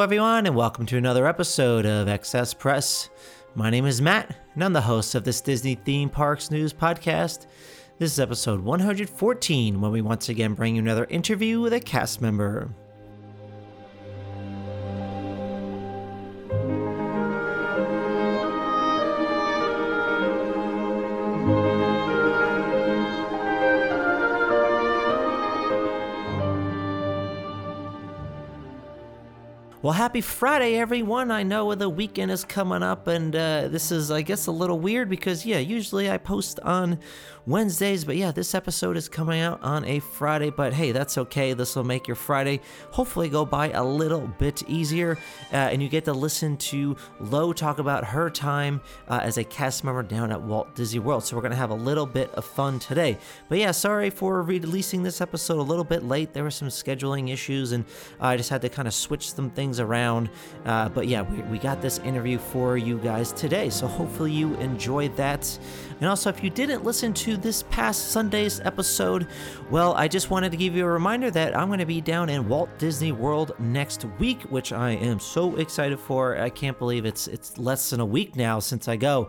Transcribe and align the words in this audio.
Everyone, 0.00 0.46
and 0.46 0.56
welcome 0.56 0.86
to 0.86 0.96
another 0.96 1.26
episode 1.26 1.84
of 1.84 2.08
Excess 2.08 2.54
Press. 2.54 3.10
My 3.54 3.68
name 3.68 3.84
is 3.84 4.00
Matt, 4.00 4.34
and 4.54 4.64
I'm 4.64 4.72
the 4.72 4.80
host 4.80 5.14
of 5.14 5.24
this 5.24 5.42
Disney 5.42 5.74
Theme 5.74 6.08
Parks 6.08 6.50
News 6.50 6.72
podcast. 6.72 7.44
This 7.98 8.10
is 8.12 8.18
episode 8.18 8.64
114, 8.64 9.78
when 9.78 9.92
we 9.92 10.00
once 10.00 10.30
again 10.30 10.54
bring 10.54 10.76
you 10.76 10.80
another 10.80 11.04
interview 11.10 11.60
with 11.60 11.74
a 11.74 11.80
cast 11.80 12.22
member. 12.22 12.74
Well, 29.90 29.96
happy 29.96 30.20
Friday, 30.20 30.76
everyone. 30.76 31.32
I 31.32 31.42
know 31.42 31.74
the 31.74 31.88
weekend 31.88 32.30
is 32.30 32.44
coming 32.44 32.80
up, 32.80 33.08
and 33.08 33.34
uh, 33.34 33.66
this 33.66 33.90
is, 33.90 34.12
I 34.12 34.22
guess, 34.22 34.46
a 34.46 34.52
little 34.52 34.78
weird 34.78 35.10
because, 35.10 35.44
yeah, 35.44 35.58
usually 35.58 36.08
I 36.08 36.16
post 36.16 36.60
on 36.60 37.00
Wednesdays, 37.44 38.04
but 38.04 38.14
yeah, 38.14 38.30
this 38.30 38.54
episode 38.54 38.96
is 38.96 39.08
coming 39.08 39.40
out 39.40 39.60
on 39.62 39.84
a 39.84 39.98
Friday, 39.98 40.50
but 40.50 40.72
hey, 40.72 40.92
that's 40.92 41.18
okay. 41.18 41.54
This 41.54 41.74
will 41.74 41.82
make 41.82 42.06
your 42.06 42.14
Friday 42.14 42.60
hopefully 42.92 43.28
go 43.28 43.44
by 43.44 43.70
a 43.70 43.82
little 43.82 44.28
bit 44.38 44.62
easier, 44.68 45.18
uh, 45.52 45.56
and 45.56 45.82
you 45.82 45.88
get 45.88 46.04
to 46.04 46.12
listen 46.12 46.56
to 46.58 46.96
Lo 47.18 47.52
talk 47.52 47.80
about 47.80 48.04
her 48.04 48.30
time 48.30 48.80
uh, 49.08 49.18
as 49.20 49.38
a 49.38 49.42
cast 49.42 49.82
member 49.82 50.04
down 50.04 50.30
at 50.30 50.40
Walt 50.40 50.72
Disney 50.76 51.00
World. 51.00 51.24
So 51.24 51.34
we're 51.34 51.42
going 51.42 51.50
to 51.50 51.56
have 51.56 51.70
a 51.70 51.74
little 51.74 52.06
bit 52.06 52.30
of 52.34 52.44
fun 52.44 52.78
today. 52.78 53.18
But 53.48 53.58
yeah, 53.58 53.72
sorry 53.72 54.10
for 54.10 54.40
releasing 54.42 55.02
this 55.02 55.20
episode 55.20 55.58
a 55.58 55.62
little 55.62 55.82
bit 55.82 56.04
late. 56.04 56.32
There 56.32 56.44
were 56.44 56.52
some 56.52 56.68
scheduling 56.68 57.32
issues, 57.32 57.72
and 57.72 57.84
I 58.20 58.36
just 58.36 58.50
had 58.50 58.62
to 58.62 58.68
kind 58.68 58.86
of 58.86 58.94
switch 58.94 59.32
some 59.32 59.50
things 59.50 59.79
around. 59.80 60.30
Uh, 60.64 60.88
but 60.88 61.08
yeah, 61.08 61.22
we, 61.22 61.42
we 61.42 61.58
got 61.58 61.82
this 61.82 61.98
interview 61.98 62.38
for 62.38 62.76
you 62.76 62.98
guys 62.98 63.32
today. 63.32 63.70
So 63.70 63.86
hopefully 63.86 64.32
you 64.32 64.54
enjoyed 64.54 65.16
that. 65.16 65.58
And 66.00 66.08
also, 66.08 66.30
if 66.30 66.42
you 66.42 66.48
didn't 66.48 66.82
listen 66.82 67.12
to 67.14 67.36
this 67.36 67.62
past 67.64 68.12
Sunday's 68.12 68.60
episode, 68.60 69.26
well, 69.70 69.94
I 69.94 70.08
just 70.08 70.30
wanted 70.30 70.50
to 70.52 70.56
give 70.56 70.74
you 70.74 70.86
a 70.86 70.90
reminder 70.90 71.30
that 71.30 71.56
I'm 71.56 71.68
going 71.68 71.78
to 71.80 71.86
be 71.86 72.00
down 72.00 72.30
in 72.30 72.48
Walt 72.48 72.70
Disney 72.78 73.12
World 73.12 73.52
next 73.58 74.06
week, 74.18 74.42
which 74.44 74.72
I 74.72 74.92
am 74.92 75.20
so 75.20 75.56
excited 75.56 75.98
for. 75.98 76.38
I 76.38 76.48
can't 76.48 76.78
believe 76.78 77.04
it's 77.04 77.28
it's 77.28 77.58
less 77.58 77.90
than 77.90 78.00
a 78.00 78.06
week 78.06 78.34
now 78.34 78.60
since 78.60 78.88
I 78.88 78.96
go. 78.96 79.28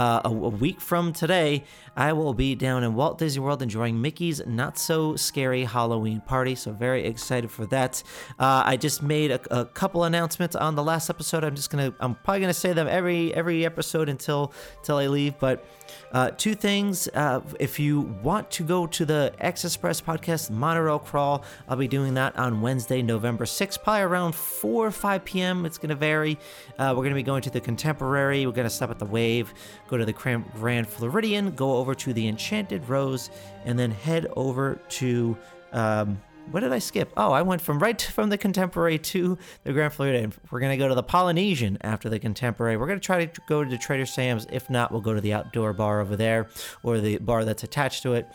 Uh, 0.00 0.22
a, 0.24 0.28
a, 0.28 0.48
week 0.48 0.80
from 0.80 1.12
today, 1.12 1.62
I 1.94 2.14
will 2.14 2.32
be 2.32 2.54
down 2.54 2.84
in 2.84 2.94
Walt 2.94 3.18
Disney 3.18 3.42
World 3.42 3.60
enjoying 3.60 4.00
Mickey's 4.00 4.40
Not 4.46 4.78
So 4.78 5.14
Scary 5.14 5.64
Halloween 5.64 6.22
Party. 6.22 6.54
So, 6.54 6.72
very 6.72 7.04
excited 7.04 7.50
for 7.50 7.66
that. 7.66 8.02
Uh, 8.38 8.62
I 8.64 8.78
just 8.78 9.02
made 9.02 9.30
a, 9.30 9.40
a, 9.54 9.66
couple 9.66 10.04
announcements 10.04 10.56
on 10.56 10.74
the 10.74 10.82
last 10.82 11.10
episode. 11.10 11.44
I'm 11.44 11.54
just 11.54 11.68
gonna, 11.68 11.92
I'm 12.00 12.14
probably 12.14 12.40
gonna 12.40 12.54
say 12.54 12.72
them 12.72 12.88
every 12.88 13.34
every 13.34 13.66
episode 13.66 14.08
until 14.08 14.54
until 14.78 14.96
I 14.96 15.08
leave. 15.08 15.38
But 15.38 15.66
uh, 16.12 16.30
two 16.36 16.54
things. 16.54 17.08
Uh, 17.14 17.40
if 17.58 17.78
you 17.78 18.00
want 18.22 18.50
to 18.52 18.64
go 18.64 18.86
to 18.86 19.04
the 19.04 19.32
Excess 19.38 19.74
Express 19.74 20.00
podcast 20.00 20.50
monorail 20.50 20.98
crawl, 20.98 21.44
I'll 21.68 21.76
be 21.76 21.88
doing 21.88 22.14
that 22.14 22.36
on 22.36 22.60
Wednesday, 22.60 23.02
November 23.02 23.44
6th, 23.44 23.82
probably 23.82 24.02
around 24.02 24.34
4 24.34 24.86
or 24.86 24.90
5 24.90 25.24
p.m. 25.24 25.66
It's 25.66 25.78
going 25.78 25.90
to 25.90 25.94
vary. 25.94 26.38
Uh, 26.78 26.92
we're 26.96 27.02
going 27.02 27.10
to 27.10 27.14
be 27.14 27.22
going 27.22 27.42
to 27.42 27.50
the 27.50 27.60
Contemporary. 27.60 28.46
We're 28.46 28.52
going 28.52 28.68
to 28.68 28.74
stop 28.74 28.90
at 28.90 28.98
the 28.98 29.04
Wave, 29.04 29.54
go 29.88 29.96
to 29.96 30.04
the 30.04 30.12
Grand 30.12 30.88
Floridian, 30.88 31.50
go 31.52 31.76
over 31.76 31.94
to 31.94 32.12
the 32.12 32.28
Enchanted 32.28 32.88
Rose, 32.88 33.30
and 33.64 33.78
then 33.78 33.90
head 33.90 34.26
over 34.36 34.80
to. 34.88 35.36
Um, 35.72 36.20
what 36.50 36.60
did 36.60 36.72
I 36.72 36.78
skip? 36.78 37.12
Oh, 37.16 37.32
I 37.32 37.42
went 37.42 37.62
from 37.62 37.78
right 37.78 38.00
from 38.00 38.30
the 38.30 38.38
contemporary 38.38 38.98
to 38.98 39.38
the 39.64 39.72
Grand 39.72 39.92
Floridian. 39.92 40.32
We're 40.50 40.60
gonna 40.60 40.76
go 40.76 40.88
to 40.88 40.94
the 40.94 41.02
Polynesian 41.02 41.78
after 41.80 42.08
the 42.08 42.18
contemporary. 42.18 42.76
We're 42.76 42.86
gonna 42.86 43.00
try 43.00 43.24
to 43.24 43.40
go 43.46 43.64
to 43.64 43.78
Trader 43.78 44.06
Sam's. 44.06 44.46
If 44.50 44.68
not, 44.70 44.92
we'll 44.92 45.00
go 45.00 45.14
to 45.14 45.20
the 45.20 45.32
outdoor 45.32 45.72
bar 45.72 46.00
over 46.00 46.16
there 46.16 46.48
or 46.82 46.98
the 46.98 47.18
bar 47.18 47.44
that's 47.44 47.62
attached 47.62 48.02
to 48.02 48.14
it, 48.14 48.26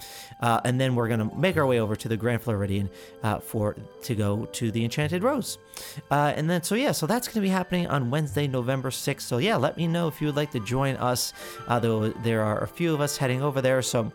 uh, 0.42 0.62
and 0.64 0.80
then 0.80 0.96
we're 0.96 1.08
gonna 1.08 1.34
make 1.36 1.58
our 1.58 1.66
way 1.66 1.80
over 1.80 1.96
to 1.96 2.08
the 2.08 2.18
Grand 2.18 2.42
Floridian 2.42 2.90
uh, 3.24 3.40
for 3.40 3.76
to 4.04 4.16
go 4.16 4.46
to 4.46 4.72
the 4.72 4.84
Enchanted 4.84 5.24
Rose. 5.24 5.58
Uh, 6.10 6.34
and 6.36 6.50
then 6.50 6.64
so 6.64 6.76
yeah, 6.76 6.92
so 6.92 7.06
that's 7.06 7.28
gonna 7.28 7.44
be 7.44 7.50
happening 7.50 7.88
on 7.88 8.10
Wednesday, 8.10 8.48
November 8.48 8.92
sixth. 8.92 9.28
So 9.28 9.38
yeah, 9.38 9.56
let 9.56 9.78
me 9.78 9.88
know 9.88 10.08
if 10.08 10.22
you 10.22 10.28
would 10.28 10.36
like 10.36 10.52
to 10.52 10.60
join 10.60 10.96
us. 10.96 11.34
Uh, 11.68 11.80
though 11.80 12.10
there 12.10 12.42
are 12.42 12.64
a 12.64 12.68
few 12.68 12.94
of 12.94 13.02
us 13.02 13.18
heading 13.18 13.42
over 13.42 13.62
there, 13.62 13.82
so 13.82 14.12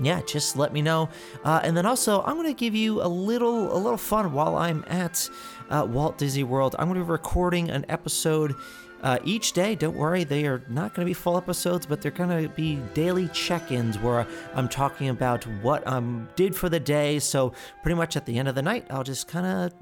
yeah, 0.00 0.20
just 0.26 0.56
let 0.56 0.72
me 0.72 0.82
know. 0.82 1.08
Uh, 1.44 1.60
and 1.62 1.76
then 1.76 1.86
also, 1.86 2.22
I'm 2.22 2.36
to 2.46 2.54
give 2.54 2.74
you 2.74 3.02
a 3.02 3.08
little 3.08 3.74
a 3.74 3.78
little 3.78 3.98
fun 3.98 4.32
while 4.32 4.56
I'm 4.56 4.84
at 4.88 5.28
uh, 5.70 5.86
Walt 5.88 6.18
Disney 6.18 6.44
World. 6.44 6.76
I'm 6.78 6.88
to 6.88 6.94
be 7.04 7.10
recording 7.10 7.70
an 7.70 7.84
episode 7.88 8.54
uh, 9.02 9.18
each 9.24 9.52
day. 9.52 9.74
Don't 9.74 9.96
worry, 9.96 10.24
they 10.24 10.46
are 10.46 10.62
not 10.68 10.94
going 10.94 11.04
to 11.04 11.08
be 11.08 11.14
full 11.14 11.36
episodes, 11.36 11.86
but 11.86 12.00
they're 12.00 12.10
going 12.10 12.42
to 12.42 12.48
be 12.50 12.76
daily 12.94 13.28
check-ins 13.28 13.98
where 13.98 14.26
I'm 14.54 14.68
talking 14.68 15.08
about 15.08 15.44
what 15.62 15.86
I 15.86 15.96
um, 15.96 16.28
did 16.36 16.54
for 16.54 16.68
the 16.68 16.80
day. 16.80 17.18
So 17.18 17.52
pretty 17.82 17.96
much 17.96 18.16
at 18.16 18.26
the 18.26 18.38
end 18.38 18.48
of 18.48 18.54
the 18.54 18.62
night, 18.62 18.86
I'll 18.90 19.04
just 19.04 19.28
kind 19.28 19.46
of 19.46 19.72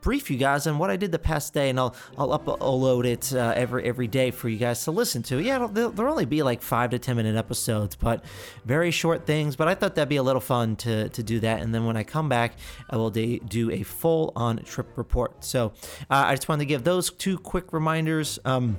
brief 0.00 0.30
you 0.30 0.36
guys 0.36 0.66
on 0.66 0.78
what 0.78 0.90
I 0.90 0.96
did 0.96 1.12
the 1.12 1.18
past 1.18 1.54
day, 1.54 1.70
and 1.70 1.78
I'll 1.78 1.94
I'll 2.16 2.38
upload 2.38 3.04
it 3.04 3.34
uh, 3.34 3.52
every 3.56 3.84
every 3.84 4.06
day 4.06 4.30
for 4.30 4.48
you 4.48 4.58
guys 4.58 4.84
to 4.84 4.90
listen 4.90 5.22
to. 5.24 5.40
Yeah, 5.40 5.66
they'll 5.70 6.00
only 6.00 6.24
be 6.24 6.42
like 6.42 6.62
five 6.62 6.90
to 6.90 6.98
ten 6.98 7.16
minute 7.16 7.36
episodes, 7.36 7.96
but 7.96 8.24
very 8.64 8.90
short 8.90 9.26
things. 9.26 9.56
But 9.56 9.68
I 9.68 9.74
thought 9.74 9.94
that'd 9.94 10.08
be 10.08 10.16
a 10.16 10.22
little 10.22 10.40
fun 10.40 10.76
to 10.76 11.08
to 11.08 11.22
do 11.22 11.40
that, 11.40 11.62
and 11.62 11.74
then 11.74 11.84
when 11.84 11.96
I 11.96 12.02
come 12.02 12.28
back, 12.28 12.56
I 12.90 12.96
will 12.96 13.10
de- 13.10 13.38
do 13.40 13.70
a 13.70 13.82
full 13.82 14.32
on 14.36 14.58
trip 14.58 14.96
report. 14.96 15.44
So 15.44 15.72
uh, 16.10 16.24
I 16.26 16.34
just 16.34 16.48
wanted 16.48 16.60
to 16.60 16.66
give 16.66 16.84
those 16.84 17.10
two 17.10 17.38
quick 17.38 17.72
reminders. 17.72 18.38
Um, 18.44 18.78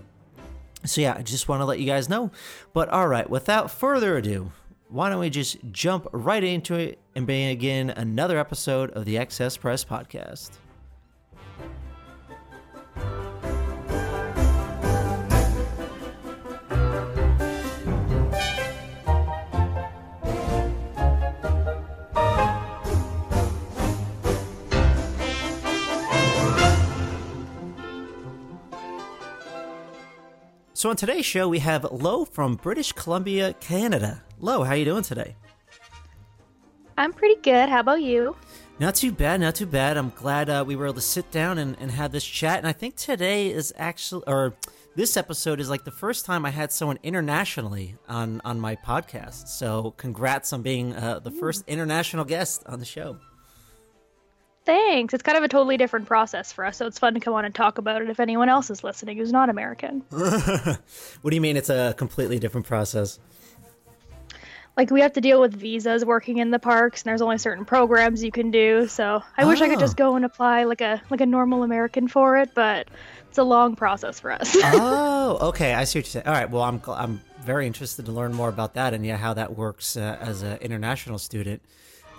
so 0.85 1.01
yeah, 1.01 1.15
I 1.17 1.21
just 1.23 1.47
want 1.47 1.61
to 1.61 1.65
let 1.65 1.79
you 1.79 1.85
guys 1.85 2.09
know. 2.09 2.31
But 2.73 2.89
all 2.89 3.07
right, 3.07 3.29
without 3.29 3.71
further 3.71 4.17
ado, 4.17 4.51
why 4.89 5.09
don't 5.09 5.19
we 5.19 5.29
just 5.29 5.57
jump 5.71 6.07
right 6.11 6.43
into 6.43 6.75
it 6.75 6.99
and 7.15 7.25
begin 7.25 7.89
another 7.89 8.37
episode 8.37 8.91
of 8.91 9.05
the 9.05 9.17
Excess 9.17 9.57
Press 9.57 9.83
Podcast? 9.83 10.51
So 30.85 30.91
on 30.91 30.95
today's 30.95 31.25
show, 31.25 31.49
we 31.49 31.57
have 31.57 31.83
Lo 31.91 32.25
from 32.25 32.57
British 32.57 32.91
Columbia, 32.91 33.53
Canada. 33.53 34.21
Lo, 34.39 34.63
how 34.63 34.73
are 34.73 34.75
you 34.75 34.85
doing 34.85 35.01
today? 35.01 35.35
I'm 36.95 37.11
pretty 37.11 37.41
good. 37.41 37.69
How 37.69 37.79
about 37.79 38.03
you? 38.03 38.35
Not 38.77 38.93
too 38.93 39.11
bad, 39.11 39.41
not 39.41 39.55
too 39.55 39.65
bad. 39.65 39.97
I'm 39.97 40.11
glad 40.11 40.47
uh, 40.47 40.63
we 40.67 40.75
were 40.75 40.85
able 40.85 40.93
to 40.93 41.01
sit 41.01 41.31
down 41.31 41.57
and, 41.57 41.75
and 41.79 41.89
have 41.89 42.11
this 42.11 42.23
chat. 42.23 42.59
And 42.59 42.67
I 42.67 42.71
think 42.71 42.97
today 42.97 43.51
is 43.51 43.73
actually, 43.77 44.25
or 44.27 44.53
this 44.95 45.17
episode 45.17 45.59
is 45.59 45.71
like 45.71 45.85
the 45.85 45.89
first 45.89 46.23
time 46.23 46.45
I 46.45 46.51
had 46.51 46.71
someone 46.71 46.99
internationally 47.01 47.95
on 48.07 48.39
on 48.45 48.59
my 48.59 48.75
podcast. 48.75 49.47
So 49.47 49.95
congrats 49.97 50.53
on 50.53 50.61
being 50.61 50.93
uh, 50.93 51.17
the 51.17 51.31
first 51.31 51.63
international 51.65 52.25
guest 52.25 52.61
on 52.67 52.77
the 52.77 52.85
show. 52.85 53.17
Thanks. 54.65 55.13
It's 55.13 55.21
kind 55.21 55.37
of 55.37 55.43
a 55.43 55.47
totally 55.47 55.77
different 55.77 56.07
process 56.07 56.51
for 56.51 56.65
us, 56.65 56.77
so 56.77 56.87
it's 56.87 56.97
fun 56.97 57.13
to 57.13 57.19
come 57.19 57.35
on 57.35 57.45
and 57.45 57.53
talk 57.53 57.77
about 57.77 58.01
it 58.01 58.09
if 58.09 58.19
anyone 58.19 58.49
else 58.49 58.71
is 58.71 58.83
listening 58.83 59.17
who's 59.17 59.31
not 59.31 59.49
American. 59.49 59.99
what 60.09 61.29
do 61.29 61.35
you 61.35 61.41
mean 61.41 61.55
it's 61.55 61.69
a 61.69 61.93
completely 61.97 62.39
different 62.39 62.65
process? 62.65 63.19
Like 64.75 64.89
we 64.89 65.01
have 65.01 65.13
to 65.13 65.21
deal 65.21 65.39
with 65.39 65.53
visas 65.53 66.03
working 66.03 66.39
in 66.39 66.51
the 66.51 66.59
parks, 66.59 67.03
and 67.03 67.09
there's 67.09 67.21
only 67.21 67.37
certain 67.37 67.63
programs 67.63 68.23
you 68.23 68.31
can 68.31 68.51
do. 68.51 68.87
So 68.87 69.23
I 69.37 69.43
oh. 69.43 69.47
wish 69.47 69.61
I 69.61 69.69
could 69.69 69.79
just 69.79 69.93
oh. 69.93 70.03
go 70.03 70.15
and 70.15 70.25
apply 70.25 70.63
like 70.63 70.81
a 70.81 71.01
like 71.09 71.21
a 71.21 71.25
normal 71.25 71.63
American 71.63 72.07
for 72.07 72.37
it, 72.39 72.49
but 72.55 72.89
it's 73.29 73.37
a 73.37 73.43
long 73.43 73.75
process 73.75 74.19
for 74.19 74.31
us. 74.31 74.57
oh, 74.63 75.49
okay. 75.49 75.73
I 75.73 75.83
see 75.85 75.99
what 75.99 76.05
you're 76.05 76.11
saying. 76.11 76.25
All 76.25 76.33
right. 76.33 76.49
Well, 76.49 76.63
I'm 76.63 76.81
I'm 76.87 77.21
very 77.43 77.67
interested 77.67 78.07
to 78.07 78.11
learn 78.11 78.33
more 78.33 78.49
about 78.49 78.73
that 78.73 78.93
and 78.93 79.05
yeah, 79.05 79.15
how 79.15 79.33
that 79.35 79.55
works 79.55 79.95
uh, 79.95 80.17
as 80.19 80.41
an 80.41 80.57
international 80.57 81.19
student. 81.19 81.61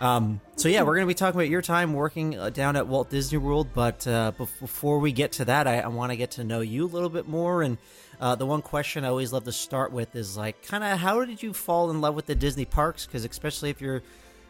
Um, 0.01 0.41
so 0.57 0.69
yeah, 0.69 0.83
we're 0.83 0.95
going 0.95 1.07
to 1.07 1.11
be 1.11 1.15
talking 1.15 1.41
about 1.41 1.49
your 1.49 1.63
time 1.63 1.95
working 1.95 2.39
uh, 2.39 2.51
down 2.51 2.77
at 2.77 2.87
Walt 2.87 3.11
Disney 3.11 3.39
World. 3.39 3.69
But 3.75 4.07
uh, 4.07 4.33
before 4.37 4.99
we 4.99 5.13
get 5.13 5.33
to 5.33 5.45
that, 5.47 5.67
I, 5.67 5.81
I 5.81 5.89
want 5.89 6.13
to 6.13 6.17
get 6.17 6.33
to 6.33 6.45
know 6.45 6.61
you 6.61 6.85
a 6.85 6.89
little 6.89 7.09
bit 7.09 7.27
more. 7.27 7.63
And 7.63 7.79
uh, 8.21 8.35
the 8.35 8.47
one 8.47 8.63
question 8.63 9.05
I 9.05 9.09
always 9.09 9.33
love 9.33 9.45
to 9.45 9.53
start 9.53 9.93
with 9.93 10.15
is 10.15 10.37
like, 10.37 10.63
kind 10.67 10.85
of, 10.85 10.99
how 10.99 11.25
did 11.25 11.43
you 11.43 11.53
fall 11.53 11.91
in 11.91 12.01
love 12.01 12.15
with 12.15 12.27
the 12.27 12.35
Disney 12.35 12.65
parks? 12.65 13.07
Because 13.07 13.25
especially 13.25 13.71
if 13.71 13.81
you're 13.81 14.03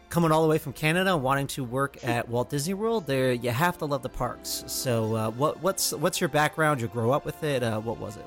coming 0.09 0.31
all 0.31 0.43
the 0.43 0.49
way 0.49 0.59
from 0.59 0.73
Canada, 0.73 1.17
wanting 1.17 1.47
to 1.49 1.65
work 1.65 2.03
at 2.05 2.29
Walt 2.29 2.51
Disney 2.51 2.75
World, 2.75 3.07
there 3.07 3.33
you 3.33 3.51
have 3.51 3.79
to 3.79 3.85
love 3.85 4.03
the 4.03 4.09
parks. 4.09 4.65
So 4.67 5.15
uh, 5.15 5.31
what 5.31 5.63
what's 5.63 5.93
what's 5.93 6.21
your 6.21 6.29
background? 6.29 6.81
You 6.81 6.89
grow 6.89 7.11
up 7.11 7.25
with 7.25 7.43
it? 7.43 7.63
Uh, 7.63 7.81
what 7.81 7.99
was 7.99 8.17
it? 8.17 8.27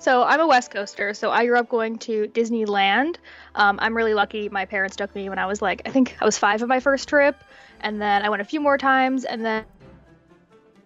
So 0.00 0.22
I'm 0.22 0.40
a 0.40 0.46
West 0.46 0.70
Coaster, 0.70 1.12
so 1.12 1.30
I 1.30 1.44
grew 1.44 1.58
up 1.58 1.68
going 1.68 1.98
to 1.98 2.26
Disneyland. 2.28 3.16
Um, 3.54 3.78
I'm 3.82 3.94
really 3.94 4.14
lucky. 4.14 4.48
My 4.48 4.64
parents 4.64 4.96
took 4.96 5.14
me 5.14 5.28
when 5.28 5.38
I 5.38 5.44
was 5.44 5.60
like, 5.60 5.82
I 5.84 5.90
think 5.90 6.16
I 6.22 6.24
was 6.24 6.38
five 6.38 6.62
of 6.62 6.70
my 6.70 6.80
first 6.80 7.06
trip, 7.06 7.36
and 7.82 8.00
then 8.00 8.22
I 8.22 8.30
went 8.30 8.40
a 8.40 8.46
few 8.46 8.60
more 8.60 8.78
times, 8.78 9.26
and 9.26 9.44
then 9.44 9.66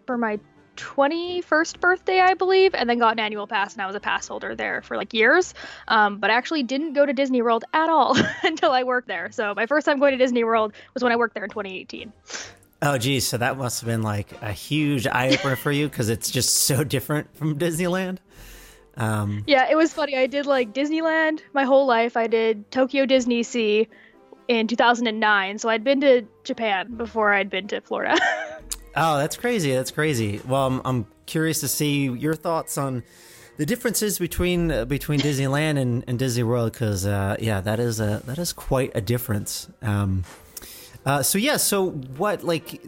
for 0.04 0.18
my 0.18 0.40
21st 0.76 1.78
birthday, 1.78 2.18
I 2.18 2.34
believe, 2.34 2.74
and 2.74 2.90
then 2.90 2.98
got 2.98 3.12
an 3.12 3.20
annual 3.20 3.46
pass, 3.46 3.74
and 3.74 3.82
I 3.82 3.86
was 3.86 3.94
a 3.94 4.00
pass 4.00 4.26
holder 4.26 4.56
there 4.56 4.82
for 4.82 4.96
like 4.96 5.14
years. 5.14 5.54
Um, 5.86 6.18
but 6.18 6.30
I 6.30 6.34
actually 6.34 6.64
didn't 6.64 6.94
go 6.94 7.06
to 7.06 7.12
Disney 7.12 7.40
World 7.40 7.62
at 7.72 7.88
all 7.88 8.16
until 8.42 8.72
I 8.72 8.82
worked 8.82 9.06
there. 9.06 9.30
So 9.30 9.54
my 9.54 9.66
first 9.66 9.86
time 9.86 10.00
going 10.00 10.10
to 10.10 10.18
Disney 10.18 10.42
World 10.42 10.72
was 10.92 11.04
when 11.04 11.12
I 11.12 11.16
worked 11.16 11.34
there 11.34 11.44
in 11.44 11.50
2018. 11.50 12.12
Oh, 12.82 12.98
geez. 12.98 13.28
So 13.28 13.38
that 13.38 13.56
must 13.56 13.80
have 13.80 13.86
been 13.86 14.02
like 14.02 14.42
a 14.42 14.50
huge 14.50 15.06
eye 15.06 15.28
opener 15.28 15.54
for 15.54 15.70
you 15.70 15.88
because 15.88 16.08
it's 16.08 16.32
just 16.32 16.56
so 16.56 16.82
different 16.82 17.34
from 17.36 17.56
Disneyland. 17.60 18.18
Um, 18.96 19.44
yeah, 19.46 19.70
it 19.70 19.76
was 19.76 19.92
funny. 19.92 20.16
I 20.16 20.26
did 20.26 20.46
like 20.46 20.72
Disneyland 20.72 21.40
my 21.52 21.64
whole 21.64 21.86
life. 21.86 22.16
I 22.16 22.26
did 22.26 22.70
Tokyo 22.70 23.06
DisneySea 23.06 23.88
in 24.48 24.66
2009, 24.66 25.58
so 25.58 25.68
I'd 25.68 25.84
been 25.84 26.00
to 26.00 26.22
Japan 26.44 26.94
before 26.96 27.32
I'd 27.32 27.50
been 27.50 27.66
to 27.68 27.80
Florida. 27.80 28.16
oh, 28.96 29.18
that's 29.18 29.36
crazy. 29.36 29.72
That's 29.72 29.90
crazy. 29.90 30.40
Well, 30.46 30.66
I'm, 30.66 30.80
I'm, 30.84 31.06
curious 31.26 31.60
to 31.60 31.68
see 31.68 32.04
your 32.04 32.34
thoughts 32.34 32.76
on 32.76 33.02
the 33.56 33.64
differences 33.64 34.18
between 34.18 34.70
uh, 34.70 34.84
between 34.84 35.20
Disneyland 35.20 35.78
and, 35.78 36.04
and 36.06 36.18
Disney 36.18 36.42
World 36.42 36.72
because 36.72 37.06
uh, 37.06 37.36
yeah, 37.40 37.62
that 37.62 37.80
is 37.80 37.98
a 37.98 38.20
that 38.26 38.36
is 38.36 38.52
quite 38.52 38.92
a 38.94 39.00
difference. 39.00 39.70
Um, 39.80 40.24
uh, 41.06 41.22
so 41.22 41.38
yeah, 41.38 41.56
so 41.56 41.92
what 41.92 42.44
like 42.44 42.82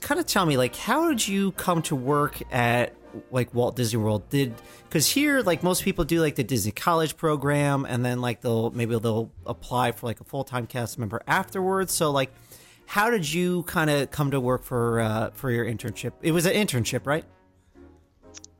kind 0.00 0.18
of 0.18 0.26
tell 0.26 0.46
me 0.46 0.56
like 0.56 0.74
how 0.74 1.08
did 1.08 1.26
you 1.26 1.52
come 1.52 1.82
to 1.82 1.94
work 1.94 2.40
at 2.50 2.94
like 3.30 3.52
Walt 3.54 3.76
Disney 3.76 4.00
World 4.00 4.28
did 4.30 4.54
because 4.84 5.10
here 5.10 5.40
like 5.40 5.62
most 5.62 5.82
people 5.82 6.04
do 6.04 6.20
like 6.20 6.36
the 6.36 6.44
Disney 6.44 6.72
College 6.72 7.16
program 7.16 7.84
and 7.84 8.04
then 8.04 8.20
like 8.20 8.40
they'll 8.40 8.70
maybe 8.70 8.98
they'll 8.98 9.30
apply 9.44 9.92
for 9.92 10.06
like 10.06 10.20
a 10.20 10.24
full 10.24 10.44
time 10.44 10.66
cast 10.66 10.98
member 10.98 11.22
afterwards. 11.26 11.92
So 11.92 12.10
like, 12.10 12.32
how 12.86 13.10
did 13.10 13.32
you 13.32 13.62
kind 13.64 13.90
of 13.90 14.10
come 14.10 14.30
to 14.30 14.40
work 14.40 14.62
for 14.62 15.00
uh, 15.00 15.30
for 15.30 15.50
your 15.50 15.64
internship? 15.64 16.12
It 16.22 16.32
was 16.32 16.46
an 16.46 16.52
internship, 16.52 17.06
right? 17.06 17.24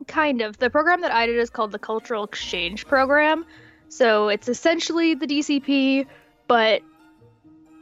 Kind 0.06 0.40
of. 0.40 0.58
The 0.58 0.70
program 0.70 1.00
that 1.00 1.12
I 1.12 1.26
did 1.26 1.36
is 1.36 1.50
called 1.50 1.72
the 1.72 1.78
Cultural 1.78 2.24
Exchange 2.24 2.86
Program. 2.86 3.44
So 3.88 4.28
it's 4.28 4.48
essentially 4.48 5.14
the 5.14 5.26
DCP, 5.26 6.06
but 6.48 6.82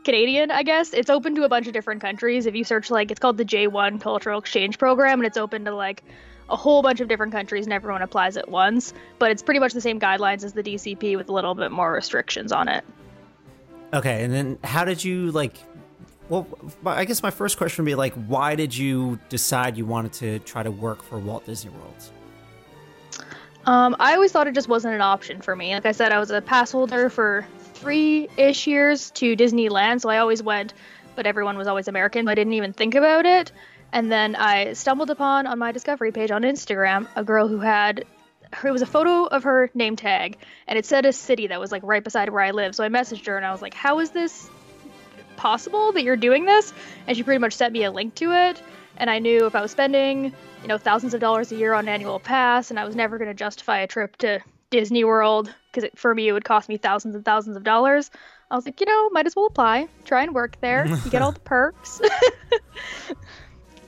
Canadian, 0.05 0.51
I 0.51 0.63
guess. 0.63 0.93
It's 0.93 1.11
open 1.11 1.35
to 1.35 1.45
a 1.45 1.49
bunch 1.49 1.67
of 1.67 1.73
different 1.73 2.01
countries. 2.01 2.47
If 2.47 2.55
you 2.55 2.63
search 2.63 2.91
like 2.91 3.11
it's 3.11 3.19
called 3.19 3.39
the 3.39 3.45
J1 3.45 4.01
Cultural 4.01 4.39
Exchange 4.39 4.79
Program 4.79 5.19
and 5.19 5.27
it's 5.27 5.37
open 5.37 5.65
to 5.65 5.75
like 5.75 6.05
a 6.51 6.57
whole 6.57 6.83
bunch 6.83 7.01
of 7.01 7.09
different 7.09 7.33
countries 7.33 7.67
and 7.67 7.73
everyone 7.73 8.03
applies 8.03 8.37
at 8.37 8.49
once, 8.49 8.93
but 9.19 9.31
it's 9.31 9.43
pretty 9.43 9.61
much 9.61 9.73
the 9.73 9.81
same 9.81 9.99
guidelines 9.99 10.45
as 10.45 10.53
the 10.53 10.63
DCP 10.63 11.17
with 11.17 11.29
a 11.29 11.33
little 11.33 11.55
bit 11.55 11.73
more 11.73 11.93
restrictions 11.93 12.53
on 12.53 12.69
it. 12.69 12.85
Okay, 13.93 14.25
and 14.25 14.33
then 14.33 14.59
how 14.65 14.85
did 14.85 15.05
you 15.05 15.31
like 15.31 15.55
well, 16.29 16.47
I 16.87 17.05
guess 17.05 17.23
my 17.23 17.31
first 17.31 17.59
question 17.59 17.85
would 17.85 17.91
be 17.91 17.95
like, 17.95 18.15
why 18.15 18.55
did 18.55 18.75
you 18.75 19.19
decide 19.29 19.77
you 19.77 19.85
wanted 19.85 20.15
to 20.15 20.39
try 20.41 20.63
to 20.63 20.71
work 20.71 21.03
for 21.03 21.19
Walt 21.19 21.45
Disney 21.45 21.71
World? 21.71 22.11
Um, 23.67 23.97
I 23.99 24.15
always 24.15 24.33
thought 24.33 24.47
it 24.47 24.55
just 24.55 24.69
wasn't 24.69 24.95
an 24.95 25.01
option 25.01 25.41
for 25.41 25.55
me. 25.55 25.75
Like 25.75 25.87
I 25.87 25.93
said, 25.93 26.13
I 26.13 26.19
was 26.19 26.31
a 26.31 26.41
pass 26.41 26.73
holder 26.73 27.09
for 27.11 27.47
three 27.75 28.29
ish 28.37 28.67
years 28.67 29.11
to 29.13 29.37
Disneyland, 29.37 30.01
so 30.01 30.09
I 30.09 30.19
always 30.19 30.43
went, 30.43 30.75
but 31.15 31.27
everyone 31.27 31.59
was 31.59 31.67
always 31.67 31.89
American. 31.89 32.29
I 32.29 32.35
didn't 32.35 32.55
even 32.55 32.73
think 32.73 32.95
about 32.95 33.27
it. 33.27 33.53
And 33.95 34.11
then 34.11 34.35
I 34.35 34.73
stumbled 34.73 35.09
upon 35.11 35.47
on 35.47 35.61
my 35.61 35.71
discovery 35.71 36.11
page 36.11 36.33
on 36.33 36.43
Instagram 36.43 37.07
a 37.15 37.23
girl 37.23 37.47
who 37.47 37.61
had 37.61 38.05
it 38.65 38.71
was 38.71 38.83
a 38.83 38.87
photo 38.87 39.25
of 39.25 39.45
her 39.45 39.71
name 39.73 39.95
tag 39.95 40.37
and 40.67 40.77
it 40.77 40.85
said 40.85 41.07
a 41.07 41.13
city 41.13 41.47
that 41.47 41.61
was 41.61 41.71
like 41.71 41.83
right 41.85 42.03
beside 42.03 42.29
where 42.29 42.43
I 42.43 42.51
live. 42.51 42.75
So 42.75 42.83
I 42.83 42.89
messaged 42.89 43.25
her 43.27 43.37
and 43.37 43.47
I 43.47 43.53
was 43.53 43.63
like, 43.63 43.73
"How 43.73 44.01
is 44.01 44.11
this 44.11 44.51
possible 45.37 45.93
that 45.93 46.03
you're 46.03 46.17
doing 46.17 46.45
this?" 46.45 46.75
And 47.07 47.17
she 47.17 47.23
pretty 47.23 47.39
much 47.39 47.53
sent 47.53 47.73
me 47.73 47.85
a 47.85 47.93
link 47.93 48.17
to 48.17 48.33
it. 48.33 48.61
And 48.97 49.09
I 49.09 49.21
knew 49.21 49.47
if 49.47 49.55
I 49.55 49.63
was 49.63 49.71
spending, 49.71 50.25
you 50.63 50.69
know, 50.69 50.77
thousands 50.77 51.15
of 51.15 51.21
dollars 51.21 51.53
a 51.53 51.57
year 51.57 51.73
on 51.73 51.85
an 51.85 51.95
annual 51.95 52.19
pass 52.19 52.71
and 52.71 52.81
I 52.81 52.85
was 52.85 52.97
never 52.97 53.17
going 53.17 53.31
to 53.31 53.35
justify 53.35 53.79
a 53.79 53.87
trip 53.87 54.17
to 54.19 54.41
Disney 54.71 55.05
World 55.05 55.55
because 55.73 55.89
for 55.95 56.13
me 56.13 56.27
it 56.27 56.33
would 56.33 56.45
cost 56.45 56.69
me 56.69 56.79
thousands 56.79 57.15
and 57.15 57.25
thousands 57.25 57.57
of 57.57 57.63
dollars. 57.63 58.11
I 58.51 58.57
was 58.57 58.67
like, 58.67 58.81
you 58.81 58.87
know, 58.87 59.11
might 59.11 59.27
as 59.27 59.37
well 59.37 59.47
apply, 59.47 59.87
try 60.05 60.25
and 60.25 60.35
work 60.35 60.61
there. 60.61 60.85
You 60.85 61.11
get 61.11 61.23
all 61.23 61.33
the 61.39 61.39
perks. 61.39 62.01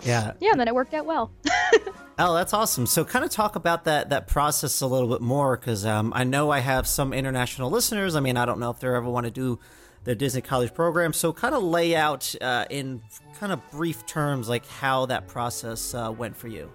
Yeah. 0.06 0.32
Yeah, 0.40 0.50
and 0.52 0.60
then 0.60 0.68
it 0.68 0.74
worked 0.74 0.94
out 0.94 1.06
well. 1.06 1.32
oh, 2.18 2.34
that's 2.34 2.52
awesome. 2.54 2.86
So, 2.86 3.04
kind 3.04 3.24
of 3.24 3.30
talk 3.30 3.56
about 3.56 3.84
that 3.84 4.10
that 4.10 4.26
process 4.26 4.80
a 4.80 4.86
little 4.86 5.08
bit 5.08 5.20
more, 5.20 5.56
because 5.56 5.84
um, 5.84 6.12
I 6.14 6.24
know 6.24 6.50
I 6.50 6.60
have 6.60 6.86
some 6.86 7.12
international 7.12 7.70
listeners. 7.70 8.14
I 8.16 8.20
mean, 8.20 8.36
I 8.36 8.44
don't 8.44 8.60
know 8.60 8.70
if 8.70 8.80
they 8.80 8.88
ever 8.88 9.08
want 9.08 9.24
to 9.24 9.30
do 9.32 9.58
the 10.04 10.14
Disney 10.14 10.40
College 10.40 10.72
program. 10.72 11.12
So, 11.12 11.32
kind 11.32 11.54
of 11.54 11.62
lay 11.62 11.96
out 11.96 12.34
uh, 12.40 12.66
in 12.70 13.02
kind 13.38 13.52
of 13.52 13.60
brief 13.70 14.06
terms, 14.06 14.48
like 14.48 14.66
how 14.66 15.06
that 15.06 15.26
process 15.26 15.94
uh, 15.94 16.12
went 16.16 16.36
for 16.36 16.48
you. 16.48 16.70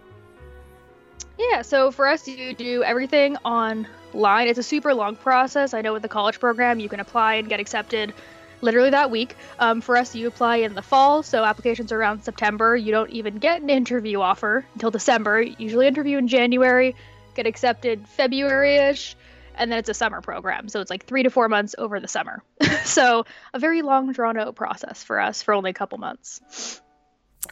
Yeah, 1.38 1.64
so 1.64 1.92
for 1.92 2.08
us, 2.08 2.28
you 2.28 2.54
do 2.54 2.84
everything 2.84 3.36
online. 3.38 4.48
It's 4.48 4.60
a 4.60 4.64
super 4.64 4.94
long 4.94 5.16
process. 5.16 5.74
I 5.74 5.82
know 5.82 5.94
with 5.94 6.04
the 6.04 6.10
college 6.10 6.40
program, 6.40 6.80
you 6.80 6.90
can 6.90 7.00
apply 7.00 7.36
and 7.36 7.50
get 7.50 7.60
accepted 7.60 8.14
literally 8.62 8.90
that 8.92 9.12
week. 9.12 9.36
Um, 9.60 9.82
for 9.82 9.98
us, 9.98 10.16
you 10.16 10.28
apply 10.28 10.58
in 10.58 10.74
the 10.74 10.82
fall, 10.82 11.24
so 11.24 11.44
applications 11.44 11.92
are 11.92 12.00
around 12.00 12.24
September. 12.24 12.76
You 12.76 12.92
don't 12.92 13.10
even 13.12 13.38
get 13.38 13.62
an 13.62 13.70
interview 13.70 14.22
offer 14.22 14.66
until 14.74 14.92
December. 14.92 15.42
Usually 15.42 15.88
interview 15.88 16.18
in 16.18 16.28
January, 16.28 16.96
get 17.36 17.48
accepted 17.48 18.08
February 18.08 18.76
ish, 18.76 19.16
and 19.56 19.72
then 19.72 19.80
it's 19.80 19.90
a 19.90 19.94
summer 19.94 20.22
program. 20.22 20.70
So 20.70 20.80
it's 20.82 20.90
like 20.90 21.06
three 21.06 21.24
to 21.24 21.30
four 21.30 21.50
months 21.50 21.76
over 21.78 22.00
the 22.00 22.08
summer. 22.08 22.44
so 22.86 23.26
a 23.54 23.60
very 23.60 23.82
long, 23.82 24.12
drawn 24.14 24.38
out 24.38 24.56
process 24.56 25.04
for 25.04 25.20
us 25.20 25.42
for 25.42 25.54
only 25.54 25.72
a 25.72 25.74
couple 25.74 25.98
months. 25.98 26.82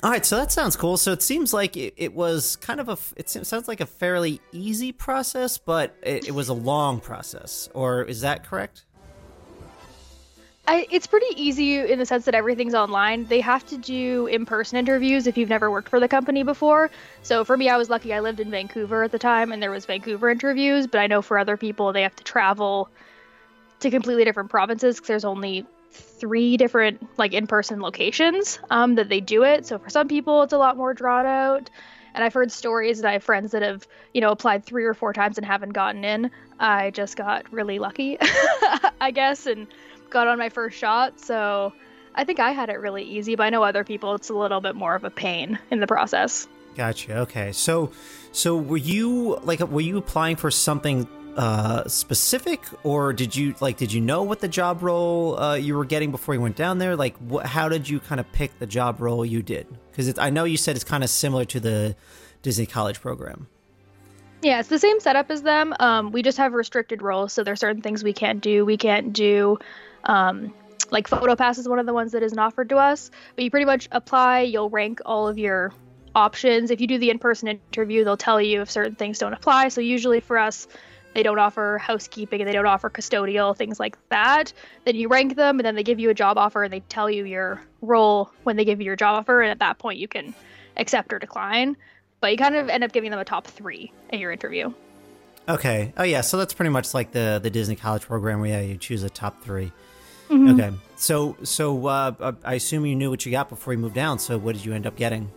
All 0.02 0.12
right, 0.12 0.26
so 0.26 0.38
that 0.38 0.52
sounds 0.52 0.76
cool. 0.76 0.98
So 0.98 1.12
it 1.12 1.22
seems 1.22 1.52
like 1.52 1.76
it, 1.76 1.94
it 1.98 2.14
was 2.14 2.56
kind 2.58 2.80
of 2.80 2.88
a. 2.90 2.98
It 3.18 3.30
sounds 3.30 3.68
like 3.68 3.82
a 3.82 3.86
fairly 3.86 4.40
easy 4.52 4.92
process, 4.92 5.58
but 5.58 5.96
it, 6.04 6.30
it 6.30 6.32
was 6.32 6.48
a 6.48 6.54
long 6.54 7.02
process. 7.02 7.68
Or 7.74 8.04
is 8.04 8.22
that 8.22 8.46
correct? 8.46 8.86
I, 10.70 10.86
it's 10.92 11.08
pretty 11.08 11.26
easy 11.36 11.80
in 11.80 11.98
the 11.98 12.06
sense 12.06 12.26
that 12.26 12.36
everything's 12.36 12.76
online. 12.76 13.26
They 13.26 13.42
have 13.42 13.66
to 13.70 13.78
do 13.78 14.28
in-person 14.28 14.78
interviews 14.78 15.26
if 15.26 15.36
you've 15.36 15.50
never 15.50 15.72
worked 15.72 15.90
for 15.90 16.00
the 16.00 16.08
company 16.08 16.44
before. 16.44 16.92
So 17.24 17.44
for 17.44 17.58
me, 17.58 17.70
I 17.70 17.78
was 17.78 17.90
lucky. 17.90 18.14
I 18.14 18.20
lived 18.20 18.40
in 18.40 18.52
Vancouver 18.52 19.04
at 19.04 19.12
the 19.12 19.18
time, 19.18 19.52
and 19.52 19.64
there 19.64 19.72
was 19.72 19.88
Vancouver 19.88 20.30
interviews. 20.30 20.86
But 20.86 21.00
I 21.00 21.08
know 21.08 21.24
for 21.24 21.40
other 21.40 21.58
people, 21.58 21.92
they 21.92 22.04
have 22.04 22.16
to 22.18 22.24
travel 22.24 22.88
to 23.80 23.90
completely 23.90 24.24
different 24.26 24.52
provinces 24.52 24.98
because 24.98 25.08
there's 25.08 25.26
only 25.26 25.66
three 25.92 26.56
different 26.56 27.04
like 27.18 27.34
in-person 27.34 27.82
locations 27.82 28.60
um, 28.70 28.94
that 28.94 29.10
they 29.10 29.22
do 29.22 29.44
it. 29.44 29.66
So 29.66 29.80
for 29.80 29.90
some 29.90 30.08
people, 30.08 30.44
it's 30.44 30.54
a 30.54 30.60
lot 30.60 30.78
more 30.78 30.94
drawn 30.94 31.26
out. 31.26 31.68
And 32.14 32.24
I've 32.24 32.34
heard 32.36 32.52
stories 32.52 33.02
that 33.02 33.10
I 33.10 33.14
have 33.14 33.24
friends 33.24 33.54
that 33.54 33.64
have, 33.64 33.88
you 34.14 34.22
know, 34.22 34.30
applied 34.30 34.66
three 34.66 34.86
or 34.86 34.94
four 34.94 35.14
times 35.14 35.38
and 35.38 35.46
haven't 35.48 35.74
gotten 35.74 36.06
in. 36.06 36.30
I 36.60 36.92
just 36.92 37.16
got 37.16 37.52
really 37.52 37.80
lucky, 37.80 38.20
I 39.02 39.10
guess, 39.12 39.48
and 39.48 39.66
got 40.10 40.28
on 40.28 40.38
my 40.38 40.50
first 40.50 40.78
shot. 40.78 41.20
So 41.20 41.74
I 42.16 42.24
think 42.24 42.40
I 42.40 42.52
had 42.52 42.70
it 42.70 42.80
really 42.80 43.04
easy, 43.04 43.36
but 43.36 43.44
I 43.44 43.50
know 43.50 43.64
other 43.64 43.84
people 43.84 44.16
it's 44.16 44.30
a 44.30 44.34
little 44.34 44.62
bit 44.62 44.76
more 44.76 44.96
of 44.96 45.04
a 45.04 45.10
pain 45.10 45.60
in 45.72 45.80
the 45.80 45.88
process. 45.88 46.48
Gotcha. 46.76 47.20
Okay. 47.20 47.52
So, 47.52 47.92
so 48.32 48.56
were 48.56 48.78
you 48.78 49.38
like 49.44 49.60
were 49.60 49.82
you 49.82 49.98
applying 49.98 50.36
for 50.36 50.52
something 50.52 51.08
uh, 51.36 51.88
specific, 51.88 52.62
or 52.84 53.14
did 53.14 53.36
you 53.36 53.56
like 53.60 53.78
did 53.78 53.94
you 53.94 54.02
know 54.02 54.24
what 54.24 54.40
the 54.40 54.48
job 54.48 54.82
role 54.84 55.40
uh, 55.40 55.56
you 55.56 55.76
were 55.76 55.86
getting 55.86 56.12
before 56.12 56.34
you 56.34 56.42
went 56.42 56.56
down 56.56 56.78
there? 56.78 56.96
Like, 56.96 57.16
wh- 57.32 57.46
how 57.46 57.70
did 57.70 57.88
you 57.88 58.00
kind 58.00 58.20
of 58.20 58.32
pick 58.32 58.58
the 58.60 58.68
job 58.68 59.00
role 59.00 59.26
you 59.26 59.42
did? 59.42 59.68
Because 59.90 60.18
I 60.20 60.30
know 60.30 60.44
you 60.44 60.58
said 60.58 60.76
it's 60.76 60.84
kind 60.84 61.04
of 61.04 61.10
similar 61.10 61.46
to 61.46 61.60
the 61.60 61.96
Disney 62.42 62.66
College 62.66 63.00
program. 63.02 63.48
Yeah, 64.42 64.60
it's 64.60 64.70
the 64.70 64.80
same 64.80 65.00
setup 65.00 65.30
as 65.32 65.42
them. 65.42 65.74
Um, 65.80 66.12
we 66.12 66.24
just 66.24 66.38
have 66.38 66.54
restricted 66.54 67.02
roles, 67.02 67.34
so 67.34 67.44
there's 67.44 67.60
certain 67.60 67.82
things 67.82 68.04
we 68.04 68.14
can't 68.14 68.42
do. 68.42 68.66
We 68.66 68.78
can't 68.78 69.12
do 69.12 69.60
um, 70.04 70.54
like 70.92 71.08
PhotoPass 71.08 71.60
is 71.60 71.68
one 71.68 71.80
of 71.80 71.86
the 71.86 71.94
ones 71.94 72.14
that 72.14 72.24
isn't 72.24 72.40
offered 72.40 72.70
to 72.70 72.78
us 72.78 73.12
but 73.36 73.44
you 73.44 73.52
pretty 73.52 73.66
much 73.66 73.88
apply 73.92 74.42
you'll 74.42 74.70
rank 74.70 75.02
all 75.06 75.28
of 75.28 75.38
your 75.38 75.74
options. 76.16 76.72
If 76.72 76.82
you 76.82 76.88
do 76.88 76.98
the 76.98 77.10
in-person 77.10 77.48
interview 77.48 78.04
they'll 78.04 78.18
tell 78.18 78.42
you 78.42 78.62
if 78.62 78.72
certain 78.72 78.96
things 78.96 79.20
don't 79.20 79.34
apply. 79.34 79.70
So 79.70 79.82
usually 79.82 80.20
for 80.20 80.38
us 80.38 80.68
they 81.14 81.24
don't 81.24 81.40
offer 81.40 81.80
housekeeping 81.80 82.40
and 82.42 82.48
they 82.48 82.54
don't 82.54 82.68
offer 82.68 82.90
custodial 82.90 83.56
things 83.56 83.80
like 83.80 83.98
that. 84.10 84.54
Then 84.86 84.96
you 84.96 85.08
rank 85.08 85.36
them 85.36 85.60
and 85.60 85.66
then 85.66 85.76
they 85.76 85.84
give 85.84 86.00
you 86.00 86.10
a 86.10 86.14
job 86.14 86.38
offer 86.38 86.64
and 86.64 86.72
they 86.72 86.82
tell 86.82 87.10
you 87.10 87.26
your 87.26 87.62
role 87.82 88.32
when 88.44 88.56
they 88.56 88.66
give 88.66 88.80
you 88.80 88.86
your 88.86 88.96
job 88.96 89.16
offer. 89.16 89.42
And 89.42 89.52
at 89.52 89.60
that 89.60 89.80
point 89.80 90.00
you 90.00 90.08
can 90.08 90.34
accept 90.78 91.12
or 91.12 91.20
decline 91.20 91.76
but 92.22 92.32
you 92.32 92.38
kind 92.38 92.56
of 92.56 92.70
end 92.70 92.84
up 92.84 92.92
giving 92.92 93.12
them 93.12 93.20
a 93.20 93.26
top 93.26 93.48
three 93.48 93.92
in 94.10 94.20
your 94.20 94.32
interview. 94.32 94.74
Okay. 95.48 95.94
Oh 95.98 96.04
yeah. 96.04 96.22
So 96.22 96.38
that's 96.38 96.54
pretty 96.54 96.70
much 96.70 96.94
like 96.94 97.12
the 97.12 97.40
the 97.42 97.50
disney 97.50 97.76
college 97.76 98.04
program 98.04 98.40
where 98.40 98.50
yeah, 98.50 98.62
you 98.62 98.78
choose 98.78 99.04
a 99.04 99.10
top 99.10 99.42
3 99.44 99.72
mm-hmm. 100.30 100.60
okay. 100.60 100.72
So 100.96 101.36
so 101.44 101.88
uh, 101.88 102.34
i 102.44 102.56
assume 102.56 102.86
you 102.86 102.96
knew 102.96 103.10
what 103.10 103.26
you 103.26 103.32
got 103.32 103.50
before 103.50 103.74
you 103.74 103.80
moved 103.80 103.96
down. 103.96 104.20
So 104.20 104.38
what 104.38 104.56
did 104.56 104.66
you 104.66 104.74
end 104.74 104.88
up 104.88 104.96
getting? 104.96 105.32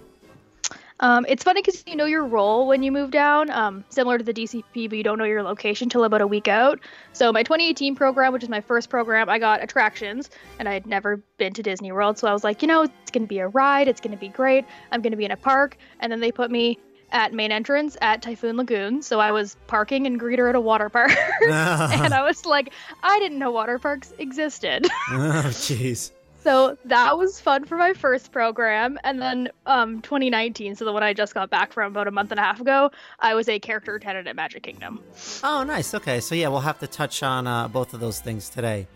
Um, 1.02 1.26
it's 1.28 1.42
funny 1.42 1.60
because 1.60 1.82
you 1.84 1.96
know 1.96 2.04
your 2.04 2.24
role 2.24 2.68
when 2.68 2.84
you 2.84 2.92
move 2.92 3.10
down, 3.10 3.50
um, 3.50 3.84
similar 3.88 4.18
to 4.18 4.24
the 4.24 4.32
DCP, 4.32 4.88
but 4.88 4.96
you 4.96 5.02
don't 5.02 5.18
know 5.18 5.24
your 5.24 5.42
location 5.42 5.88
till 5.88 6.04
about 6.04 6.20
a 6.20 6.26
week 6.28 6.46
out. 6.46 6.78
So 7.12 7.32
my 7.32 7.42
2018 7.42 7.96
program, 7.96 8.32
which 8.32 8.44
is 8.44 8.48
my 8.48 8.60
first 8.60 8.88
program, 8.88 9.28
I 9.28 9.40
got 9.40 9.64
attractions, 9.64 10.30
and 10.60 10.68
I 10.68 10.74
had 10.74 10.86
never 10.86 11.20
been 11.38 11.52
to 11.54 11.62
Disney 11.62 11.90
World, 11.90 12.18
so 12.18 12.28
I 12.28 12.32
was 12.32 12.44
like, 12.44 12.62
you 12.62 12.68
know, 12.68 12.82
it's 12.82 13.10
gonna 13.10 13.26
be 13.26 13.40
a 13.40 13.48
ride, 13.48 13.88
it's 13.88 14.00
gonna 14.00 14.16
be 14.16 14.28
great, 14.28 14.64
I'm 14.92 15.02
gonna 15.02 15.16
be 15.16 15.24
in 15.24 15.32
a 15.32 15.36
park, 15.36 15.76
and 15.98 16.12
then 16.12 16.20
they 16.20 16.30
put 16.30 16.52
me 16.52 16.78
at 17.12 17.32
main 17.32 17.52
entrance 17.52 17.96
at 18.00 18.22
Typhoon 18.22 18.56
Lagoon. 18.56 19.02
So 19.02 19.20
I 19.20 19.30
was 19.30 19.56
parking 19.66 20.06
and 20.06 20.20
greeter 20.20 20.48
at 20.48 20.54
a 20.54 20.60
water 20.60 20.88
park. 20.88 21.12
and 21.42 22.12
I 22.14 22.22
was 22.22 22.44
like, 22.44 22.72
I 23.02 23.18
didn't 23.20 23.38
know 23.38 23.50
water 23.50 23.78
parks 23.78 24.12
existed. 24.18 24.86
oh, 25.10 25.44
jeez. 25.46 26.10
So 26.42 26.76
that 26.86 27.16
was 27.16 27.40
fun 27.40 27.66
for 27.66 27.76
my 27.76 27.92
first 27.92 28.32
program. 28.32 28.98
And 29.04 29.22
then 29.22 29.48
um, 29.66 30.02
2019, 30.02 30.74
so 30.74 30.84
the 30.84 30.92
one 30.92 31.04
I 31.04 31.12
just 31.12 31.34
got 31.34 31.50
back 31.50 31.72
from 31.72 31.92
about 31.92 32.08
a 32.08 32.10
month 32.10 32.32
and 32.32 32.40
a 32.40 32.42
half 32.42 32.60
ago, 32.60 32.90
I 33.20 33.34
was 33.34 33.48
a 33.48 33.60
character 33.60 33.94
attendant 33.94 34.26
at 34.26 34.34
Magic 34.34 34.64
Kingdom. 34.64 35.00
Oh, 35.44 35.62
nice. 35.62 35.94
Okay. 35.94 36.18
So 36.18 36.34
yeah, 36.34 36.48
we'll 36.48 36.60
have 36.60 36.80
to 36.80 36.88
touch 36.88 37.22
on 37.22 37.46
uh, 37.46 37.68
both 37.68 37.94
of 37.94 38.00
those 38.00 38.18
things 38.18 38.48
today. 38.48 38.88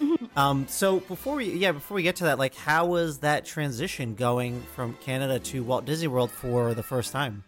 Mm-hmm. 0.00 0.38
Um, 0.38 0.66
so 0.68 1.00
before 1.00 1.36
we, 1.36 1.52
yeah, 1.52 1.72
before 1.72 1.96
we 1.96 2.04
get 2.04 2.16
to 2.16 2.24
that, 2.24 2.38
like, 2.38 2.54
how 2.54 2.86
was 2.86 3.18
that 3.18 3.44
transition 3.44 4.14
going 4.14 4.62
from 4.74 4.94
Canada 5.02 5.40
to 5.40 5.64
Walt 5.64 5.84
Disney 5.84 6.06
World 6.06 6.30
for 6.30 6.72
the 6.72 6.82
first 6.84 7.10
time? 7.10 7.42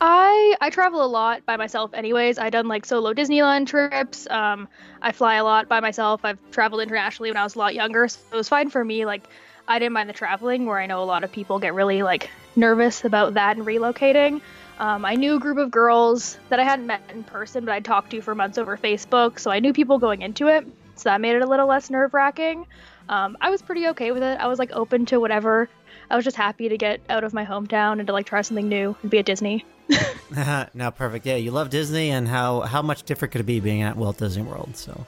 I 0.00 0.56
I 0.60 0.70
travel 0.70 1.04
a 1.04 1.06
lot 1.06 1.44
by 1.44 1.56
myself 1.56 1.92
anyways. 1.92 2.38
I 2.38 2.48
done 2.48 2.68
like 2.68 2.86
solo 2.86 3.12
Disneyland 3.12 3.66
trips. 3.66 4.26
Um, 4.30 4.66
I 5.02 5.12
fly 5.12 5.34
a 5.36 5.44
lot 5.44 5.68
by 5.68 5.80
myself. 5.80 6.24
I've 6.24 6.38
traveled 6.50 6.80
internationally 6.80 7.30
when 7.30 7.36
I 7.36 7.44
was 7.44 7.54
a 7.54 7.58
lot 7.58 7.74
younger, 7.74 8.08
so 8.08 8.18
it 8.32 8.36
was 8.36 8.48
fine 8.48 8.70
for 8.70 8.82
me. 8.82 9.04
Like 9.04 9.24
I 9.68 9.78
didn't 9.78 9.92
mind 9.92 10.08
the 10.08 10.14
traveling, 10.14 10.64
where 10.64 10.78
I 10.78 10.86
know 10.86 11.02
a 11.02 11.04
lot 11.04 11.22
of 11.22 11.30
people 11.30 11.58
get 11.58 11.74
really 11.74 12.02
like 12.02 12.30
nervous 12.56 13.04
about 13.04 13.34
that 13.34 13.58
and 13.58 13.66
relocating. 13.66 14.40
Um, 14.78 15.04
I 15.04 15.14
knew 15.16 15.36
a 15.36 15.38
group 15.38 15.58
of 15.58 15.70
girls 15.70 16.38
that 16.48 16.58
I 16.58 16.64
hadn't 16.64 16.86
met 16.86 17.02
in 17.12 17.22
person, 17.22 17.66
but 17.66 17.72
I'd 17.72 17.84
talked 17.84 18.10
to 18.12 18.22
for 18.22 18.34
months 18.34 18.56
over 18.56 18.78
Facebook, 18.78 19.38
so 19.38 19.50
I 19.50 19.60
knew 19.60 19.74
people 19.74 19.98
going 19.98 20.22
into 20.22 20.48
it. 20.48 20.66
So 20.94 21.10
that 21.10 21.20
made 21.20 21.36
it 21.36 21.42
a 21.42 21.46
little 21.46 21.66
less 21.66 21.90
nerve 21.90 22.14
wracking. 22.14 22.66
Um, 23.10 23.36
I 23.40 23.50
was 23.50 23.60
pretty 23.60 23.88
okay 23.88 24.12
with 24.12 24.22
it. 24.22 24.40
I 24.40 24.46
was 24.46 24.58
like 24.58 24.70
open 24.72 25.04
to 25.06 25.18
whatever. 25.18 25.68
I 26.10 26.16
was 26.16 26.24
just 26.24 26.36
happy 26.36 26.68
to 26.68 26.76
get 26.76 27.00
out 27.08 27.24
of 27.24 27.32
my 27.32 27.46
hometown 27.46 27.98
and 27.98 28.06
to 28.08 28.12
like 28.12 28.26
try 28.26 28.42
something 28.42 28.68
new 28.68 28.96
and 29.02 29.10
be 29.10 29.18
at 29.18 29.26
Disney. 29.26 29.64
now, 30.74 30.90
perfect. 30.90 31.24
Yeah, 31.24 31.36
you 31.36 31.50
love 31.50 31.70
Disney, 31.70 32.10
and 32.10 32.28
how 32.28 32.60
how 32.60 32.82
much 32.82 33.04
different 33.04 33.32
could 33.32 33.40
it 33.40 33.44
be 33.44 33.60
being 33.60 33.82
at 33.82 33.96
Walt 33.96 34.18
Disney 34.18 34.42
World? 34.42 34.76
So 34.76 35.06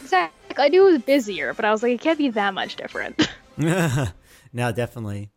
exactly. 0.00 0.64
I 0.64 0.68
knew 0.68 0.86
it 0.88 0.92
was 0.92 1.02
busier, 1.02 1.54
but 1.54 1.64
I 1.64 1.72
was 1.72 1.82
like, 1.82 1.92
it 1.92 2.00
can't 2.00 2.18
be 2.18 2.30
that 2.30 2.54
much 2.54 2.76
different. 2.76 3.28
no, 3.56 4.12
definitely. 4.52 5.30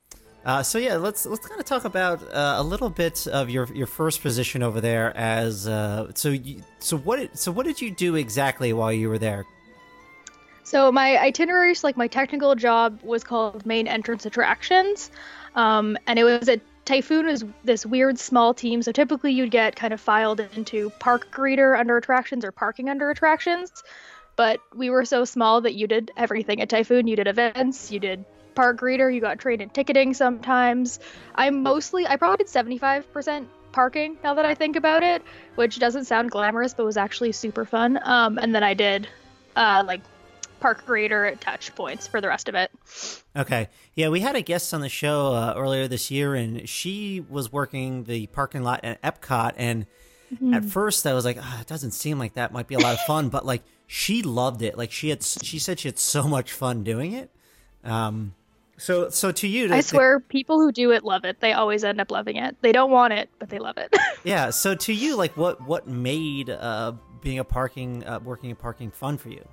Uh, 0.45 0.63
so 0.63 0.77
yeah, 0.77 0.95
let's 0.95 1.25
let's 1.25 1.45
kind 1.45 1.59
of 1.59 1.65
talk 1.65 1.83
about 1.83 2.21
uh, 2.33 2.55
a 2.57 2.63
little 2.63 2.89
bit 2.89 3.27
of 3.27 3.49
your 3.49 3.67
your 3.73 3.87
first 3.87 4.21
position 4.21 4.63
over 4.63 4.79
there. 4.79 5.15
As 5.17 5.67
uh, 5.67 6.11
so, 6.15 6.29
you, 6.29 6.63
so 6.79 6.97
what 6.97 7.37
so 7.37 7.51
what 7.51 7.65
did 7.65 7.81
you 7.81 7.91
do 7.91 8.15
exactly 8.15 8.71
while 8.71 8.93
you 8.93 9.09
were 9.09 9.17
there? 9.17 9.45
So 10.67 10.91
my 10.91 11.17
itineraries, 11.17 11.81
like 11.85 11.95
my 11.95 12.07
technical 12.07 12.53
job, 12.53 12.99
was 13.01 13.23
called 13.23 13.65
main 13.65 13.87
entrance 13.87 14.25
attractions, 14.25 15.09
um, 15.55 15.97
and 16.07 16.19
it 16.19 16.25
was 16.25 16.49
a 16.49 16.59
Typhoon 16.83 17.29
is 17.29 17.45
this 17.63 17.85
weird 17.85 18.19
small 18.19 18.53
team, 18.53 18.81
so 18.81 18.91
typically 18.91 19.31
you'd 19.31 19.49
get 19.49 19.77
kind 19.77 19.93
of 19.93 20.01
filed 20.01 20.41
into 20.41 20.89
park 20.99 21.31
greeter 21.31 21.79
under 21.79 21.95
attractions 21.95 22.43
or 22.43 22.51
parking 22.51 22.89
under 22.89 23.09
attractions. 23.09 23.81
But 24.35 24.59
we 24.75 24.89
were 24.89 25.05
so 25.05 25.23
small 25.23 25.61
that 25.61 25.75
you 25.75 25.87
did 25.87 26.11
everything 26.17 26.61
at 26.61 26.67
Typhoon. 26.67 27.07
You 27.07 27.15
did 27.15 27.27
events, 27.27 27.89
you 27.89 28.01
did 28.01 28.25
park 28.53 28.77
greeter, 28.77 29.13
you 29.13 29.21
got 29.21 29.39
trained 29.39 29.61
in 29.61 29.69
ticketing 29.69 30.13
sometimes. 30.13 30.99
I 31.35 31.49
mostly, 31.49 32.05
I 32.05 32.17
probably 32.17 32.43
did 32.43 32.47
75% 32.47 33.45
parking 33.71 34.17
now 34.21 34.33
that 34.33 34.43
I 34.43 34.53
think 34.53 34.75
about 34.75 35.01
it, 35.01 35.21
which 35.55 35.79
doesn't 35.79 36.05
sound 36.05 36.31
glamorous, 36.31 36.73
but 36.73 36.85
was 36.85 36.97
actually 36.97 37.31
super 37.31 37.63
fun. 37.63 37.97
Um, 38.03 38.37
and 38.37 38.53
then 38.53 38.63
I 38.63 38.73
did 38.73 39.07
uh, 39.55 39.83
like 39.87 40.01
park 40.59 40.85
greeter 40.85 41.29
at 41.29 41.41
touch 41.41 41.73
points 41.75 42.07
for 42.07 42.21
the 42.21 42.27
rest 42.27 42.49
of 42.49 42.55
it. 42.55 42.71
Okay. 43.35 43.69
Yeah, 43.95 44.09
we 44.09 44.19
had 44.19 44.35
a 44.35 44.41
guest 44.41 44.73
on 44.73 44.81
the 44.81 44.89
show 44.89 45.33
uh, 45.33 45.53
earlier 45.55 45.87
this 45.87 46.11
year, 46.11 46.35
and 46.35 46.67
she 46.67 47.23
was 47.29 47.51
working 47.51 48.03
the 48.03 48.27
parking 48.27 48.63
lot 48.63 48.81
at 48.83 49.01
Epcot. 49.01 49.53
And 49.57 49.85
mm-hmm. 50.33 50.53
at 50.53 50.65
first, 50.65 51.05
I 51.05 51.13
was 51.13 51.25
like, 51.25 51.37
oh, 51.39 51.57
it 51.61 51.67
doesn't 51.67 51.91
seem 51.91 52.19
like 52.19 52.33
that 52.33 52.51
might 52.51 52.67
be 52.67 52.75
a 52.75 52.79
lot 52.79 52.93
of 52.93 52.99
fun, 53.01 53.29
but 53.29 53.45
like 53.45 53.63
she 53.87 54.21
loved 54.21 54.61
it. 54.61 54.77
Like 54.77 54.91
she 54.91 55.09
had, 55.09 55.23
she 55.23 55.59
said 55.59 55.79
she 55.79 55.87
had 55.87 55.99
so 55.99 56.27
much 56.27 56.51
fun 56.51 56.83
doing 56.83 57.13
it. 57.13 57.31
Um, 57.83 58.33
so, 58.77 59.09
so 59.09 59.31
to 59.31 59.47
you, 59.47 59.69
to, 59.69 59.75
I 59.75 59.81
swear, 59.81 60.19
people 60.19 60.59
who 60.59 60.71
do 60.71 60.91
it 60.91 61.03
love 61.03 61.25
it. 61.25 61.39
They 61.39 61.53
always 61.53 61.83
end 61.83 61.99
up 61.99 62.11
loving 62.11 62.35
it. 62.35 62.55
They 62.61 62.71
don't 62.71 62.91
want 62.91 63.13
it, 63.13 63.29
but 63.39 63.49
they 63.49 63.57
love 63.57 63.77
it. 63.77 63.95
yeah. 64.23 64.51
So 64.51 64.75
to 64.75 64.93
you, 64.93 65.15
like, 65.15 65.35
what 65.35 65.65
what 65.65 65.87
made 65.87 66.51
uh, 66.51 66.93
being 67.21 67.39
a 67.39 67.43
parking, 67.43 68.05
uh, 68.05 68.19
working 68.23 68.51
in 68.51 68.55
parking, 68.55 68.91
fun 68.91 69.17
for 69.17 69.29
you? 69.29 69.43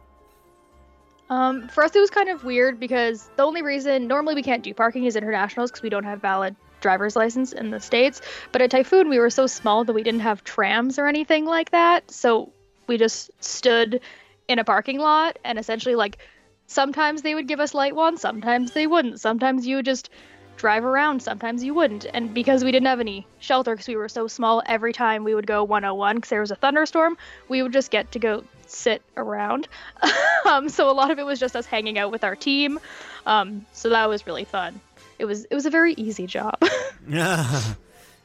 Um, 1.31 1.69
for 1.69 1.83
us, 1.85 1.95
it 1.95 2.01
was 2.01 2.11
kind 2.11 2.29
of 2.29 2.45
weird 2.45 2.79
because 2.79 3.29
the 3.37 3.43
only 3.43 3.63
reason 3.63 4.07
normally 4.07 4.35
we 4.35 4.43
can't 4.43 4.63
do 4.63 4.75
parking 4.75 5.05
is 5.05 5.17
internationals 5.17 5.71
because 5.71 5.83
we 5.83 5.89
don't 5.89 6.05
have 6.05 6.21
valid 6.21 6.55
driver's 6.81 7.17
license 7.17 7.53
in 7.53 7.71
the 7.71 7.81
states. 7.81 8.21
But 8.53 8.61
at 8.61 8.71
Typhoon, 8.71 9.09
we 9.09 9.19
were 9.19 9.31
so 9.31 9.47
small 9.47 9.85
that 9.85 9.95
we 9.95 10.03
didn't 10.03 10.21
have 10.21 10.45
trams 10.45 10.99
or 10.99 11.07
anything 11.07 11.47
like 11.47 11.71
that. 11.71 12.11
So 12.11 12.53
we 12.87 12.99
just 12.99 13.31
stood 13.43 14.01
in 14.49 14.59
a 14.59 14.65
parking 14.65 14.99
lot 14.99 15.39
and 15.45 15.59
essentially 15.59 15.95
like 15.95 16.19
sometimes 16.67 17.23
they 17.23 17.35
would 17.35 17.49
give 17.49 17.61
us 17.61 17.73
light 17.73 17.97
ones, 17.97 18.21
sometimes 18.21 18.73
they 18.73 18.87
wouldn't. 18.87 19.19
Sometimes 19.19 19.67
you 19.67 19.77
would 19.77 19.87
just 19.87 20.11
drive 20.57 20.85
around, 20.85 21.23
sometimes 21.23 21.65
you 21.65 21.73
wouldn't. 21.75 22.07
And 22.13 22.35
because 22.35 22.63
we 22.63 22.71
didn't 22.71 22.87
have 22.87 23.01
any 23.01 23.27
shelter 23.39 23.75
because 23.75 23.89
we 23.89 23.97
were 23.97 24.09
so 24.09 24.27
small, 24.27 24.63
every 24.67 24.93
time 24.93 25.25
we 25.25 25.35
would 25.35 25.47
go 25.47 25.65
101 25.65 26.17
because 26.17 26.29
there 26.29 26.41
was 26.41 26.51
a 26.51 26.57
thunderstorm, 26.57 27.17
we 27.49 27.63
would 27.63 27.73
just 27.73 27.91
get 27.91 28.13
to 28.13 28.19
go 28.19 28.45
sit 28.75 29.03
around. 29.17 29.69
um, 30.45 30.69
so 30.69 30.91
a 30.91 30.93
lot 30.93 31.11
of 31.11 31.19
it 31.19 31.27
was 31.27 31.39
just 31.39 31.57
us 31.57 31.67
hanging 31.67 31.99
out 31.99 32.11
with 32.11 32.25
our 32.25 32.37
team. 32.37 32.79
Um, 33.27 33.67
so 33.73 33.89
that 33.91 34.09
was 34.09 34.27
really 34.27 34.45
fun. 34.45 34.81
It 35.19 35.25
was 35.25 35.45
it 35.45 35.55
was 35.55 35.67
a 35.67 35.71
very 35.71 35.95
easy 35.95 36.27
job. 36.27 36.63
Yeah. 37.07 37.63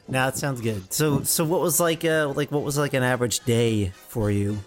now 0.08 0.28
it 0.28 0.36
sounds 0.36 0.60
good. 0.60 0.92
So 0.92 1.22
so 1.22 1.44
what 1.44 1.60
was 1.60 1.80
like 1.80 2.04
uh 2.04 2.32
like 2.34 2.50
what 2.50 2.62
was 2.62 2.78
like 2.78 2.94
an 2.94 3.02
average 3.02 3.40
day 3.40 3.92
for 4.08 4.30
you? 4.30 4.58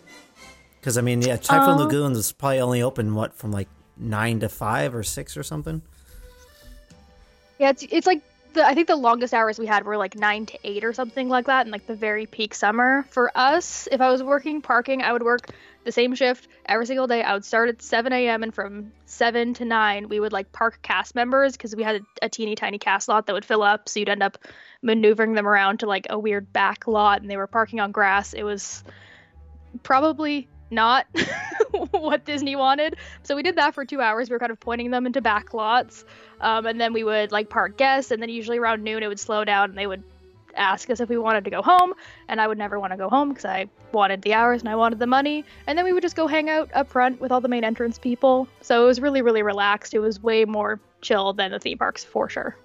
Because 0.79 0.97
I 0.97 1.01
mean, 1.01 1.21
yeah, 1.21 1.37
Typhoon 1.37 1.79
uh, 1.79 1.85
Lagoon 1.85 2.11
is 2.13 2.31
probably 2.31 2.59
only 2.59 2.81
open 2.81 3.15
what 3.15 3.33
from 3.33 3.51
like 3.51 3.69
nine 3.97 4.39
to 4.41 4.49
five 4.49 4.93
or 4.93 5.01
six 5.01 5.35
or 5.37 5.43
something. 5.43 5.81
Yeah, 7.57 7.69
it's 7.69 7.85
it's 7.89 8.05
like 8.07 8.21
the, 8.53 8.65
I 8.65 8.73
think 8.73 8.87
the 8.87 8.95
longest 8.95 9.33
hours 9.33 9.59
we 9.59 9.65
had 9.65 9.85
were 9.85 9.97
like 9.97 10.15
nine 10.15 10.45
to 10.47 10.59
eight 10.63 10.83
or 10.83 10.93
something 10.93 11.29
like 11.29 11.45
that 11.45 11.65
in 11.65 11.71
like 11.71 11.87
the 11.87 11.95
very 11.95 12.25
peak 12.25 12.53
summer. 12.53 13.05
For 13.09 13.31
us, 13.35 13.87
if 13.91 14.01
I 14.01 14.11
was 14.11 14.23
working 14.23 14.61
parking, 14.61 15.01
I 15.01 15.11
would 15.13 15.23
work 15.23 15.49
the 15.83 15.91
same 15.91 16.15
shift 16.15 16.47
every 16.65 16.85
single 16.85 17.07
day. 17.07 17.21
I 17.21 17.33
would 17.33 17.45
start 17.45 17.69
at 17.69 17.81
7 17.81 18.11
a.m. 18.13 18.43
and 18.43 18.53
from 18.53 18.91
7 19.05 19.53
to 19.55 19.65
9, 19.65 20.09
we 20.09 20.19
would 20.19 20.33
like 20.33 20.51
park 20.51 20.79
cast 20.81 21.15
members 21.15 21.53
because 21.53 21.75
we 21.75 21.83
had 21.83 21.97
a, 21.97 22.25
a, 22.25 22.29
teeny 22.29 22.55
tiny 22.55 22.77
cast 22.77 23.07
lot 23.07 23.27
that 23.27 23.33
would 23.33 23.45
fill 23.45 23.63
up. 23.63 23.89
So 23.89 23.99
you'd 23.99 24.09
end 24.09 24.23
up 24.23 24.37
maneuvering 24.81 25.33
them 25.33 25.47
around 25.47 25.79
to 25.79 25.85
like 25.85 26.07
a 26.09 26.17
weird 26.17 26.51
back 26.53 26.87
lot 26.87 27.21
and 27.21 27.29
they 27.29 27.37
were 27.37 27.47
parking 27.47 27.79
on 27.79 27.91
grass. 27.91 28.33
It 28.33 28.43
was 28.43 28.83
probably 29.83 30.47
not 30.69 31.05
what 31.91 32.25
Disney 32.25 32.55
wanted. 32.55 32.97
So 33.23 33.35
we 33.35 33.43
did 33.43 33.55
that 33.57 33.73
for 33.73 33.85
two 33.85 34.01
hours. 34.01 34.29
We 34.29 34.35
were 34.35 34.39
kind 34.39 34.51
of 34.51 34.59
pointing 34.59 34.91
them 34.91 35.05
into 35.05 35.21
back 35.21 35.53
lots. 35.53 36.05
Um, 36.41 36.65
and 36.65 36.79
then 36.79 36.93
we 36.93 37.03
would 37.03 37.31
like 37.31 37.49
park 37.49 37.77
guests, 37.77 38.11
and 38.11 38.21
then 38.21 38.29
usually 38.29 38.57
around 38.57 38.83
noon 38.83 39.03
it 39.03 39.07
would 39.07 39.19
slow 39.19 39.45
down 39.45 39.69
and 39.69 39.77
they 39.77 39.87
would 39.87 40.03
ask 40.55 40.89
us 40.89 41.00
if 41.00 41.10
we 41.10 41.17
wanted 41.17 41.43
to 41.45 41.50
go 41.50 41.62
home. 41.62 41.93
And 42.27 42.41
I 42.41 42.48
would 42.48 42.57
never 42.57 42.79
want 42.79 42.91
to 42.91 42.98
go 42.98 43.10
home 43.10 43.29
because 43.29 43.45
I 43.45 43.67
wanted 43.91 44.22
the 44.22 44.33
hours 44.33 44.62
and 44.62 44.69
I 44.69 44.75
wanted 44.75 45.00
the 45.00 45.07
money. 45.07 45.45
And 45.67 45.77
then 45.77 45.86
we 45.86 45.93
would 45.93 46.03
just 46.03 46.15
go 46.15 46.27
hang 46.27 46.50
out 46.50 46.69
up 46.74 46.89
front 46.89 47.19
with 47.19 47.31
all 47.31 47.41
the 47.41 47.48
main 47.48 47.63
entrance 47.63 47.98
people. 47.98 48.48
So 48.62 48.83
it 48.83 48.88
was 48.88 49.00
really, 49.01 49.22
really 49.22 49.43
relaxed. 49.43 49.93
It 49.93 50.00
was 50.00 50.22
way 50.22 50.45
more 50.45 50.79
chill 51.01 51.33
than 51.33 51.51
the 51.51 51.60
theme 51.60 51.77
parks 51.77 52.03
for 52.03 52.29
sure. 52.29 52.55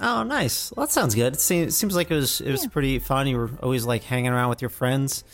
Oh, 0.00 0.22
nice. 0.22 0.72
Well, 0.72 0.86
that 0.86 0.92
sounds 0.92 1.14
good. 1.14 1.34
It 1.34 1.40
seems, 1.40 1.74
it 1.74 1.76
seems 1.76 1.96
like 1.96 2.10
it 2.10 2.14
was 2.14 2.40
it 2.40 2.50
was 2.50 2.64
yeah. 2.64 2.70
pretty 2.70 2.98
fun. 3.00 3.26
You 3.26 3.36
were 3.36 3.50
always 3.62 3.84
like 3.84 4.04
hanging 4.04 4.30
around 4.30 4.48
with 4.48 4.62
your 4.62 4.68
friends. 4.68 5.24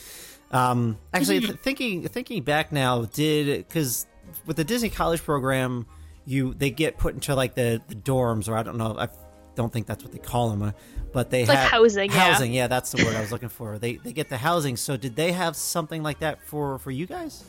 Um, 0.50 0.98
actually, 1.12 1.40
th- 1.40 1.58
thinking 1.60 2.06
thinking 2.08 2.42
back 2.42 2.72
now, 2.72 3.04
did 3.04 3.68
because 3.68 4.06
with 4.46 4.56
the 4.56 4.64
Disney 4.64 4.88
College 4.88 5.22
program, 5.22 5.86
you 6.24 6.54
they 6.54 6.70
get 6.70 6.96
put 6.96 7.14
into 7.14 7.34
like 7.34 7.54
the 7.54 7.82
the 7.88 7.94
dorms, 7.94 8.48
or 8.48 8.56
I 8.56 8.62
don't 8.62 8.78
know, 8.78 8.96
I 8.98 9.08
don't 9.54 9.72
think 9.72 9.86
that's 9.86 10.02
what 10.02 10.12
they 10.12 10.18
call 10.18 10.50
them, 10.50 10.62
uh, 10.62 10.72
but 11.12 11.30
they 11.30 11.42
it's 11.42 11.50
have 11.50 11.64
like 11.64 11.70
housing. 11.70 12.10
Housing, 12.10 12.52
yeah. 12.52 12.62
yeah, 12.62 12.66
that's 12.66 12.92
the 12.92 13.04
word 13.04 13.14
I 13.14 13.20
was 13.20 13.32
looking 13.32 13.48
for. 13.48 13.78
They 13.78 13.96
they 13.96 14.12
get 14.12 14.28
the 14.28 14.36
housing. 14.36 14.76
So 14.76 14.96
did 14.96 15.16
they 15.16 15.32
have 15.32 15.56
something 15.56 16.02
like 16.02 16.20
that 16.20 16.42
for 16.46 16.78
for 16.78 16.90
you 16.90 17.06
guys? 17.06 17.44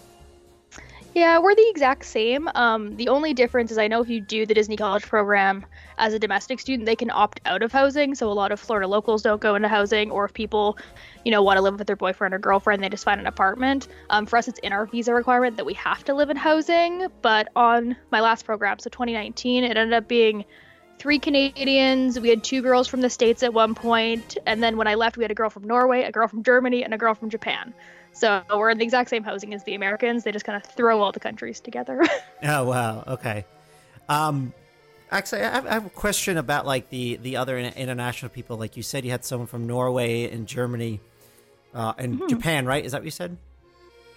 Yeah, 1.16 1.40
we're 1.40 1.56
the 1.56 1.66
exact 1.70 2.04
same. 2.04 2.50
Um, 2.56 2.98
the 2.98 3.08
only 3.08 3.34
difference 3.34 3.72
is 3.72 3.78
I 3.78 3.88
know 3.88 4.02
if 4.02 4.10
you 4.10 4.20
do 4.20 4.46
the 4.46 4.54
Disney 4.54 4.76
College 4.76 5.04
program 5.04 5.66
as 5.98 6.14
a 6.14 6.20
domestic 6.20 6.60
student, 6.60 6.86
they 6.86 6.96
can 6.98 7.10
opt 7.10 7.40
out 7.46 7.64
of 7.64 7.72
housing. 7.72 8.16
So 8.16 8.30
a 8.30 8.34
lot 8.34 8.52
of 8.52 8.60
Florida 8.60 8.86
locals 8.86 9.22
don't 9.22 9.40
go 9.40 9.56
into 9.56 9.70
housing, 9.70 10.12
or 10.12 10.26
if 10.26 10.34
people, 10.34 10.78
you 11.24 11.32
know, 11.32 11.42
want 11.42 11.56
to 11.56 11.62
live 11.62 11.78
with 11.78 11.88
their 11.88 11.96
boyfriend 11.96 12.34
or 12.34 12.40
girlfriend, 12.40 12.84
they 12.84 12.90
just 12.90 13.06
find 13.06 13.22
an 13.22 13.28
apartment. 13.28 13.88
Um, 14.10 14.26
for 14.26 14.36
us, 14.36 14.50
it's 14.50 14.60
in 14.60 14.74
our 14.74 14.88
visa 14.88 15.14
requirement 15.14 15.56
that 15.56 15.66
we 15.66 15.74
have 15.76 16.04
to 16.04 16.14
live 16.14 16.30
in 16.30 16.36
housing. 16.36 17.08
But 17.22 17.48
on 17.56 17.96
my 18.12 18.20
last 18.20 18.44
program, 18.44 18.80
so 18.80 18.90
2019, 18.90 19.64
it 19.64 19.78
ended 19.78 19.94
up 19.94 20.10
being 20.10 20.44
three 20.98 21.20
Canadians. 21.20 22.20
We 22.20 22.30
had 22.30 22.44
two 22.44 22.62
girls 22.62 22.88
from 22.88 23.02
the 23.02 23.10
States 23.10 23.44
at 23.44 23.54
one 23.54 23.76
point, 23.76 24.38
and 24.46 24.62
then 24.62 24.78
when 24.78 24.88
I 24.88 24.96
left, 24.96 25.18
we 25.18 25.24
had 25.24 25.32
a 25.32 25.36
girl 25.36 25.50
from 25.50 25.64
Norway, 25.64 26.04
a 26.04 26.12
girl 26.12 26.28
from 26.28 26.44
Germany, 26.44 26.84
and 26.84 26.94
a 26.94 26.98
girl 26.98 27.14
from 27.14 27.30
Japan. 27.30 27.74
So 28.14 28.44
we're 28.50 28.70
in 28.70 28.78
the 28.78 28.86
exact 28.86 29.10
same 29.10 29.24
housing 29.24 29.54
as 29.54 29.64
the 29.66 29.76
Americans. 29.76 30.24
They 30.24 30.32
just 30.32 30.46
kind 30.46 30.56
of 30.56 30.70
throw 30.72 31.02
all 31.02 31.12
the 31.12 31.20
countries 31.20 31.60
together. 31.60 32.02
oh 32.44 32.64
wow, 32.64 33.04
okay. 33.08 33.46
Um, 34.08 34.54
actually, 35.12 35.42
I 35.42 35.52
have, 35.52 35.66
I 35.66 35.74
have, 35.74 35.86
a 35.86 35.90
question 35.90 36.38
about 36.38 36.66
like 36.66 36.90
the 36.90 37.18
the 37.18 37.38
other 37.38 37.58
international 37.58 38.30
people. 38.30 38.58
Like 38.58 38.78
you 38.78 38.84
said, 38.84 39.04
you 39.04 39.12
had 39.12 39.26
someone 39.26 39.48
from 39.48 39.68
Norway 39.68 40.32
and 40.32 40.48
Germany, 40.48 41.02
uh, 41.74 41.94
and 41.98 42.16
mm-hmm. 42.16 42.28
Japan, 42.28 42.66
right? 42.66 42.86
Is 42.86 42.94
that 42.94 43.02
what 43.02 43.06
you 43.06 43.12
said? 43.12 43.38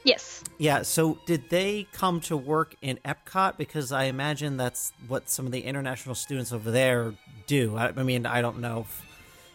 Yes. 0.09 0.43
Yeah. 0.57 0.83
So 0.83 1.19
did 1.27 1.51
they 1.51 1.87
come 1.93 2.21
to 2.23 2.37
work 2.37 2.75
in 2.81 2.99
Epcot? 3.05 3.59
Because 3.59 3.93
I 3.93 4.05
imagine 4.05 4.57
that's 4.57 4.93
what 5.07 5.29
some 5.29 5.45
of 5.45 5.53
the 5.53 5.61
international 5.61 6.15
students 6.15 6.51
over 6.51 6.71
there 6.71 7.15
do. 7.47 7.77
I, 7.77 7.89
I 7.89 8.03
mean, 8.03 8.25
I 8.25 8.41
don't 8.41 8.61
know 8.61 8.81
if, 8.81 9.07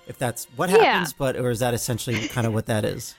if 0.08 0.18
that's 0.20 0.46
what 0.56 0.70
happens, 0.70 0.86
yeah. 0.86 1.18
but 1.18 1.36
or 1.38 1.50
is 1.50 1.60
that 1.60 1.74
essentially 1.74 2.28
kind 2.28 2.46
of 2.46 2.54
what 2.54 2.68
that 2.68 2.86
is? 2.86 3.16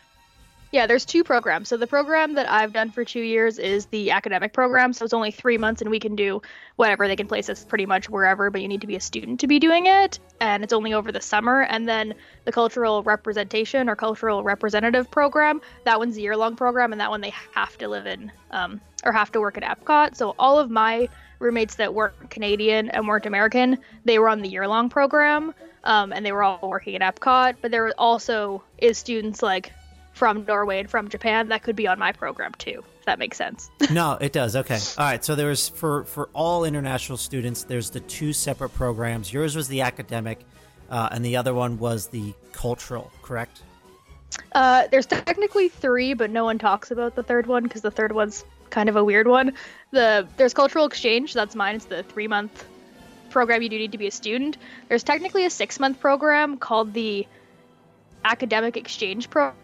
Yeah, 0.74 0.88
there's 0.88 1.04
two 1.04 1.22
programs. 1.22 1.68
So 1.68 1.76
the 1.76 1.86
program 1.86 2.34
that 2.34 2.50
I've 2.50 2.72
done 2.72 2.90
for 2.90 3.04
two 3.04 3.20
years 3.20 3.60
is 3.60 3.86
the 3.86 4.10
academic 4.10 4.52
program. 4.52 4.92
So 4.92 5.04
it's 5.04 5.14
only 5.14 5.30
three 5.30 5.56
months, 5.56 5.82
and 5.82 5.88
we 5.88 6.00
can 6.00 6.16
do 6.16 6.42
whatever. 6.74 7.06
They 7.06 7.14
can 7.14 7.28
place 7.28 7.48
us 7.48 7.64
pretty 7.64 7.86
much 7.86 8.10
wherever, 8.10 8.50
but 8.50 8.60
you 8.60 8.66
need 8.66 8.80
to 8.80 8.88
be 8.88 8.96
a 8.96 9.00
student 9.00 9.38
to 9.38 9.46
be 9.46 9.60
doing 9.60 9.86
it. 9.86 10.18
And 10.40 10.64
it's 10.64 10.72
only 10.72 10.92
over 10.92 11.12
the 11.12 11.20
summer. 11.20 11.60
And 11.60 11.88
then 11.88 12.14
the 12.44 12.50
cultural 12.50 13.04
representation 13.04 13.88
or 13.88 13.94
cultural 13.94 14.42
representative 14.42 15.08
program, 15.12 15.60
that 15.84 16.00
one's 16.00 16.16
a 16.16 16.20
year 16.20 16.36
long 16.36 16.56
program, 16.56 16.90
and 16.90 17.00
that 17.00 17.08
one 17.10 17.20
they 17.20 17.34
have 17.54 17.78
to 17.78 17.86
live 17.86 18.08
in 18.08 18.32
um, 18.50 18.80
or 19.04 19.12
have 19.12 19.30
to 19.30 19.40
work 19.40 19.56
at 19.56 19.62
Epcot. 19.62 20.16
So 20.16 20.34
all 20.40 20.58
of 20.58 20.70
my 20.72 21.08
roommates 21.38 21.76
that 21.76 21.94
weren't 21.94 22.30
Canadian 22.30 22.90
and 22.90 23.06
weren't 23.06 23.26
American, 23.26 23.78
they 24.04 24.18
were 24.18 24.28
on 24.28 24.42
the 24.42 24.48
year 24.48 24.66
long 24.66 24.88
program. 24.88 25.54
Um, 25.84 26.12
and 26.12 26.26
they 26.26 26.32
were 26.32 26.42
all 26.42 26.68
working 26.68 26.96
at 26.96 27.14
Epcot, 27.14 27.56
but 27.60 27.70
there 27.70 27.92
also 27.96 28.64
is 28.78 28.98
students 28.98 29.40
like 29.40 29.72
from 30.14 30.44
Norway 30.46 30.78
and 30.78 30.88
from 30.88 31.08
Japan, 31.08 31.48
that 31.48 31.62
could 31.64 31.76
be 31.76 31.86
on 31.86 31.98
my 31.98 32.12
program 32.12 32.52
too. 32.56 32.82
If 33.00 33.04
that 33.04 33.18
makes 33.18 33.36
sense. 33.36 33.68
no, 33.90 34.16
it 34.20 34.32
does. 34.32 34.56
Okay. 34.56 34.78
All 34.96 35.04
right. 35.04 35.22
So 35.22 35.34
there's 35.34 35.68
for 35.68 36.04
for 36.04 36.30
all 36.32 36.64
international 36.64 37.18
students, 37.18 37.64
there's 37.64 37.90
the 37.90 38.00
two 38.00 38.32
separate 38.32 38.70
programs. 38.70 39.32
Yours 39.32 39.54
was 39.54 39.68
the 39.68 39.82
academic, 39.82 40.40
uh, 40.88 41.10
and 41.12 41.24
the 41.24 41.36
other 41.36 41.52
one 41.52 41.78
was 41.78 42.06
the 42.06 42.32
cultural. 42.52 43.10
Correct. 43.22 43.62
Uh, 44.52 44.86
there's 44.90 45.06
technically 45.06 45.68
three, 45.68 46.14
but 46.14 46.30
no 46.30 46.44
one 46.44 46.58
talks 46.58 46.90
about 46.90 47.14
the 47.16 47.22
third 47.22 47.46
one 47.46 47.64
because 47.64 47.82
the 47.82 47.90
third 47.90 48.12
one's 48.12 48.44
kind 48.70 48.88
of 48.88 48.96
a 48.96 49.04
weird 49.04 49.26
one. 49.26 49.52
The 49.90 50.26
there's 50.36 50.54
cultural 50.54 50.86
exchange. 50.86 51.34
That's 51.34 51.56
mine. 51.56 51.76
It's 51.76 51.86
the 51.86 52.04
three 52.04 52.28
month 52.28 52.64
program 53.30 53.62
you 53.62 53.68
do 53.68 53.78
need 53.78 53.92
to 53.92 53.98
be 53.98 54.06
a 54.06 54.12
student. 54.12 54.58
There's 54.88 55.02
technically 55.02 55.44
a 55.44 55.50
six 55.50 55.80
month 55.80 55.98
program 55.98 56.56
called 56.56 56.94
the 56.94 57.26
academic 58.24 58.76
exchange 58.76 59.28
program 59.28 59.56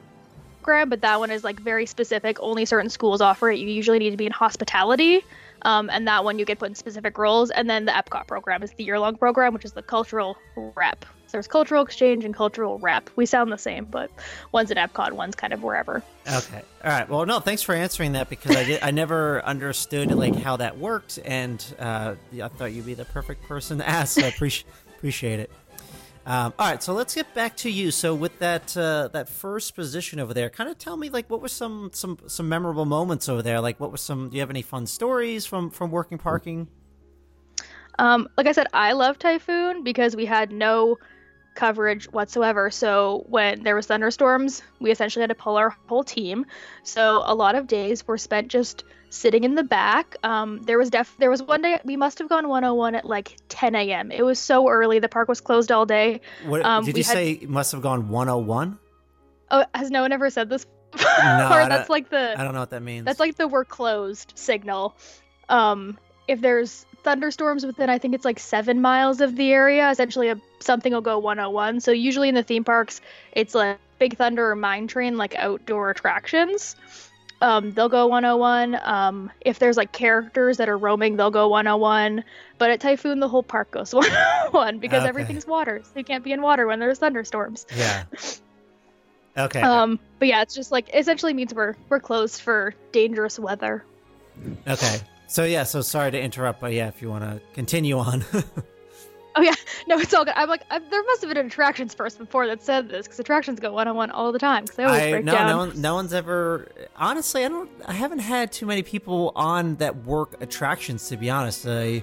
program, 0.62 0.88
but 0.88 1.00
that 1.02 1.18
one 1.18 1.30
is 1.30 1.44
like 1.44 1.60
very 1.60 1.86
specific. 1.86 2.38
Only 2.40 2.64
certain 2.64 2.90
schools 2.90 3.20
offer 3.20 3.50
it. 3.50 3.58
You 3.58 3.68
usually 3.68 3.98
need 3.98 4.10
to 4.10 4.16
be 4.16 4.26
in 4.26 4.32
hospitality, 4.32 5.24
um, 5.62 5.90
and 5.90 6.06
that 6.06 6.24
one 6.24 6.38
you 6.38 6.44
get 6.44 6.58
put 6.58 6.68
in 6.68 6.74
specific 6.74 7.18
roles. 7.18 7.50
And 7.50 7.68
then 7.68 7.84
the 7.84 7.92
Epcot 7.92 8.26
program 8.26 8.62
is 8.62 8.72
the 8.72 8.84
year-long 8.84 9.16
program, 9.16 9.54
which 9.54 9.64
is 9.64 9.72
the 9.72 9.82
cultural 9.82 10.36
rep. 10.56 11.04
So 11.26 11.32
there's 11.32 11.46
cultural 11.46 11.84
exchange 11.84 12.24
and 12.24 12.34
cultural 12.34 12.78
rep. 12.78 13.08
We 13.14 13.24
sound 13.24 13.52
the 13.52 13.58
same, 13.58 13.84
but 13.84 14.10
one's 14.50 14.72
at 14.72 14.76
Epcot, 14.76 15.12
one's 15.12 15.36
kind 15.36 15.52
of 15.52 15.62
wherever. 15.62 16.02
Okay, 16.26 16.62
all 16.84 16.90
right. 16.90 17.08
Well, 17.08 17.24
no, 17.24 17.38
thanks 17.38 17.62
for 17.62 17.72
answering 17.74 18.12
that 18.12 18.28
because 18.28 18.56
I 18.56 18.64
did, 18.64 18.82
I 18.82 18.90
never 18.90 19.44
understood 19.44 20.10
like 20.12 20.34
how 20.34 20.56
that 20.56 20.78
worked, 20.78 21.20
and 21.24 21.64
uh, 21.78 22.14
I 22.42 22.48
thought 22.48 22.72
you'd 22.72 22.86
be 22.86 22.94
the 22.94 23.04
perfect 23.04 23.44
person 23.44 23.78
to 23.78 23.88
ask. 23.88 24.14
So 24.18 24.26
I 24.26 24.28
appreciate 24.28 24.66
appreciate 25.00 25.40
it. 25.40 25.50
Um, 26.30 26.54
all 26.60 26.70
right, 26.70 26.80
so 26.80 26.92
let's 26.92 27.12
get 27.12 27.34
back 27.34 27.56
to 27.56 27.68
you. 27.68 27.90
So 27.90 28.14
with 28.14 28.38
that 28.38 28.76
uh, 28.76 29.08
that 29.08 29.28
first 29.28 29.74
position 29.74 30.20
over 30.20 30.32
there, 30.32 30.48
kind 30.48 30.70
of 30.70 30.78
tell 30.78 30.96
me 30.96 31.10
like 31.10 31.28
what 31.28 31.42
were 31.42 31.48
some 31.48 31.90
some 31.92 32.18
some 32.28 32.48
memorable 32.48 32.84
moments 32.84 33.28
over 33.28 33.42
there? 33.42 33.60
Like 33.60 33.80
what 33.80 33.90
were 33.90 33.96
some? 33.96 34.28
Do 34.28 34.36
you 34.36 34.40
have 34.40 34.48
any 34.48 34.62
fun 34.62 34.86
stories 34.86 35.44
from 35.44 35.70
from 35.70 35.90
working 35.90 36.18
parking? 36.18 36.68
Um, 37.98 38.28
like 38.36 38.46
I 38.46 38.52
said, 38.52 38.68
I 38.72 38.92
love 38.92 39.18
Typhoon 39.18 39.82
because 39.82 40.14
we 40.14 40.24
had 40.24 40.52
no 40.52 40.98
coverage 41.54 42.10
whatsoever. 42.12 42.70
So 42.70 43.24
when 43.28 43.62
there 43.62 43.74
was 43.74 43.86
thunderstorms, 43.86 44.62
we 44.78 44.90
essentially 44.90 45.22
had 45.22 45.28
to 45.28 45.34
pull 45.34 45.56
our 45.56 45.70
whole 45.86 46.04
team. 46.04 46.46
So 46.82 47.22
a 47.24 47.34
lot 47.34 47.54
of 47.54 47.66
days 47.66 48.06
were 48.06 48.18
spent 48.18 48.48
just 48.48 48.84
sitting 49.10 49.44
in 49.44 49.54
the 49.54 49.64
back. 49.64 50.16
Um, 50.22 50.62
there 50.62 50.78
was 50.78 50.90
def 50.90 51.14
there 51.18 51.30
was 51.30 51.42
one 51.42 51.62
day 51.62 51.80
we 51.84 51.96
must 51.96 52.18
have 52.20 52.28
gone 52.28 52.48
101 52.48 52.94
at 52.94 53.04
like 53.04 53.36
10 53.48 53.74
a.m. 53.74 54.10
It 54.10 54.22
was 54.22 54.38
so 54.38 54.68
early. 54.68 54.98
The 55.00 55.08
park 55.08 55.28
was 55.28 55.40
closed 55.40 55.70
all 55.70 55.86
day. 55.86 56.20
What 56.46 56.64
um, 56.64 56.84
did 56.84 56.96
you 56.96 57.04
had... 57.04 57.12
say? 57.12 57.40
Must 57.46 57.72
have 57.72 57.82
gone 57.82 58.08
101. 58.08 58.78
Oh, 59.50 59.64
has 59.74 59.90
no 59.90 60.02
one 60.02 60.12
ever 60.12 60.30
said 60.30 60.48
this? 60.48 60.64
no, 60.96 61.02
that's 61.04 61.90
like 61.90 62.08
the. 62.08 62.38
I 62.38 62.44
don't 62.44 62.54
know 62.54 62.60
what 62.60 62.70
that 62.70 62.82
means. 62.82 63.04
That's 63.04 63.20
like 63.20 63.36
the 63.36 63.46
we're 63.46 63.64
closed 63.64 64.32
signal. 64.36 64.96
Um, 65.48 65.98
if 66.26 66.40
there's 66.40 66.86
thunderstorms 67.02 67.64
within, 67.64 67.90
I 67.90 67.98
think 67.98 68.14
it's 68.14 68.24
like 68.24 68.38
seven 68.38 68.80
miles 68.80 69.20
of 69.20 69.36
the 69.36 69.52
area, 69.52 69.90
essentially 69.90 70.28
a, 70.28 70.40
something 70.60 70.92
will 70.92 71.00
go 71.00 71.18
101. 71.18 71.80
So 71.80 71.90
usually 71.90 72.28
in 72.28 72.34
the 72.34 72.42
theme 72.42 72.64
parks, 72.64 73.00
it's 73.32 73.54
like 73.54 73.78
Big 73.98 74.16
Thunder 74.16 74.50
or 74.50 74.56
Mine 74.56 74.86
Train, 74.86 75.16
like 75.16 75.34
outdoor 75.34 75.90
attractions 75.90 76.76
um, 77.40 77.72
they'll 77.72 77.88
go 77.88 78.06
101. 78.06 78.78
Um, 78.82 79.30
if 79.40 79.58
there's 79.58 79.76
like 79.76 79.92
characters 79.92 80.58
that 80.58 80.68
are 80.68 80.76
roaming, 80.76 81.16
they'll 81.16 81.30
go 81.30 81.48
101. 81.48 82.24
But 82.58 82.70
at 82.70 82.80
Typhoon, 82.80 83.20
the 83.20 83.28
whole 83.28 83.42
park 83.42 83.70
goes 83.70 83.94
101 83.94 84.78
because 84.78 85.00
okay. 85.00 85.08
everything's 85.08 85.46
water. 85.46 85.80
So 85.84 85.90
you 85.96 86.04
can't 86.04 86.24
be 86.24 86.32
in 86.32 86.42
water 86.42 86.66
when 86.66 86.78
there's 86.78 86.98
thunderstorms. 86.98 87.66
Yeah. 87.74 88.04
Okay. 89.36 89.60
Um, 89.62 89.98
but 90.18 90.28
yeah, 90.28 90.42
it's 90.42 90.54
just 90.54 90.72
like 90.72 90.90
essentially 90.94 91.32
means 91.32 91.54
we're 91.54 91.76
we're 91.88 92.00
closed 92.00 92.42
for 92.42 92.74
dangerous 92.92 93.38
weather. 93.38 93.84
Okay. 94.66 95.00
So 95.30 95.44
yeah, 95.44 95.62
so 95.62 95.80
sorry 95.80 96.10
to 96.10 96.20
interrupt, 96.20 96.60
but 96.60 96.72
yeah, 96.72 96.88
if 96.88 97.00
you 97.00 97.08
want 97.08 97.22
to 97.22 97.40
continue 97.54 97.98
on. 97.98 98.24
Oh 99.36 99.42
yeah, 99.42 99.54
no, 99.86 99.96
it's 99.96 100.12
all 100.12 100.24
good. 100.24 100.34
I'm 100.36 100.48
like, 100.48 100.64
I, 100.72 100.80
there 100.80 101.04
must 101.04 101.22
have 101.22 101.32
been 101.32 101.46
attractions 101.46 101.94
first 101.94 102.18
before 102.18 102.48
that 102.48 102.64
said 102.64 102.88
this 102.88 103.06
because 103.06 103.20
attractions 103.20 103.60
go 103.60 103.72
one 103.72 103.86
on 103.86 103.94
one 103.94 104.10
all 104.10 104.32
the 104.32 104.40
time 104.40 104.64
because 104.64 104.76
they 104.76 104.82
always 104.82 105.02
I, 105.02 105.10
break 105.12 105.24
no, 105.24 105.32
down. 105.32 105.46
No, 105.46 105.56
one, 105.58 105.80
no 105.80 105.94
one's 105.94 106.12
ever. 106.12 106.68
Honestly, 106.96 107.44
I 107.44 107.48
don't. 107.48 107.70
I 107.86 107.92
haven't 107.92 108.18
had 108.18 108.50
too 108.50 108.66
many 108.66 108.82
people 108.82 109.30
on 109.36 109.76
that 109.76 110.04
work 110.04 110.42
attractions. 110.42 111.08
To 111.10 111.16
be 111.16 111.30
honest, 111.30 111.64
I, 111.64 112.02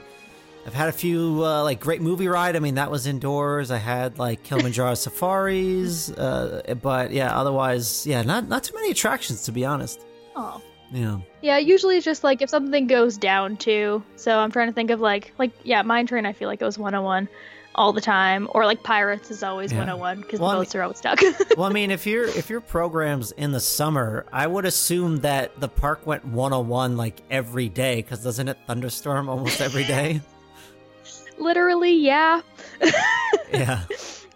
I've 0.65 0.73
had 0.73 0.87
a 0.87 0.93
few 0.93 1.43
uh, 1.43 1.63
like 1.63 1.81
great 1.81 2.01
movie 2.01 2.29
ride. 2.29 2.55
I 2.55 2.59
mean, 2.59 2.75
that 2.75 2.89
was 2.89 3.07
indoors. 3.07 3.71
I 3.71 3.77
had 3.77 4.17
like 4.17 4.43
Kilimanjaro 4.43 4.93
safaris, 4.95 6.09
uh, 6.11 6.75
but 6.81 7.11
yeah, 7.11 7.37
otherwise, 7.37 8.07
yeah, 8.07 8.21
not 8.21 8.47
not 8.47 8.63
too 8.63 8.73
many 8.73 8.89
attractions 8.89 9.43
to 9.43 9.51
be 9.51 9.65
honest. 9.65 9.99
Oh. 10.33 10.61
Yeah. 10.91 11.19
Yeah, 11.41 11.58
usually 11.58 11.97
it's 11.97 12.06
just 12.06 12.23
like 12.23 12.41
if 12.41 12.50
something 12.50 12.88
goes 12.88 13.17
down 13.17 13.58
too. 13.58 14.04
So 14.15 14.38
I'm 14.38 14.52
trying 14.52 14.67
to 14.67 14.73
think 14.73 14.89
of 14.91 15.00
like 15.02 15.34
like 15.38 15.52
yeah, 15.63 15.82
mine 15.82 16.08
train 16.08 16.26
I 16.26 16.34
feel 16.34 16.47
like 16.47 16.62
it 16.62 16.65
was 16.65 16.78
101. 16.80 17.28
all 17.76 17.93
the 17.93 18.02
time, 18.02 18.47
or 18.56 18.65
like 18.65 18.82
Pirates 18.82 19.30
is 19.30 19.43
always 19.43 19.71
Yeah. 19.71 19.80
101 19.80 20.21
because 20.21 20.39
Well, 20.39 20.52
the 20.52 20.58
boats 20.58 20.73
are 20.76 20.82
always 20.82 20.97
stuck. 20.97 21.19
well, 21.58 21.69
I 21.69 21.73
mean, 21.73 21.91
if 21.91 22.08
your 22.08 22.23
if 22.26 22.50
your 22.50 22.62
program's 22.62 23.32
in 23.34 23.52
the 23.52 23.60
summer, 23.60 24.26
I 24.34 24.47
would 24.47 24.65
assume 24.65 25.17
that 25.17 25.60
the 25.60 25.67
park 25.67 26.08
went 26.08 26.26
101 26.26 26.97
like 26.97 27.21
every 27.30 27.69
day 27.69 27.97
because 27.97 28.23
doesn't 28.23 28.47
it 28.47 28.58
thunderstorm 28.65 29.30
almost 29.34 29.62
every 29.62 29.84
day? 29.84 30.21
Literally, 31.38 31.93
yeah. 31.93 32.41
yeah. 33.54 33.84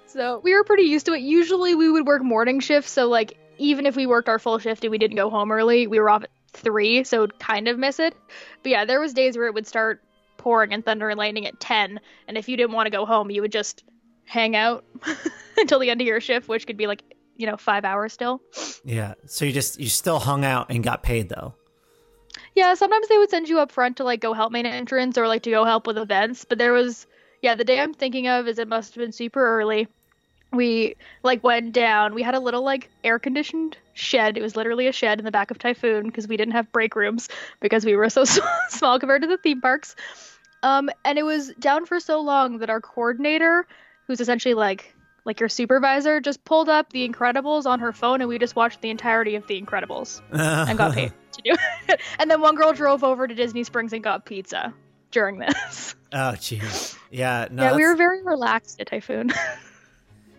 So 0.06 0.40
we 0.44 0.54
were 0.54 0.64
pretty 0.64 0.84
used 0.84 1.06
to 1.08 1.14
it. 1.14 1.22
Usually 1.22 1.74
we 1.74 1.90
would 1.90 2.06
work 2.06 2.22
morning 2.22 2.60
shifts, 2.60 2.92
so 2.92 3.08
like 3.08 3.38
even 3.58 3.86
if 3.86 3.96
we 3.96 4.06
worked 4.06 4.30
our 4.30 4.38
full 4.40 4.60
shift 4.60 4.84
and 4.84 4.92
we 4.92 4.98
didn't 4.98 5.16
go 5.18 5.30
home 5.30 5.52
early, 5.52 5.88
we 5.88 6.00
were 6.00 6.10
off 6.10 6.24
at 6.24 6.30
three, 6.54 7.04
so 7.04 7.28
kind 7.28 7.68
of 7.68 7.78
miss 7.78 8.00
it. 8.00 8.16
But 8.64 8.70
yeah, 8.70 8.86
there 8.86 9.00
was 9.00 9.14
days 9.14 9.38
where 9.38 9.48
it 9.48 9.54
would 9.54 9.68
start 9.68 10.02
pouring 10.38 10.74
and 10.74 10.84
thunder 10.86 11.10
and 11.10 11.18
lightning 11.18 11.46
at 11.46 11.60
ten, 11.60 12.00
and 12.28 12.38
if 12.38 12.50
you 12.50 12.58
didn't 12.58 12.74
want 12.74 12.88
to 12.88 12.92
go 12.92 13.06
home, 13.06 13.30
you 13.30 13.42
would 13.42 13.52
just 13.52 13.84
hang 14.26 14.56
out 14.56 14.86
until 15.58 15.80
the 15.80 15.90
end 15.90 16.02
of 16.02 16.08
your 16.08 16.22
shift, 16.22 16.48
which 16.48 16.68
could 16.68 16.78
be 16.78 16.88
like 16.88 17.04
you 17.38 17.48
know 17.48 17.58
five 17.58 17.86
hours 17.86 18.14
still. 18.14 18.42
Yeah. 18.86 19.16
So 19.26 19.46
you 19.46 19.52
just 19.52 19.80
you 19.80 19.90
still 19.90 20.20
hung 20.20 20.46
out 20.46 20.68
and 20.70 20.84
got 20.84 21.04
paid 21.04 21.30
though. 21.30 21.56
Yeah, 22.56 22.74
sometimes 22.74 23.08
they 23.08 23.18
would 23.18 23.30
send 23.30 23.50
you 23.50 23.60
up 23.60 23.72
front 23.72 23.98
to 23.98 24.04
like 24.04 24.20
go 24.20 24.34
help 24.34 24.52
main 24.52 24.66
entrance 24.66 25.18
or 25.18 25.28
like 25.28 25.44
to 25.44 25.50
go 25.52 25.64
help 25.64 25.88
with 25.88 25.98
events. 25.98 26.46
But 26.46 26.58
there 26.58 26.74
was, 26.74 27.08
yeah, 27.42 27.56
the 27.56 27.64
day 27.64 27.80
I'm 27.80 27.94
thinking 27.94 28.28
of 28.28 28.48
is 28.48 28.60
it 28.60 28.68
must 28.68 28.96
have 28.96 29.02
been 29.02 29.12
super 29.12 29.60
early. 29.60 29.88
We 30.52 30.96
like 31.24 31.44
went 31.44 31.74
down. 31.74 32.14
We 32.14 32.24
had 32.24 32.36
a 32.36 32.40
little 32.40 32.64
like 32.64 32.90
air 33.04 33.20
conditioned 33.20 33.78
shed. 33.94 34.38
It 34.38 34.42
was 34.42 34.56
literally 34.56 34.88
a 34.88 34.92
shed 34.92 35.20
in 35.20 35.26
the 35.26 35.32
back 35.32 35.52
of 35.52 35.58
Typhoon 35.60 36.06
because 36.06 36.28
we 36.28 36.38
didn't 36.38 36.54
have 36.54 36.72
break 36.72 36.96
rooms 36.96 37.30
because 37.60 37.86
we 37.86 37.96
were 37.96 38.10
so 38.10 38.24
small 38.70 39.00
compared 39.00 39.22
to 39.22 39.28
the 39.28 39.38
theme 39.38 39.62
parks. 39.62 39.96
Um, 40.64 40.90
and 41.04 41.18
it 41.18 41.24
was 41.24 41.52
down 41.60 41.86
for 41.86 42.00
so 42.00 42.22
long 42.22 42.60
that 42.60 42.70
our 42.70 42.82
coordinator, 42.82 43.66
who's 44.08 44.22
essentially 44.22 44.54
like 44.54 44.94
like 45.24 45.40
your 45.40 45.50
supervisor, 45.50 46.20
just 46.20 46.44
pulled 46.46 46.68
up 46.68 46.92
The 46.92 47.08
Incredibles 47.08 47.66
on 47.66 47.80
her 47.80 47.94
phone, 47.94 48.22
and 48.22 48.28
we 48.28 48.40
just 48.40 48.56
watched 48.56 48.82
the 48.82 48.90
entirety 48.90 49.36
of 49.36 49.46
The 49.46 49.62
Incredibles 49.62 50.22
and 50.32 50.78
got 50.78 50.94
paid 50.96 51.14
to 51.34 51.42
do 51.44 51.56
it. 51.90 52.02
and 52.20 52.30
then 52.30 52.42
one 52.42 52.56
girl 52.56 52.74
drove 52.74 53.04
over 53.04 53.28
to 53.28 53.36
Disney 53.36 53.64
Springs 53.64 53.94
and 53.94 54.04
got 54.04 54.26
pizza 54.26 54.74
during 55.12 55.38
this. 55.38 55.96
oh, 56.14 56.34
jeez. 56.38 56.98
Yeah. 57.12 57.48
No. 57.52 57.64
yeah, 57.64 57.76
we 57.76 57.84
were 57.84 57.96
very 57.96 58.24
relaxed 58.24 58.82
at 58.82 58.88
Typhoon. 58.88 59.32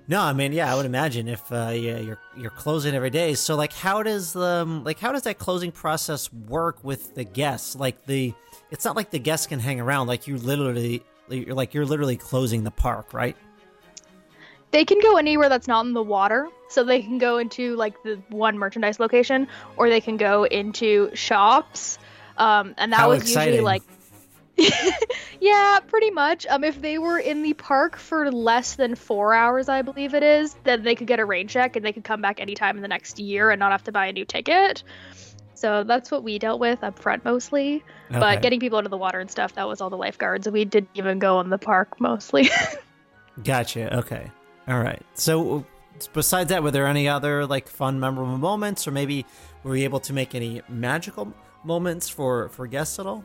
No, 0.08 0.20
I 0.20 0.32
mean, 0.32 0.52
yeah, 0.52 0.72
I 0.72 0.76
would 0.76 0.86
imagine 0.86 1.28
if 1.28 1.50
uh, 1.52 1.70
yeah, 1.74 1.98
you're 1.98 2.18
you're 2.36 2.50
closing 2.50 2.94
every 2.94 3.10
day. 3.10 3.34
So, 3.34 3.54
like, 3.54 3.72
how 3.72 4.02
does 4.02 4.34
um, 4.34 4.84
like 4.84 4.98
how 4.98 5.12
does 5.12 5.22
that 5.22 5.38
closing 5.38 5.72
process 5.72 6.32
work 6.32 6.82
with 6.82 7.14
the 7.14 7.24
guests? 7.24 7.76
Like 7.76 8.04
the, 8.06 8.34
it's 8.70 8.84
not 8.84 8.96
like 8.96 9.10
the 9.10 9.20
guests 9.20 9.46
can 9.46 9.60
hang 9.60 9.80
around. 9.80 10.08
Like 10.08 10.26
you 10.26 10.36
literally, 10.38 11.04
you're 11.28 11.54
like 11.54 11.72
you're 11.72 11.86
literally 11.86 12.16
closing 12.16 12.64
the 12.64 12.70
park, 12.70 13.14
right? 13.14 13.36
they 14.72 14.84
can 14.86 14.98
go 15.00 15.18
anywhere 15.18 15.48
that's 15.48 15.68
not 15.68 15.86
in 15.86 15.92
the 15.92 16.02
water. 16.02 16.48
So 16.68 16.82
they 16.82 17.02
can 17.02 17.18
go 17.18 17.36
into 17.38 17.76
like 17.76 18.02
the 18.02 18.20
one 18.30 18.58
merchandise 18.58 18.98
location, 18.98 19.46
or 19.76 19.88
they 19.90 20.00
can 20.00 20.16
go 20.16 20.44
into 20.44 21.14
shops. 21.14 21.98
Um, 22.38 22.74
and 22.78 22.92
that 22.92 23.00
How 23.00 23.10
was 23.10 23.20
exciting. 23.20 23.52
usually 23.54 23.64
like 23.64 23.82
yeah, 25.40 25.78
pretty 25.86 26.10
much. 26.10 26.46
Um, 26.46 26.64
if 26.64 26.80
they 26.80 26.98
were 26.98 27.18
in 27.18 27.42
the 27.42 27.54
park 27.54 27.96
for 27.96 28.30
less 28.30 28.76
than 28.76 28.94
four 28.94 29.34
hours, 29.34 29.68
I 29.68 29.82
believe 29.82 30.14
it 30.14 30.22
is, 30.22 30.54
then 30.64 30.82
they 30.82 30.94
could 30.94 31.06
get 31.06 31.20
a 31.20 31.24
rain 31.24 31.48
check 31.48 31.76
and 31.76 31.84
they 31.84 31.92
could 31.92 32.04
come 32.04 32.20
back 32.20 32.40
anytime 32.40 32.76
in 32.76 32.82
the 32.82 32.88
next 32.88 33.18
year 33.18 33.50
and 33.50 33.58
not 33.58 33.72
have 33.72 33.84
to 33.84 33.92
buy 33.92 34.06
a 34.06 34.12
new 34.12 34.24
ticket. 34.24 34.82
So 35.54 35.84
that's 35.84 36.10
what 36.10 36.24
we 36.24 36.38
dealt 36.38 36.60
with 36.60 36.82
up 36.82 36.98
front 36.98 37.24
mostly. 37.24 37.84
Okay. 38.10 38.18
But 38.18 38.42
getting 38.42 38.60
people 38.60 38.78
into 38.78 38.90
the 38.90 38.96
water 38.96 39.20
and 39.20 39.30
stuff, 39.30 39.54
that 39.54 39.68
was 39.68 39.80
all 39.80 39.90
the 39.90 39.96
lifeguards. 39.96 40.48
We 40.48 40.64
didn't 40.64 40.90
even 40.94 41.18
go 41.18 41.40
in 41.40 41.50
the 41.50 41.58
park 41.58 42.00
mostly. 42.00 42.50
Gotcha. 43.44 43.98
Okay. 43.98 44.30
All 44.68 44.80
right. 44.80 45.02
So, 45.14 45.64
besides 46.12 46.50
that, 46.50 46.62
were 46.62 46.72
there 46.72 46.86
any 46.86 47.08
other 47.08 47.46
like 47.46 47.68
fun, 47.68 48.00
memorable 48.00 48.38
moments, 48.38 48.86
or 48.86 48.90
maybe 48.90 49.24
were 49.62 49.76
you 49.76 49.84
able 49.84 50.00
to 50.00 50.12
make 50.12 50.34
any 50.34 50.62
magical 50.68 51.32
moments 51.64 52.08
for 52.08 52.48
for 52.48 52.66
guests 52.66 52.98
at 52.98 53.06
all? 53.06 53.24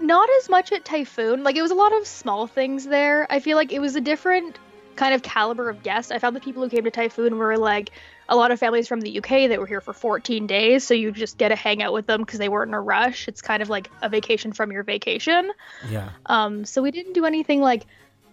Not 0.00 0.28
as 0.38 0.48
much 0.48 0.72
at 0.72 0.84
Typhoon. 0.84 1.42
Like 1.42 1.56
it 1.56 1.62
was 1.62 1.70
a 1.70 1.76
lot 1.76 1.96
of 1.96 2.06
small 2.06 2.46
things 2.46 2.86
there. 2.86 3.26
I 3.30 3.40
feel 3.40 3.56
like 3.56 3.72
it 3.72 3.80
was 3.80 3.96
a 3.96 4.00
different 4.00 4.58
kind 4.96 5.14
of 5.14 5.22
caliber 5.22 5.70
of 5.70 5.82
guest. 5.82 6.12
I 6.12 6.18
found 6.18 6.36
the 6.36 6.40
people 6.40 6.62
who 6.62 6.68
came 6.68 6.84
to 6.84 6.90
Typhoon 6.90 7.38
were 7.38 7.56
like 7.56 7.90
a 8.28 8.36
lot 8.36 8.50
of 8.50 8.58
families 8.58 8.86
from 8.86 9.00
the 9.00 9.18
UK 9.18 9.48
that 9.48 9.58
were 9.58 9.66
here 9.66 9.80
for 9.80 9.92
14 9.92 10.46
days, 10.46 10.84
so 10.84 10.94
you 10.94 11.10
just 11.10 11.38
get 11.38 11.48
to 11.48 11.56
hang 11.56 11.82
out 11.82 11.92
with 11.92 12.06
them 12.06 12.20
because 12.20 12.38
they 12.38 12.48
weren't 12.48 12.68
in 12.68 12.74
a 12.74 12.80
rush. 12.80 13.26
It's 13.26 13.42
kind 13.42 13.62
of 13.62 13.68
like 13.68 13.90
a 14.02 14.08
vacation 14.08 14.52
from 14.52 14.70
your 14.72 14.82
vacation. 14.82 15.50
Yeah. 15.88 16.10
Um, 16.26 16.64
so 16.64 16.82
we 16.82 16.90
didn't 16.90 17.14
do 17.14 17.24
anything 17.24 17.60
like 17.60 17.86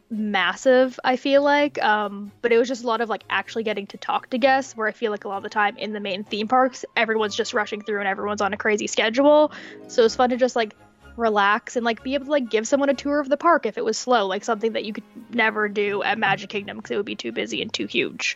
massive, 0.10 1.00
I 1.04 1.16
feel 1.16 1.42
like. 1.42 1.82
Um, 1.84 2.32
but 2.42 2.52
it 2.52 2.58
was 2.58 2.68
just 2.68 2.84
a 2.84 2.88
lot 2.88 3.02
of 3.02 3.10
like 3.10 3.24
actually 3.30 3.64
getting 3.64 3.88
to 3.88 3.98
talk 3.98 4.30
to 4.30 4.38
guests 4.38 4.76
where 4.76 4.88
I 4.88 4.92
feel 4.92 5.12
like 5.12 5.26
a 5.26 5.28
lot 5.28 5.38
of 5.38 5.44
the 5.44 5.50
time 5.50 5.78
in 5.78 5.94
the 5.94 6.00
main 6.00 6.24
theme 6.24 6.48
parks, 6.48 6.86
everyone's 6.96 7.36
just 7.36 7.54
rushing 7.54 7.82
through 7.82 8.00
and 8.00 8.08
everyone's 8.08 8.42
on 8.42 8.54
a 8.54 8.58
crazy 8.58 8.88
schedule. 8.88 9.52
So 9.88 10.06
it's 10.06 10.16
fun 10.16 10.30
to 10.30 10.38
just 10.38 10.56
like 10.56 10.76
relax 11.18 11.76
and 11.76 11.84
like 11.86 12.04
be 12.04 12.14
able 12.14 12.26
to 12.26 12.32
like 12.32 12.50
give 12.50 12.68
someone 12.68 12.90
a 12.90 12.94
tour 12.94 13.20
of 13.20 13.30
the 13.30 13.38
park 13.38 13.66
if 13.66 13.78
it 13.78 13.84
was 13.84 13.98
slow, 13.98 14.28
like 14.28 14.44
something 14.44 14.74
that 14.74 14.86
you 14.86 14.94
could 14.94 15.04
never 15.32 15.68
do 15.68 16.04
at 16.04 16.18
Magic 16.18 16.50
Kingdom 16.50 16.78
because 16.78 16.92
it 16.92 16.98
would 16.98 17.06
be 17.06 17.16
too 17.16 17.32
busy 17.32 17.62
and 17.62 17.74
too 17.74 17.86
huge. 17.88 18.36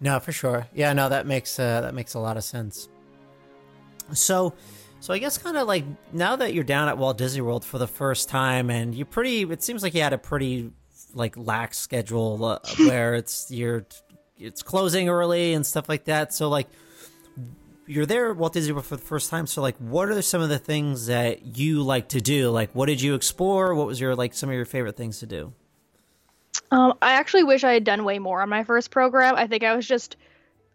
No, 0.00 0.20
for 0.20 0.32
sure. 0.32 0.66
Yeah, 0.74 0.92
no, 0.92 1.08
that 1.08 1.26
makes 1.26 1.58
uh, 1.58 1.80
that 1.80 1.94
makes 1.94 2.14
a 2.14 2.20
lot 2.20 2.36
of 2.36 2.44
sense. 2.44 2.88
So, 4.12 4.54
so 5.00 5.12
I 5.12 5.18
guess 5.18 5.38
kind 5.38 5.56
of 5.56 5.66
like 5.66 5.84
now 6.12 6.36
that 6.36 6.54
you're 6.54 6.64
down 6.64 6.88
at 6.88 6.98
Walt 6.98 7.18
Disney 7.18 7.40
World 7.40 7.64
for 7.64 7.78
the 7.78 7.88
first 7.88 8.28
time, 8.28 8.70
and 8.70 8.94
you 8.94 9.04
pretty, 9.04 9.42
it 9.42 9.62
seems 9.62 9.82
like 9.82 9.94
you 9.94 10.02
had 10.02 10.12
a 10.12 10.18
pretty 10.18 10.72
like 11.14 11.36
lax 11.36 11.78
schedule 11.78 12.44
uh, 12.44 12.58
where 12.78 13.14
it's 13.14 13.50
you're 13.50 13.86
it's 14.38 14.62
closing 14.62 15.08
early 15.08 15.52
and 15.52 15.66
stuff 15.66 15.88
like 15.88 16.04
that. 16.04 16.32
So 16.32 16.48
like 16.48 16.68
you're 17.88 18.06
there 18.06 18.30
at 18.30 18.36
Walt 18.36 18.52
Disney 18.52 18.72
World 18.72 18.84
for 18.86 18.96
the 18.96 19.02
first 19.02 19.30
time. 19.30 19.46
So 19.46 19.62
like, 19.62 19.76
what 19.78 20.08
are 20.08 20.22
some 20.22 20.40
of 20.42 20.48
the 20.48 20.58
things 20.58 21.06
that 21.06 21.56
you 21.56 21.82
like 21.82 22.08
to 22.10 22.20
do? 22.20 22.50
Like, 22.50 22.72
what 22.74 22.86
did 22.86 23.00
you 23.00 23.14
explore? 23.14 23.74
What 23.74 23.86
was 23.86 24.00
your 24.00 24.14
like 24.14 24.34
some 24.34 24.48
of 24.48 24.54
your 24.54 24.64
favorite 24.64 24.96
things 24.96 25.18
to 25.20 25.26
do? 25.26 25.52
Um, 26.70 26.94
I 27.00 27.12
actually 27.14 27.44
wish 27.44 27.64
I 27.64 27.72
had 27.72 27.84
done 27.84 28.04
way 28.04 28.18
more 28.18 28.42
on 28.42 28.48
my 28.48 28.62
first 28.64 28.90
program. 28.90 29.34
I 29.36 29.46
think 29.46 29.64
I 29.64 29.74
was 29.74 29.86
just 29.86 30.16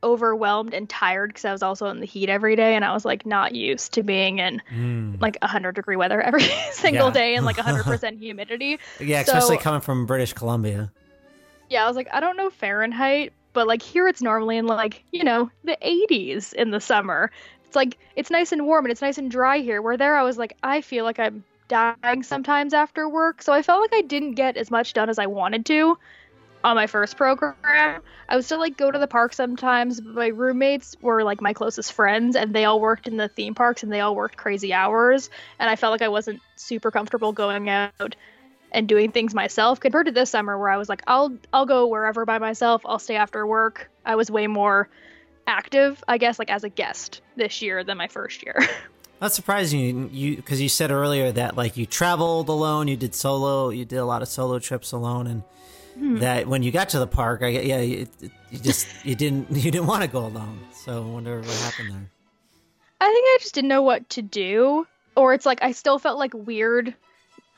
overwhelmed 0.02 0.74
and 0.74 0.90
tired 0.90 1.30
because 1.30 1.46
I 1.46 1.52
was 1.52 1.64
also 1.64 1.88
in 1.88 2.00
the 2.00 2.06
heat 2.06 2.30
every 2.30 2.56
day, 2.56 2.76
and 2.76 2.84
I 2.84 2.94
was 2.94 3.06
like 3.06 3.26
not 3.26 3.56
used 3.56 3.94
to 3.94 4.04
being 4.04 4.40
in 4.40 5.18
like 5.22 5.38
100 5.42 5.74
degree 5.76 5.96
weather 5.96 6.20
every 6.30 6.44
single 6.72 7.08
Yeah. 7.08 7.14
day 7.14 7.36
and 7.36 7.46
like 7.46 7.58
100% 7.58 8.18
humidity. 8.20 8.80
Yeah, 9.00 9.22
especially 9.22 9.58
So- 9.58 9.62
coming 9.62 9.82
from 9.82 10.06
British 10.06 10.34
Columbia. 10.34 10.92
Yeah, 11.70 11.86
I 11.86 11.88
was 11.88 11.96
like, 11.96 12.08
I 12.12 12.20
don't 12.20 12.38
know 12.38 12.50
Fahrenheit, 12.50 13.34
but 13.54 13.68
like 13.68 13.82
here 13.82 14.08
it's 14.08 14.22
normally 14.22 14.58
in 14.58 14.66
like, 14.66 15.04
you 15.12 15.24
know, 15.24 15.50
the 15.64 15.78
80s 15.82 16.54
in 16.54 16.72
the 16.72 16.80
summer. 16.80 17.32
It's 17.66 17.76
like, 17.76 17.98
it's 18.16 18.30
nice 18.30 18.52
and 18.52 18.66
warm 18.66 18.86
and 18.86 18.92
it's 18.92 19.02
nice 19.02 19.18
and 19.18 19.32
dry 19.32 19.60
here. 19.60 19.82
Where 19.82 19.98
there 19.98 20.16
I 20.16 20.24
was 20.24 20.38
like, 20.38 20.58
I 20.62 20.82
feel 20.82 21.06
like 21.06 21.20
I'm 21.20 21.44
dying 21.68 22.24
sometimes 22.24 22.74
after 22.74 23.08
work. 23.08 23.42
So 23.42 23.54
I 23.54 23.62
felt 23.62 23.82
like 23.82 23.94
I 23.94 24.02
didn't 24.02 24.34
get 24.34 24.58
as 24.58 24.70
much 24.70 24.94
done 24.94 25.10
as 25.10 25.20
I 25.20 25.28
wanted 25.28 25.66
to 25.68 25.98
on 26.64 26.76
my 26.76 26.88
first 26.88 27.18
program. 27.18 28.02
I 28.30 28.36
would 28.36 28.46
still 28.46 28.60
like 28.60 28.78
go 28.78 28.90
to 28.90 29.00
the 29.00 29.08
park 29.08 29.34
sometimes, 29.34 30.00
but 30.00 30.14
my 30.14 30.28
roommates 30.28 30.96
were 31.02 31.24
like 31.24 31.42
my 31.42 31.54
closest 31.54 31.94
friends 31.94 32.36
and 32.36 32.54
they 32.54 32.66
all 32.66 32.80
worked 32.80 33.08
in 33.08 33.18
the 33.18 33.28
theme 33.28 33.54
parks 33.54 33.84
and 33.84 33.92
they 33.92 34.00
all 34.00 34.16
worked 34.16 34.38
crazy 34.38 34.74
hours. 34.74 35.30
And 35.60 35.70
I 35.70 35.76
felt 35.76 35.92
like 35.92 36.02
I 36.02 36.08
wasn't 36.08 36.42
super 36.56 36.90
comfortable 36.90 37.34
going 37.34 37.70
out 37.70 38.16
and 38.74 38.88
doing 38.88 39.12
things 39.12 39.34
myself 39.34 39.80
compared 39.80 40.08
to 40.08 40.12
this 40.12 40.30
summer 40.30 40.58
where 40.58 40.70
I 40.70 40.78
was 40.78 40.90
like 40.90 41.04
I'll 41.08 41.36
I'll 41.54 41.66
go 41.66 41.88
wherever 41.88 42.26
by 42.26 42.40
myself. 42.40 42.82
I'll 42.86 43.00
stay 43.00 43.16
after 43.16 43.46
work. 43.46 43.90
I 44.06 44.16
was 44.16 44.30
way 44.30 44.48
more 44.48 44.90
active, 45.48 46.04
I 46.08 46.18
guess 46.18 46.40
like 46.40 46.50
as 46.50 46.64
a 46.64 46.70
guest 46.70 47.22
this 47.36 47.62
year 47.62 47.84
than 47.84 47.98
my 47.98 48.08
first 48.08 48.44
year. 48.44 48.60
That's 49.20 49.36
surprising 49.36 50.10
you 50.12 50.36
because 50.36 50.60
you 50.62 50.68
said 50.68 50.92
earlier 50.92 51.32
that 51.32 51.56
like 51.56 51.78
you 51.78 51.86
traveled 51.86 52.50
alone, 52.50 52.88
you 52.88 52.98
did 52.98 53.16
solo, 53.16 53.70
you 53.70 53.86
did 53.86 53.98
a 53.98 54.06
lot 54.06 54.22
of 54.22 54.28
solo 54.28 54.60
trips 54.60 54.92
alone, 54.92 55.28
and 55.28 55.44
Hmm. 55.96 56.18
that 56.18 56.48
when 56.48 56.64
you 56.64 56.72
got 56.72 56.90
to 56.90 57.00
the 57.00 57.06
park, 57.06 57.44
I 57.44 57.50
yeah, 57.50 57.80
you, 57.80 58.08
you 58.50 58.58
just 58.58 58.88
you 59.06 59.14
didn't 59.14 59.52
you 59.52 59.70
didn't 59.70 59.86
want 59.86 60.02
to 60.02 60.10
go 60.10 60.26
alone. 60.26 60.60
So 60.74 61.04
I 61.04 61.06
wonder 61.06 61.38
what 61.40 61.48
happened 61.48 61.92
there. 61.92 62.10
I 63.00 63.06
think 63.06 63.26
I 63.28 63.38
just 63.40 63.54
didn't 63.54 63.68
know 63.68 63.84
what 63.84 64.10
to 64.10 64.24
do 64.24 64.88
or 65.16 65.36
it's 65.36 65.46
like 65.46 65.60
I 65.62 65.72
still 65.72 66.00
felt 66.00 66.18
like 66.18 66.34
weird 66.34 66.96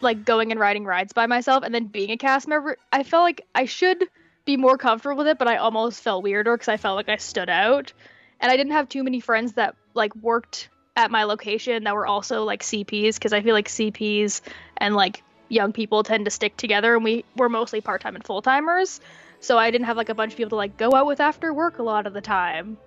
like 0.01 0.25
going 0.25 0.51
and 0.51 0.60
riding 0.60 0.86
rides 0.86 1.13
by 1.13 1.25
myself 1.27 1.63
and 1.63 1.73
then 1.73 1.86
being 1.86 2.12
a 2.12 2.17
cast 2.17 2.47
member. 2.47 2.77
I 2.91 3.03
felt 3.03 3.23
like 3.23 3.45
I 3.53 3.65
should 3.65 4.03
be 4.45 4.58
more 4.58 4.77
comfortable 4.77 5.17
with 5.17 5.27
it, 5.27 5.38
but 5.38 5.47
I 5.47 5.58
almost 5.58 6.01
felt 6.03 6.23
weirder 6.23 6.55
because 6.55 6.67
I 6.67 6.77
felt 6.77 6.95
like 6.95 7.10
I 7.10 7.17
stood 7.17 7.49
out. 7.49 7.93
And 8.39 8.51
I 8.51 8.58
didn't 8.58 8.73
have 8.73 8.89
too 8.89 9.03
many 9.03 9.19
friends 9.19 9.53
that 9.53 9.75
like 9.93 10.15
worked 10.15 10.69
at 10.95 11.12
my 11.12 11.23
location 11.23 11.84
that 11.86 11.95
were 11.95 12.08
also 12.08 12.43
like 12.43 12.62
CPs 12.62 13.15
because 13.15 13.34
I 13.34 13.41
feel 13.41 13.53
like 13.53 13.67
CPs 13.67 14.41
and 14.77 14.95
like 14.95 15.23
young 15.49 15.73
people 15.73 16.03
tend 16.03 16.25
to 16.25 16.31
stick 16.31 16.58
together 16.58 16.95
and 16.95 17.03
we 17.03 17.23
were 17.36 17.49
mostly 17.49 17.81
part-time 17.81 18.15
and 18.15 18.23
full-timers. 18.23 18.99
So 19.39 19.58
I 19.58 19.71
didn't 19.71 19.86
have 19.86 19.97
like 19.97 20.10
a 20.10 20.15
bunch 20.15 20.34
of 20.34 20.38
people 20.38 20.51
to 20.51 20.55
like 20.55 20.77
go 20.77 20.93
out 20.93 21.05
with 21.05 21.19
after 21.19 21.53
work 21.53 21.79
a 21.79 21.84
lot 21.84 22.08
of 22.08 22.13
the 22.13 22.21
time. 22.21 22.77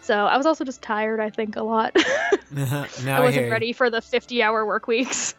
So 0.00 0.26
I 0.26 0.36
was 0.36 0.44
also 0.44 0.64
just 0.64 0.82
tired, 0.82 1.18
I 1.18 1.30
think, 1.30 1.56
a 1.56 1.62
lot. 1.62 1.96
now 2.50 2.86
I 3.06 3.16
I 3.16 3.20
wasn't 3.20 3.46
you. 3.46 3.52
ready 3.52 3.72
for 3.72 3.88
the 3.88 4.02
50 4.02 4.42
hour 4.42 4.66
work 4.66 4.86
weeks. 4.86 5.34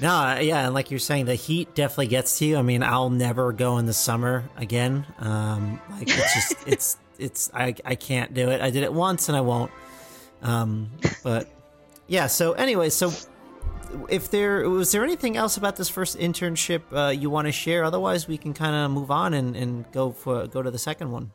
No, 0.00 0.38
yeah, 0.40 0.66
and 0.66 0.74
like 0.74 0.90
you're 0.90 0.98
saying, 0.98 1.26
the 1.26 1.34
heat 1.34 1.74
definitely 1.74 2.08
gets 2.08 2.38
to 2.38 2.44
you. 2.44 2.56
I 2.56 2.62
mean, 2.62 2.82
I'll 2.82 3.10
never 3.10 3.52
go 3.52 3.78
in 3.78 3.86
the 3.86 3.92
summer 3.92 4.44
again. 4.56 5.06
Um, 5.18 5.80
like 5.90 6.08
it's 6.08 6.34
just, 6.34 6.56
it's, 6.66 6.96
it's, 7.18 7.50
I, 7.54 7.74
I 7.84 7.94
can't 7.94 8.34
do 8.34 8.50
it. 8.50 8.60
I 8.60 8.70
did 8.70 8.82
it 8.82 8.92
once 8.92 9.28
and 9.28 9.36
I 9.36 9.40
won't. 9.40 9.70
Um, 10.42 10.90
but 11.22 11.48
yeah. 12.06 12.26
So 12.26 12.52
anyway, 12.52 12.90
so 12.90 13.12
if 14.08 14.30
there 14.30 14.68
was 14.68 14.92
there 14.92 15.04
anything 15.04 15.36
else 15.36 15.56
about 15.56 15.76
this 15.76 15.88
first 15.88 16.18
internship 16.18 16.82
uh, 16.92 17.10
you 17.10 17.30
want 17.30 17.46
to 17.46 17.52
share? 17.52 17.84
Otherwise, 17.84 18.28
we 18.28 18.36
can 18.36 18.52
kind 18.52 18.74
of 18.74 18.90
move 18.90 19.10
on 19.10 19.34
and, 19.34 19.56
and 19.56 19.90
go 19.92 20.12
for 20.12 20.46
go 20.46 20.62
to 20.62 20.70
the 20.70 20.78
second 20.78 21.10
one. 21.10 21.30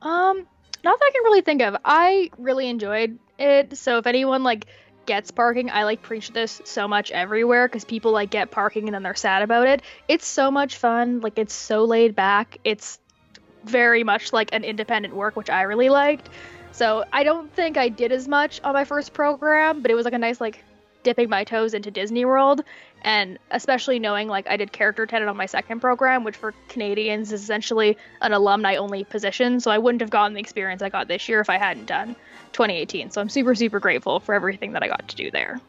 Um, 0.00 0.46
not 0.84 0.98
that 0.98 1.04
I 1.04 1.10
can 1.12 1.24
really 1.24 1.42
think 1.42 1.62
of. 1.62 1.76
I 1.84 2.30
really 2.38 2.68
enjoyed 2.68 3.18
it. 3.38 3.76
So 3.76 3.98
if 3.98 4.06
anyone 4.06 4.42
like 4.42 4.66
gets 5.08 5.30
parking, 5.30 5.70
I 5.70 5.84
like 5.84 6.02
preach 6.02 6.30
this 6.32 6.60
so 6.64 6.86
much 6.86 7.10
everywhere 7.10 7.66
because 7.66 7.84
people 7.84 8.12
like 8.12 8.28
get 8.28 8.50
parking 8.50 8.86
and 8.86 8.94
then 8.94 9.02
they're 9.02 9.14
sad 9.14 9.40
about 9.42 9.66
it. 9.66 9.82
It's 10.06 10.26
so 10.26 10.50
much 10.50 10.76
fun. 10.76 11.20
Like 11.20 11.38
it's 11.38 11.54
so 11.54 11.84
laid 11.84 12.14
back. 12.14 12.58
It's 12.62 13.00
very 13.64 14.04
much 14.04 14.34
like 14.34 14.50
an 14.52 14.64
independent 14.64 15.16
work, 15.16 15.34
which 15.34 15.48
I 15.48 15.62
really 15.62 15.88
liked. 15.88 16.28
So 16.72 17.04
I 17.10 17.24
don't 17.24 17.50
think 17.54 17.78
I 17.78 17.88
did 17.88 18.12
as 18.12 18.28
much 18.28 18.60
on 18.62 18.74
my 18.74 18.84
first 18.84 19.14
program, 19.14 19.80
but 19.80 19.90
it 19.90 19.94
was 19.94 20.04
like 20.04 20.12
a 20.12 20.18
nice 20.18 20.42
like 20.42 20.62
dipping 21.04 21.30
my 21.30 21.42
toes 21.42 21.72
into 21.72 21.90
Disney 21.90 22.26
World, 22.26 22.62
and 23.00 23.38
especially 23.50 23.98
knowing 23.98 24.28
like 24.28 24.46
I 24.46 24.58
did 24.58 24.72
character 24.72 25.04
attendant 25.04 25.30
on 25.30 25.38
my 25.38 25.46
second 25.46 25.80
program, 25.80 26.22
which 26.22 26.36
for 26.36 26.52
Canadians 26.68 27.32
is 27.32 27.42
essentially 27.42 27.96
an 28.20 28.34
alumni 28.34 28.76
only 28.76 29.04
position. 29.04 29.58
So 29.60 29.70
I 29.70 29.78
wouldn't 29.78 30.02
have 30.02 30.10
gotten 30.10 30.34
the 30.34 30.40
experience 30.40 30.82
I 30.82 30.90
got 30.90 31.08
this 31.08 31.30
year 31.30 31.40
if 31.40 31.48
I 31.48 31.56
hadn't 31.56 31.86
done 31.86 32.14
2018. 32.52 33.10
So 33.10 33.20
I'm 33.20 33.28
super 33.28 33.54
super 33.54 33.80
grateful 33.80 34.20
for 34.20 34.34
everything 34.34 34.72
that 34.72 34.82
I 34.82 34.88
got 34.88 35.08
to 35.08 35.16
do 35.16 35.30
there. 35.30 35.60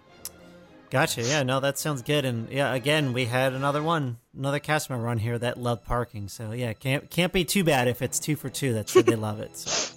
Gotcha. 0.90 1.22
Yeah, 1.22 1.44
no, 1.44 1.60
that 1.60 1.78
sounds 1.78 2.02
good. 2.02 2.26
And 2.26 2.50
yeah, 2.50 2.74
again, 2.74 3.14
we 3.14 3.26
had 3.26 3.54
another 3.54 3.84
one, 3.84 4.18
another 4.36 4.58
cast 4.58 4.90
member 4.90 5.08
on 5.08 5.20
here 5.20 5.38
that 5.38 5.58
loved 5.58 5.86
parking. 5.86 6.28
So 6.28 6.52
yeah, 6.52 6.74
can't 6.74 7.10
can't 7.10 7.32
be 7.32 7.46
too 7.46 7.64
bad 7.64 7.88
if 7.88 8.02
it's 8.02 8.20
two 8.20 8.36
for 8.36 8.50
two. 8.50 8.74
That's 8.74 8.96
what 8.96 9.06
they 9.06 9.16
love 9.18 9.40
it. 9.40 9.56
So. 9.58 9.96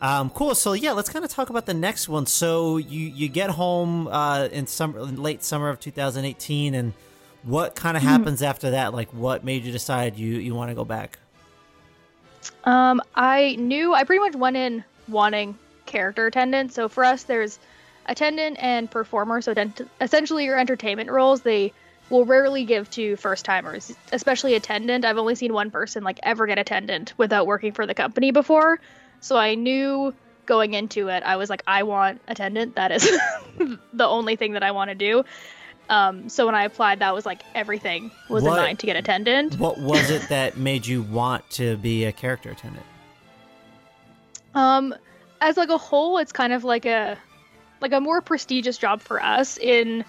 Um, 0.00 0.28
cool. 0.30 0.54
So 0.54 0.74
yeah, 0.74 0.92
let's 0.92 1.08
kind 1.08 1.24
of 1.24 1.30
talk 1.30 1.48
about 1.48 1.64
the 1.64 1.74
next 1.74 2.08
one. 2.08 2.26
So 2.26 2.76
you 2.76 3.08
you 3.08 3.28
get 3.28 3.50
home 3.50 4.08
uh, 4.08 4.48
in 4.52 4.66
summer, 4.66 5.00
late 5.02 5.42
summer 5.42 5.70
of 5.70 5.80
2018, 5.80 6.74
and 6.74 6.92
what 7.42 7.74
kind 7.74 7.96
of 7.96 8.02
mm-hmm. 8.02 8.12
happens 8.12 8.42
after 8.42 8.72
that? 8.72 8.92
Like, 8.92 9.12
what 9.14 9.44
made 9.44 9.64
you 9.64 9.72
decide 9.72 10.18
you 10.18 10.34
you 10.34 10.54
want 10.54 10.70
to 10.70 10.74
go 10.74 10.84
back? 10.84 11.18
Um, 12.64 13.00
I 13.14 13.56
knew 13.58 13.94
I 13.94 14.04
pretty 14.04 14.20
much 14.20 14.36
went 14.36 14.56
in 14.56 14.84
wanting 15.08 15.56
character 15.86 16.26
attendant. 16.26 16.72
So 16.72 16.88
for 16.88 17.04
us, 17.04 17.24
there's 17.24 17.58
attendant 18.06 18.58
and 18.60 18.90
performer. 18.90 19.40
So 19.40 19.54
essentially, 20.00 20.44
your 20.44 20.58
entertainment 20.58 21.10
roles 21.10 21.42
they 21.42 21.72
will 22.10 22.24
rarely 22.24 22.64
give 22.64 22.88
to 22.90 23.16
first 23.16 23.44
timers, 23.44 23.92
especially 24.12 24.54
attendant. 24.54 25.04
I've 25.04 25.18
only 25.18 25.34
seen 25.34 25.52
one 25.52 25.70
person 25.70 26.04
like 26.04 26.20
ever 26.22 26.46
get 26.46 26.58
attendant 26.58 27.14
without 27.16 27.46
working 27.46 27.72
for 27.72 27.86
the 27.86 27.94
company 27.94 28.30
before. 28.30 28.80
So 29.20 29.36
I 29.36 29.54
knew 29.54 30.14
going 30.44 30.74
into 30.74 31.08
it, 31.08 31.22
I 31.24 31.36
was 31.36 31.50
like, 31.50 31.62
I 31.66 31.82
want 31.82 32.20
attendant. 32.28 32.76
That 32.76 32.92
is 32.92 33.02
the 33.92 34.06
only 34.06 34.36
thing 34.36 34.52
that 34.52 34.62
I 34.62 34.70
want 34.70 34.90
to 34.90 34.94
do. 34.94 35.24
Um, 35.88 36.28
so 36.28 36.46
when 36.46 36.54
I 36.54 36.64
applied, 36.64 37.00
that 37.00 37.14
was 37.14 37.26
like 37.26 37.42
everything 37.54 38.10
was 38.28 38.42
what, 38.42 38.56
nine 38.56 38.76
to 38.76 38.86
get 38.86 38.96
attendant. 38.96 39.58
What 39.58 39.78
was 39.78 40.10
it 40.10 40.28
that 40.28 40.56
made 40.56 40.86
you 40.86 41.02
want 41.02 41.48
to 41.50 41.76
be 41.76 42.04
a 42.04 42.12
character 42.12 42.50
attendant? 42.50 42.86
Um, 44.54 44.94
as 45.40 45.56
like 45.56 45.68
a 45.68 45.78
whole, 45.78 46.18
it's 46.18 46.32
kind 46.32 46.52
of 46.52 46.64
like 46.64 46.86
a 46.86 47.18
like 47.80 47.92
a 47.92 48.00
more 48.00 48.20
prestigious 48.20 48.78
job 48.78 49.00
for 49.00 49.22
us 49.22 49.58
in 49.58 50.04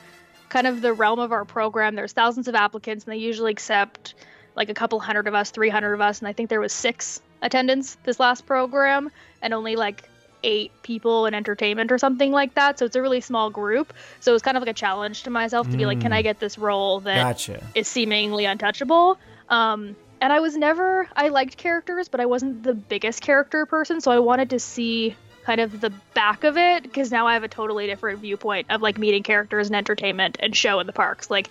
kind 0.49 0.67
of 0.67 0.81
the 0.81 0.93
realm 0.93 1.19
of 1.19 1.31
our 1.31 1.45
program. 1.45 1.95
There's 1.95 2.13
thousands 2.13 2.47
of 2.47 2.55
applicants, 2.55 3.05
and 3.05 3.13
they 3.13 3.17
usually 3.17 3.51
accept 3.51 4.15
like 4.55 4.69
a 4.69 4.73
couple 4.73 4.99
hundred 4.99 5.27
of 5.27 5.33
us, 5.33 5.51
300 5.51 5.93
of 5.93 6.01
us, 6.01 6.19
and 6.19 6.27
I 6.27 6.33
think 6.33 6.49
there 6.49 6.59
was 6.59 6.73
six 6.73 7.21
attendance 7.41 7.95
this 8.03 8.19
last 8.19 8.45
program 8.47 9.11
and 9.41 9.53
only 9.53 9.75
like 9.75 10.09
eight 10.43 10.71
people 10.81 11.25
in 11.25 11.33
entertainment 11.33 11.91
or 11.91 11.97
something 11.97 12.31
like 12.31 12.55
that. 12.55 12.79
So 12.79 12.85
it's 12.85 12.95
a 12.95 13.01
really 13.01 13.21
small 13.21 13.49
group. 13.49 13.93
So 14.19 14.31
it 14.31 14.33
was 14.33 14.41
kind 14.41 14.57
of 14.57 14.61
like 14.61 14.69
a 14.69 14.73
challenge 14.73 15.23
to 15.23 15.29
myself 15.29 15.67
to 15.67 15.73
mm. 15.73 15.77
be 15.77 15.85
like, 15.85 16.01
can 16.01 16.13
I 16.13 16.21
mm. 16.21 16.23
get 16.23 16.39
this 16.39 16.57
role 16.57 17.01
that 17.01 17.23
gotcha. 17.23 17.63
is 17.75 17.87
seemingly 17.87 18.45
untouchable? 18.45 19.19
Um, 19.49 19.95
and 20.21 20.33
I 20.33 20.39
was 20.39 20.55
never, 20.55 21.07
I 21.15 21.29
liked 21.29 21.57
characters, 21.57 22.07
but 22.07 22.19
I 22.19 22.25
wasn't 22.25 22.63
the 22.63 22.73
biggest 22.73 23.21
character 23.21 23.65
person. 23.65 24.01
So 24.01 24.11
I 24.11 24.19
wanted 24.19 24.51
to 24.51 24.59
see 24.59 25.15
kind 25.43 25.61
of 25.61 25.79
the 25.79 25.91
back 26.13 26.43
of 26.43 26.57
it 26.57 26.83
because 26.83 27.11
now 27.11 27.25
I 27.27 27.33
have 27.33 27.43
a 27.43 27.47
totally 27.47 27.87
different 27.87 28.19
viewpoint 28.19 28.67
of 28.69 28.81
like 28.81 28.97
meeting 28.97 29.23
characters 29.23 29.67
and 29.67 29.75
entertainment 29.75 30.37
and 30.41 30.55
show 30.55 30.79
in 30.79 30.87
the 30.87 30.93
parks. 30.93 31.29
Like 31.29 31.49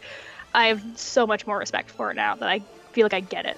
I 0.52 0.66
have 0.66 0.82
so 0.96 1.26
much 1.26 1.46
more 1.46 1.58
respect 1.58 1.90
for 1.90 2.10
it 2.10 2.14
now 2.14 2.34
that 2.36 2.48
I 2.48 2.60
feel 2.92 3.04
like 3.06 3.14
I 3.14 3.20
get 3.20 3.46
it. 3.46 3.56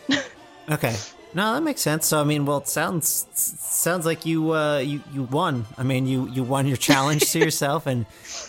okay. 0.70 0.94
No, 1.34 1.54
that 1.54 1.62
makes 1.62 1.80
sense. 1.80 2.06
So 2.06 2.20
I 2.20 2.24
mean, 2.24 2.46
well, 2.46 2.58
it 2.58 2.68
sounds 2.68 3.26
sounds 3.34 4.06
like 4.06 4.24
you 4.24 4.54
uh, 4.54 4.78
you 4.78 5.02
you 5.12 5.24
won. 5.24 5.66
I 5.76 5.82
mean, 5.82 6.06
you 6.06 6.28
you 6.28 6.42
won 6.42 6.66
your 6.66 6.76
challenge 6.88 7.30
to 7.32 7.38
yourself, 7.38 7.86
and 7.86 8.06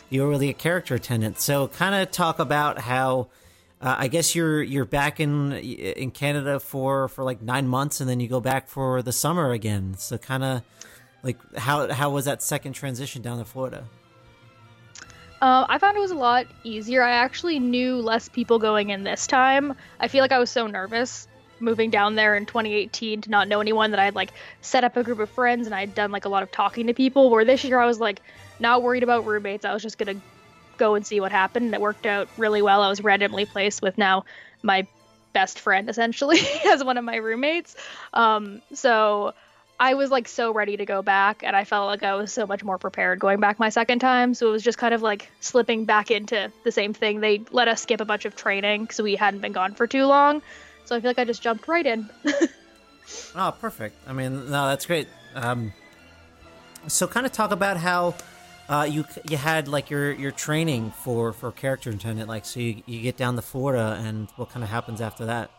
you 0.10 0.22
were 0.22 0.30
really 0.30 0.50
a 0.50 0.54
character 0.54 0.95
attendant. 0.95 1.39
So 1.39 1.67
kind 1.69 1.95
of 1.95 2.12
talk 2.12 2.39
about 2.39 2.80
how. 2.80 3.28
Uh, 3.81 3.95
I 3.97 4.07
guess 4.09 4.35
you're 4.35 4.61
you're 4.61 4.85
back 4.85 5.19
in 5.19 5.53
in 5.53 6.11
Canada 6.11 6.59
for 6.59 7.07
for 7.07 7.23
like 7.23 7.41
nine 7.41 7.67
months, 7.67 8.01
and 8.01 8.09
then 8.09 8.19
you 8.19 8.27
go 8.27 8.41
back 8.41 8.67
for 8.67 9.01
the 9.01 9.13
summer 9.13 9.51
again. 9.51 9.95
So 9.97 10.17
kind 10.17 10.43
of 10.43 10.63
like 11.23 11.37
how 11.55 11.91
how 11.91 12.09
was 12.09 12.25
that 12.25 12.41
second 12.41 12.73
transition 12.73 13.21
down 13.21 13.37
to 13.37 13.45
Florida? 13.45 13.85
Uh, 15.41 15.65
I 15.69 15.77
found 15.77 15.95
it 15.95 16.01
was 16.01 16.11
a 16.11 16.15
lot 16.15 16.47
easier. 16.65 17.01
I 17.01 17.11
actually 17.11 17.59
knew 17.59 18.01
less 18.01 18.27
people 18.27 18.59
going 18.59 18.89
in 18.89 19.03
this 19.03 19.25
time. 19.25 19.73
I 19.99 20.09
feel 20.09 20.21
like 20.21 20.33
I 20.33 20.39
was 20.39 20.49
so 20.49 20.67
nervous 20.67 21.27
moving 21.61 21.89
down 21.89 22.15
there 22.15 22.35
in 22.35 22.45
2018 22.45 23.21
to 23.21 23.29
not 23.29 23.47
know 23.47 23.61
anyone 23.61 23.91
that 23.91 23.99
I'd 23.99 24.15
like 24.15 24.31
set 24.61 24.83
up 24.83 24.97
a 24.97 25.03
group 25.03 25.19
of 25.19 25.29
friends 25.29 25.65
and 25.65 25.75
I'd 25.75 25.93
done 25.95 26.11
like 26.11 26.25
a 26.25 26.29
lot 26.29 26.43
of 26.43 26.51
talking 26.51 26.87
to 26.87 26.93
people. 26.93 27.29
Where 27.29 27.45
this 27.45 27.63
year 27.63 27.79
I 27.79 27.85
was 27.85 28.01
like 28.01 28.21
not 28.59 28.83
worried 28.83 29.03
about 29.03 29.25
roommates. 29.25 29.63
I 29.63 29.73
was 29.73 29.81
just 29.81 29.97
gonna 29.97 30.19
go 30.79 30.95
and 30.95 31.05
see 31.05 31.19
what 31.19 31.31
happened. 31.31 31.65
And 31.65 31.75
it 31.75 31.81
worked 31.81 32.05
out 32.05 32.27
really 32.37 32.61
well. 32.61 32.81
I 32.81 32.89
was 32.89 33.03
randomly 33.03 33.45
placed 33.45 33.81
with 33.81 33.97
now 33.97 34.25
my 34.63 34.87
best 35.33 35.59
friend 35.59 35.89
essentially 35.89 36.39
as 36.65 36.83
one 36.83 36.97
of 36.97 37.03
my 37.03 37.17
roommates. 37.17 37.75
Um, 38.13 38.61
so 38.73 39.33
I 39.79 39.93
was 39.93 40.11
like 40.11 40.27
so 40.27 40.51
ready 40.51 40.75
to 40.75 40.85
go 40.85 41.01
back, 41.01 41.41
and 41.41 41.55
I 41.55 41.63
felt 41.63 41.87
like 41.87 42.03
I 42.03 42.15
was 42.15 42.33
so 42.33 42.45
much 42.45 42.63
more 42.65 42.77
prepared 42.77 43.19
going 43.19 43.39
back 43.39 43.59
my 43.59 43.69
second 43.69 43.99
time. 43.99 44.33
So 44.33 44.49
it 44.49 44.51
was 44.51 44.63
just 44.63 44.77
kind 44.77 44.93
of 44.93 45.01
like 45.01 45.31
slipping 45.39 45.85
back 45.85 46.11
into 46.11 46.51
the 46.65 46.71
same 46.71 46.93
thing. 46.93 47.21
They 47.21 47.41
let 47.51 47.69
us 47.69 47.83
skip 47.83 48.01
a 48.01 48.05
bunch 48.05 48.25
of 48.25 48.35
training 48.35 48.81
because 48.81 49.01
we 49.01 49.15
hadn't 49.15 49.39
been 49.39 49.53
gone 49.53 49.75
for 49.75 49.87
too 49.87 50.05
long. 50.05 50.41
So 50.83 50.95
I 50.95 50.99
feel 50.99 51.09
like 51.09 51.19
I 51.19 51.23
just 51.23 51.41
jumped 51.41 51.67
right 51.67 51.85
in. 51.85 52.09
oh, 53.35 53.55
perfect. 53.61 53.95
I 54.05 54.11
mean, 54.11 54.49
no, 54.49 54.67
that's 54.67 54.85
great. 54.85 55.07
Um, 55.33 55.71
so 56.87 57.07
kind 57.07 57.25
of 57.25 57.31
talk 57.31 57.51
about 57.51 57.77
how 57.77 58.15
uh, 58.69 58.84
you 58.89 59.05
you 59.29 59.38
had 59.38 59.67
like 59.67 59.89
your 59.89 60.12
your 60.13 60.32
training 60.32 60.91
for 60.91 61.34
for 61.34 61.51
character 61.51 61.89
attendant. 61.89 62.29
Like, 62.29 62.45
so 62.45 62.60
you 62.60 62.84
you 62.86 63.01
get 63.01 63.17
down 63.17 63.36
to 63.36 63.41
Florida, 63.41 63.99
and 64.03 64.29
what 64.36 64.49
kind 64.49 64.63
of 64.63 64.69
happens 64.69 65.01
after 65.01 65.25
that? 65.25 65.51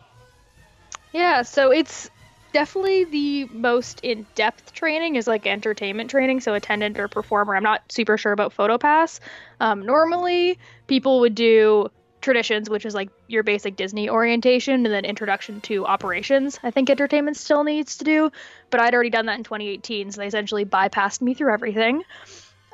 Yeah, 1.12 1.42
so 1.42 1.72
it's 1.72 2.08
definitely 2.52 3.04
the 3.04 3.44
most 3.52 4.00
in-depth 4.00 4.72
training 4.72 5.16
is 5.16 5.28
like 5.28 5.46
entertainment 5.46 6.10
training 6.10 6.40
so 6.40 6.52
attendant 6.52 6.98
or 6.98 7.06
performer 7.06 7.54
i'm 7.54 7.62
not 7.62 7.80
super 7.92 8.18
sure 8.18 8.32
about 8.32 8.52
photopass 8.52 9.20
um, 9.60 9.86
normally 9.86 10.58
people 10.88 11.20
would 11.20 11.36
do 11.36 11.88
traditions, 12.20 12.68
which 12.68 12.84
is 12.84 12.94
like 12.94 13.10
your 13.28 13.42
basic 13.42 13.76
Disney 13.76 14.08
orientation, 14.08 14.86
and 14.86 14.86
then 14.86 15.04
introduction 15.04 15.60
to 15.62 15.86
operations. 15.86 16.58
I 16.62 16.70
think 16.70 16.90
entertainment 16.90 17.36
still 17.36 17.64
needs 17.64 17.98
to 17.98 18.04
do, 18.04 18.30
but 18.70 18.80
I'd 18.80 18.94
already 18.94 19.10
done 19.10 19.26
that 19.26 19.38
in 19.38 19.44
2018, 19.44 20.12
so 20.12 20.20
they 20.20 20.26
essentially 20.26 20.64
bypassed 20.64 21.20
me 21.20 21.34
through 21.34 21.52
everything. 21.52 22.02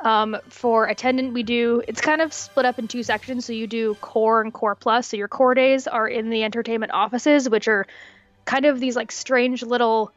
Um, 0.07 0.37
for 0.49 0.87
attendant, 0.87 1.33
we 1.35 1.43
do 1.43 1.83
it's 1.87 2.01
kind 2.01 2.21
of 2.21 2.33
split 2.33 2.65
up 2.65 2.79
in 2.79 2.87
two 2.87 3.03
sections. 3.03 3.45
So 3.45 3.53
you 3.53 3.67
do 3.67 3.95
core 3.97 4.41
and 4.41 4.53
core 4.53 4.77
plus. 4.77 5.09
So 5.09 5.17
your 5.17 5.29
core 5.29 5.55
days 5.55 5.89
are 5.89 6.07
in 6.07 6.31
the 6.31 6.45
entertainment 6.45 6.93
offices, 6.93 7.49
which 7.49 7.67
are 7.67 7.87
kind 8.45 8.67
of 8.67 8.79
these 8.79 8.95
like 8.95 9.11
strange 9.11 9.63
little 9.63 10.13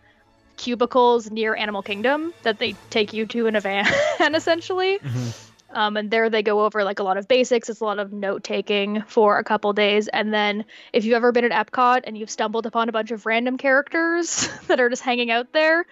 cubicles 0.58 1.32
near 1.32 1.56
Animal 1.56 1.82
Kingdom 1.82 2.34
that 2.44 2.60
they 2.60 2.76
take 2.92 3.14
you 3.14 3.26
to 3.26 3.48
in 3.48 3.56
a 3.56 3.62
van, 3.62 3.88
essentially. 4.36 5.00
Mm-hmm 5.00 5.50
um, 5.72 5.98
and 5.98 6.10
there 6.10 6.30
they 6.30 6.44
go 6.44 6.66
over 6.66 6.84
like 6.84 7.00
a 7.00 7.04
lot 7.04 7.18
of 7.18 7.28
basics. 7.28 7.70
It's 7.70 7.82
a 7.82 7.86
lot 7.86 8.00
of 8.00 8.12
note 8.12 8.44
taking 8.44 9.02
for 9.04 9.38
a 9.38 9.44
couple 9.44 9.72
days. 9.74 10.08
And 10.08 10.34
then 10.34 10.66
if 10.94 11.06
you've 11.06 11.16
ever 11.16 11.32
been 11.32 11.50
at 11.50 11.52
Epcot 11.52 12.02
and 12.06 12.18
you've 12.18 12.30
stumbled 12.30 12.66
upon 12.66 12.90
a 12.90 12.92
bunch 12.92 13.12
of 13.12 13.26
random 13.26 13.58
characters 13.58 14.50
that 14.68 14.80
are 14.80 14.90
just 14.90 15.04
hanging 15.04 15.32
out 15.32 15.54
there, 15.54 15.86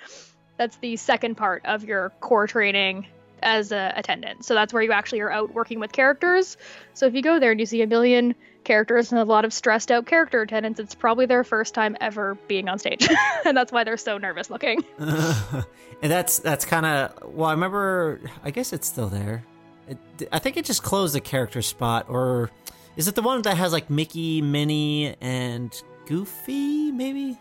that's 0.57 0.77
the 0.77 0.95
second 0.95 1.35
part 1.35 1.65
of 1.65 1.83
your 1.83 2.09
core 2.19 2.47
training 2.47 3.07
as 3.47 3.71
a 3.71 3.93
attendant. 3.95 4.45
So 4.45 4.53
that's 4.53 4.73
where 4.73 4.83
you 4.83 4.91
actually 4.91 5.21
are 5.21 5.31
out 5.31 5.53
working 5.53 5.79
with 5.79 5.91
characters. 5.91 6.57
So 6.93 7.05
if 7.05 7.13
you 7.13 7.21
go 7.21 7.39
there 7.39 7.51
and 7.51 7.59
you 7.59 7.65
see 7.65 7.81
a 7.81 7.87
million 7.87 8.35
characters 8.63 9.11
and 9.11 9.19
a 9.19 9.23
lot 9.23 9.45
of 9.45 9.53
stressed 9.53 9.89
out 9.91 10.05
character 10.05 10.41
attendants, 10.41 10.79
it's 10.79 10.93
probably 10.93 11.25
their 11.25 11.43
first 11.43 11.73
time 11.73 11.95
ever 12.01 12.37
being 12.47 12.67
on 12.67 12.77
stage. 12.77 13.07
and 13.45 13.55
that's 13.55 13.71
why 13.71 13.83
they're 13.83 13.97
so 13.97 14.17
nervous 14.17 14.49
looking. 14.49 14.83
Uh, 14.99 15.63
and 16.01 16.11
that's 16.11 16.39
that's 16.39 16.65
kind 16.65 16.85
of 16.85 17.33
well, 17.33 17.49
I 17.49 17.53
remember 17.53 18.19
I 18.43 18.51
guess 18.51 18.73
it's 18.73 18.87
still 18.87 19.07
there 19.07 19.43
it, 19.87 19.97
I 20.31 20.39
think 20.39 20.57
it 20.57 20.65
just 20.65 20.83
closed 20.83 21.15
the 21.15 21.21
character 21.21 21.61
spot, 21.61 22.07
or 22.09 22.51
is 22.95 23.07
it 23.07 23.15
the 23.15 23.21
one 23.21 23.41
that 23.43 23.57
has 23.57 23.71
like 23.71 23.89
Mickey, 23.89 24.41
Minnie, 24.41 25.15
and 25.21 25.81
Goofy? 26.05 26.91
Maybe 26.91 27.37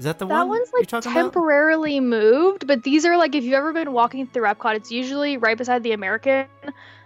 is 0.00 0.04
that 0.04 0.18
the 0.18 0.26
that 0.26 0.34
one? 0.34 0.48
one's 0.48 0.70
you're 0.72 0.80
like 0.80 0.88
talking 0.88 1.12
about? 1.12 1.20
temporarily 1.24 2.00
moved, 2.00 2.66
but 2.66 2.82
these 2.82 3.04
are 3.04 3.18
like 3.18 3.34
if 3.34 3.44
you've 3.44 3.52
ever 3.52 3.74
been 3.74 3.92
walking 3.92 4.26
through 4.26 4.44
Epcot, 4.44 4.74
it's 4.74 4.90
usually 4.90 5.36
right 5.36 5.58
beside 5.58 5.82
the 5.82 5.92
American 5.92 6.46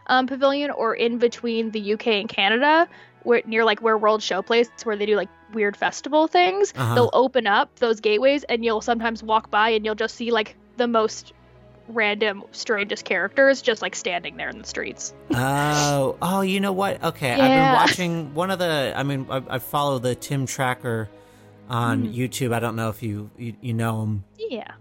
um, 0.06 0.28
pavilion 0.28 0.70
or 0.70 0.94
in 0.94 1.18
between 1.18 1.72
the 1.72 1.94
UK 1.94 2.06
and 2.06 2.28
Canada, 2.28 2.86
where 3.24 3.42
near 3.46 3.64
like 3.64 3.82
where 3.82 3.98
World 3.98 4.20
Showplace, 4.20 4.68
where 4.86 4.94
they 4.96 5.06
do 5.06 5.16
like 5.16 5.28
weird 5.52 5.76
festival 5.76 6.28
things. 6.28 6.72
Uh-huh. 6.76 6.94
They'll 6.94 7.10
open 7.12 7.48
up 7.48 7.74
those 7.80 7.98
gateways, 7.98 8.44
and 8.44 8.64
you'll 8.64 8.80
sometimes 8.80 9.24
walk 9.24 9.50
by, 9.50 9.70
and 9.70 9.84
you'll 9.84 9.96
just 9.96 10.14
see 10.14 10.30
like 10.30 10.54
the 10.76 10.86
most 10.86 11.32
random, 11.88 12.44
strangest 12.52 13.04
characters 13.04 13.60
just 13.60 13.82
like 13.82 13.96
standing 13.96 14.36
there 14.36 14.50
in 14.50 14.58
the 14.58 14.68
streets. 14.68 15.12
Oh, 15.34 16.16
oh, 16.22 16.42
you 16.42 16.60
know 16.60 16.72
what? 16.72 17.02
Okay, 17.02 17.32
I've 17.32 17.38
been 17.38 17.72
watching 17.72 18.34
one 18.34 18.52
of 18.52 18.60
the. 18.60 18.92
I 18.94 19.02
mean, 19.02 19.26
I, 19.28 19.42
I 19.48 19.58
follow 19.58 19.98
the 19.98 20.14
Tim 20.14 20.46
Tracker 20.46 21.08
on 21.68 22.04
Mhm. 22.08 22.14
YouTube. 22.14 22.52
I 22.54 22.60
don't 22.60 22.76
know 22.76 22.88
if 22.90 23.02
you 23.02 23.30
you, 23.38 23.54
you 23.60 23.74
know 23.74 24.02
him. 24.02 24.24
Yeah. 24.38 24.72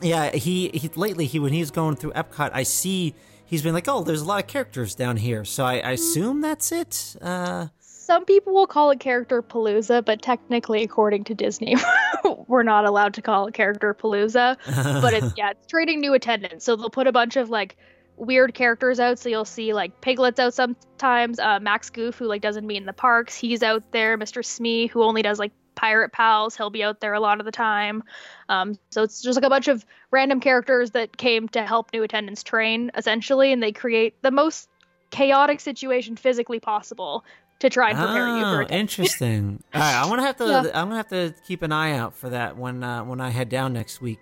Yeah, 0.00 0.30
he, 0.30 0.68
he 0.68 0.88
lately 0.94 1.26
he 1.26 1.38
when 1.40 1.52
he's 1.52 1.70
going 1.72 1.96
through 1.96 2.12
Epcot, 2.12 2.50
I 2.52 2.62
see 2.62 3.14
he's 3.44 3.62
been 3.62 3.74
like, 3.74 3.88
oh, 3.88 4.02
there's 4.04 4.20
a 4.22 4.24
lot 4.24 4.40
of 4.42 4.46
characters 4.46 4.94
down 4.94 5.16
here. 5.16 5.44
So 5.44 5.64
I, 5.64 5.78
I 5.78 5.90
assume 5.92 6.40
that's 6.40 6.70
it. 6.70 7.16
Uh, 7.20 7.66
Some 7.80 8.24
people 8.24 8.54
will 8.54 8.68
call 8.68 8.90
it 8.92 9.00
character 9.00 9.42
palooza, 9.42 10.04
but 10.04 10.22
technically, 10.22 10.82
according 10.84 11.24
to 11.24 11.34
Disney, 11.34 11.74
we're 12.46 12.62
not 12.62 12.84
allowed 12.84 13.14
to 13.14 13.22
call 13.22 13.46
it 13.48 13.54
character 13.54 13.92
palooza. 13.92 14.56
But 15.02 15.14
it's 15.14 15.32
yeah, 15.36 15.50
it's 15.50 15.66
trading 15.66 15.98
new 16.00 16.14
attendants. 16.14 16.64
So 16.64 16.76
they'll 16.76 16.90
put 16.90 17.08
a 17.08 17.12
bunch 17.12 17.34
of 17.36 17.50
like 17.50 17.76
weird 18.16 18.54
characters 18.54 19.00
out. 19.00 19.18
So 19.18 19.28
you'll 19.28 19.44
see 19.44 19.74
like 19.74 20.00
Piglet's 20.00 20.38
out 20.38 20.54
sometimes. 20.54 21.38
Uh, 21.40 21.58
Max 21.60 21.90
Goof, 21.90 22.16
who 22.18 22.26
like 22.26 22.42
doesn't 22.42 22.66
meet 22.66 22.76
in 22.78 22.86
the 22.86 22.92
parks, 22.92 23.34
he's 23.36 23.62
out 23.64 23.90
there. 23.92 24.16
Mr. 24.16 24.44
Smee, 24.44 24.86
who 24.86 25.02
only 25.02 25.22
does 25.22 25.38
like 25.38 25.52
Pirate 25.78 26.10
Pals, 26.10 26.56
he'll 26.56 26.70
be 26.70 26.82
out 26.82 27.00
there 27.00 27.14
a 27.14 27.20
lot 27.20 27.38
of 27.38 27.46
the 27.46 27.52
time. 27.52 28.02
Um, 28.48 28.76
so 28.90 29.04
it's 29.04 29.22
just 29.22 29.36
like 29.36 29.46
a 29.46 29.48
bunch 29.48 29.68
of 29.68 29.86
random 30.10 30.40
characters 30.40 30.90
that 30.90 31.16
came 31.16 31.48
to 31.50 31.64
help 31.64 31.92
new 31.92 32.02
attendants 32.02 32.42
train, 32.42 32.90
essentially, 32.96 33.52
and 33.52 33.62
they 33.62 33.70
create 33.70 34.20
the 34.22 34.32
most 34.32 34.68
chaotic 35.10 35.60
situation 35.60 36.16
physically 36.16 36.58
possible 36.58 37.24
to 37.60 37.70
try 37.70 37.90
and 37.90 37.98
prepare 37.98 38.26
you 38.26 38.42
for 38.42 38.62
oh, 38.62 38.66
it. 38.66 38.70
interesting. 38.72 39.62
All 39.74 39.80
right, 39.80 40.02
I'm 40.02 40.08
gonna 40.08 40.22
have 40.22 40.36
to. 40.38 40.46
Yeah. 40.46 40.58
I'm 40.74 40.88
gonna 40.88 40.96
have 40.96 41.08
to 41.08 41.32
keep 41.46 41.62
an 41.62 41.70
eye 41.70 41.92
out 41.92 42.14
for 42.14 42.30
that 42.30 42.56
when 42.56 42.82
uh, 42.82 43.04
when 43.04 43.20
I 43.20 43.30
head 43.30 43.48
down 43.48 43.72
next 43.72 44.00
week. 44.00 44.18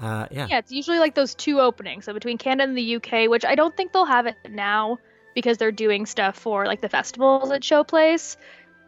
Uh, 0.00 0.26
yeah. 0.30 0.46
Yeah, 0.48 0.58
it's 0.58 0.70
usually 0.70 1.00
like 1.00 1.16
those 1.16 1.34
two 1.34 1.60
openings. 1.60 2.04
So 2.04 2.14
between 2.14 2.38
Canada 2.38 2.68
and 2.68 2.78
the 2.78 2.96
UK, 2.96 3.28
which 3.28 3.44
I 3.44 3.56
don't 3.56 3.76
think 3.76 3.92
they'll 3.92 4.04
have 4.04 4.26
it 4.26 4.36
now 4.48 4.98
because 5.34 5.58
they're 5.58 5.72
doing 5.72 6.06
stuff 6.06 6.38
for 6.38 6.66
like 6.66 6.80
the 6.80 6.88
festivals 6.88 7.50
at 7.50 7.62
Showplace, 7.62 8.36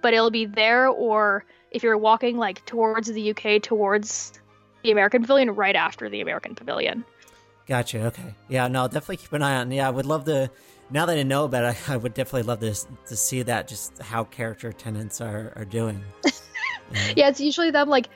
but 0.03 0.15
it'll 0.15 0.31
be 0.31 0.47
there 0.47 0.89
or 0.89 1.45
if 1.71 1.83
you're 1.83 1.99
walking 1.99 2.37
like 2.37 2.65
towards 2.65 3.09
the 3.09 3.31
UK 3.31 3.63
towards 3.63 4.33
the 4.83 4.91
American 4.91 5.23
Pavilion 5.23 5.51
right 5.51 5.77
after 5.77 6.09
the 6.09 6.21
American 6.21 6.55
Pavilion. 6.55 7.05
Gotcha. 7.67 8.07
Okay. 8.07 8.35
Yeah. 8.49 8.69
No. 8.69 8.87
Definitely 8.87 9.19
keep 9.19 9.33
an 9.33 9.43
eye 9.43 9.57
on. 9.57 9.71
Yeah. 9.71 9.89
I 9.89 9.91
would 9.91 10.07
love 10.07 10.25
to. 10.27 10.51
Now 10.89 11.07
that 11.07 11.19
I 11.19 11.25
know 11.25 11.45
about 11.45 11.65
it, 11.65 11.89
I, 11.91 11.97
would 11.97 12.15
definitely 12.15 12.45
love 12.45 12.61
to 12.61 12.75
to 13.09 13.17
see 13.17 13.43
that. 13.43 13.69
Just 13.69 14.01
how 14.01 14.25
character 14.25 14.69
attendants 14.69 15.21
are 15.21 15.53
are 15.57 15.65
doing. 15.65 16.03
Yeah. 16.93 17.13
Yeah, 17.17 17.29
it's 17.31 17.41
usually 17.41 17.73
them 17.73 17.89
like 17.89 18.07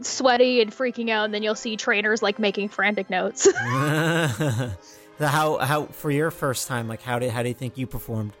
sweaty 0.00 0.60
and 0.60 0.72
freaking 0.72 1.08
out 1.08 1.26
and 1.26 1.32
then 1.32 1.44
you'll 1.44 1.54
see 1.54 1.76
trainers 1.76 2.20
like 2.20 2.40
making 2.40 2.68
frantic 2.68 3.08
notes. 3.10 3.48
How 5.20 5.58
how 5.58 5.86
for 5.86 6.10
your 6.12 6.30
first 6.30 6.68
time, 6.68 6.86
like 6.86 7.02
how 7.02 7.18
did 7.18 7.30
how 7.30 7.42
do 7.42 7.48
you 7.48 7.54
think 7.54 7.76
you 7.76 7.88
performed? 7.88 8.32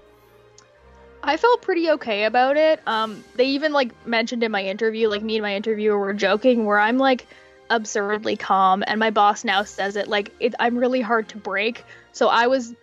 I 1.28 1.36
felt 1.36 1.60
pretty 1.60 1.90
okay 1.90 2.24
about 2.24 2.56
it. 2.56 2.80
Um, 2.86 3.22
they 3.34 3.44
even 3.48 3.74
like 3.74 4.06
mentioned 4.06 4.42
in 4.42 4.50
my 4.50 4.64
interview, 4.64 5.08
like 5.08 5.22
me 5.22 5.36
and 5.36 5.42
my 5.42 5.54
interviewer 5.54 5.98
were 5.98 6.14
joking, 6.14 6.64
where 6.64 6.78
I'm 6.78 6.96
like 6.96 7.26
absurdly 7.68 8.36
calm, 8.36 8.82
and 8.86 8.98
my 8.98 9.10
boss 9.10 9.44
now 9.44 9.62
says 9.64 9.96
it 9.96 10.08
like 10.08 10.32
it, 10.40 10.54
I'm 10.58 10.78
really 10.78 11.02
hard 11.02 11.28
to 11.28 11.36
break. 11.36 11.84
So 12.12 12.28
I 12.28 12.46
was 12.46 12.74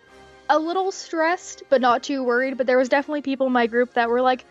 a 0.48 0.60
little 0.60 0.92
stressed, 0.92 1.64
but 1.68 1.80
not 1.80 2.04
too 2.04 2.22
worried. 2.22 2.56
But 2.56 2.68
there 2.68 2.78
was 2.78 2.88
definitely 2.88 3.22
people 3.22 3.48
in 3.48 3.52
my 3.52 3.66
group 3.66 3.94
that 3.94 4.08
were 4.08 4.22
like 4.22 4.44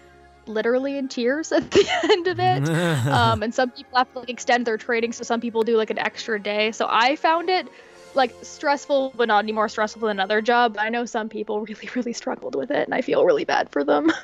literally 0.46 0.98
in 0.98 1.08
tears 1.08 1.52
at 1.54 1.72
the 1.72 1.88
end 2.04 2.28
of 2.28 2.38
it. 2.38 2.70
um, 3.08 3.44
and 3.44 3.56
some 3.56 3.72
people 3.72 3.98
have 3.98 4.12
to 4.12 4.20
like 4.20 4.30
extend 4.30 4.68
their 4.68 4.78
training, 4.78 5.14
so 5.14 5.24
some 5.24 5.40
people 5.40 5.64
do 5.64 5.78
like 5.78 5.90
an 5.90 6.00
extra 6.00 6.38
day. 6.38 6.74
So 6.74 6.86
I 6.90 7.16
found 7.16 7.50
it 7.50 7.70
like 8.16 8.34
stressful, 8.42 9.14
but 9.16 9.28
not 9.28 9.44
any 9.44 9.52
more 9.52 9.70
stressful 9.70 10.02
than 10.02 10.12
another 10.12 10.42
job. 10.42 10.78
I 10.80 10.90
know 10.90 11.06
some 11.06 11.30
people 11.30 11.62
really, 11.68 11.90
really 11.96 12.14
struggled 12.14 12.56
with 12.56 12.72
it, 12.72 12.86
and 12.86 12.94
I 12.94 13.02
feel 13.02 13.26
really 13.26 13.46
bad 13.46 13.70
for 13.70 13.84
them. 13.84 14.12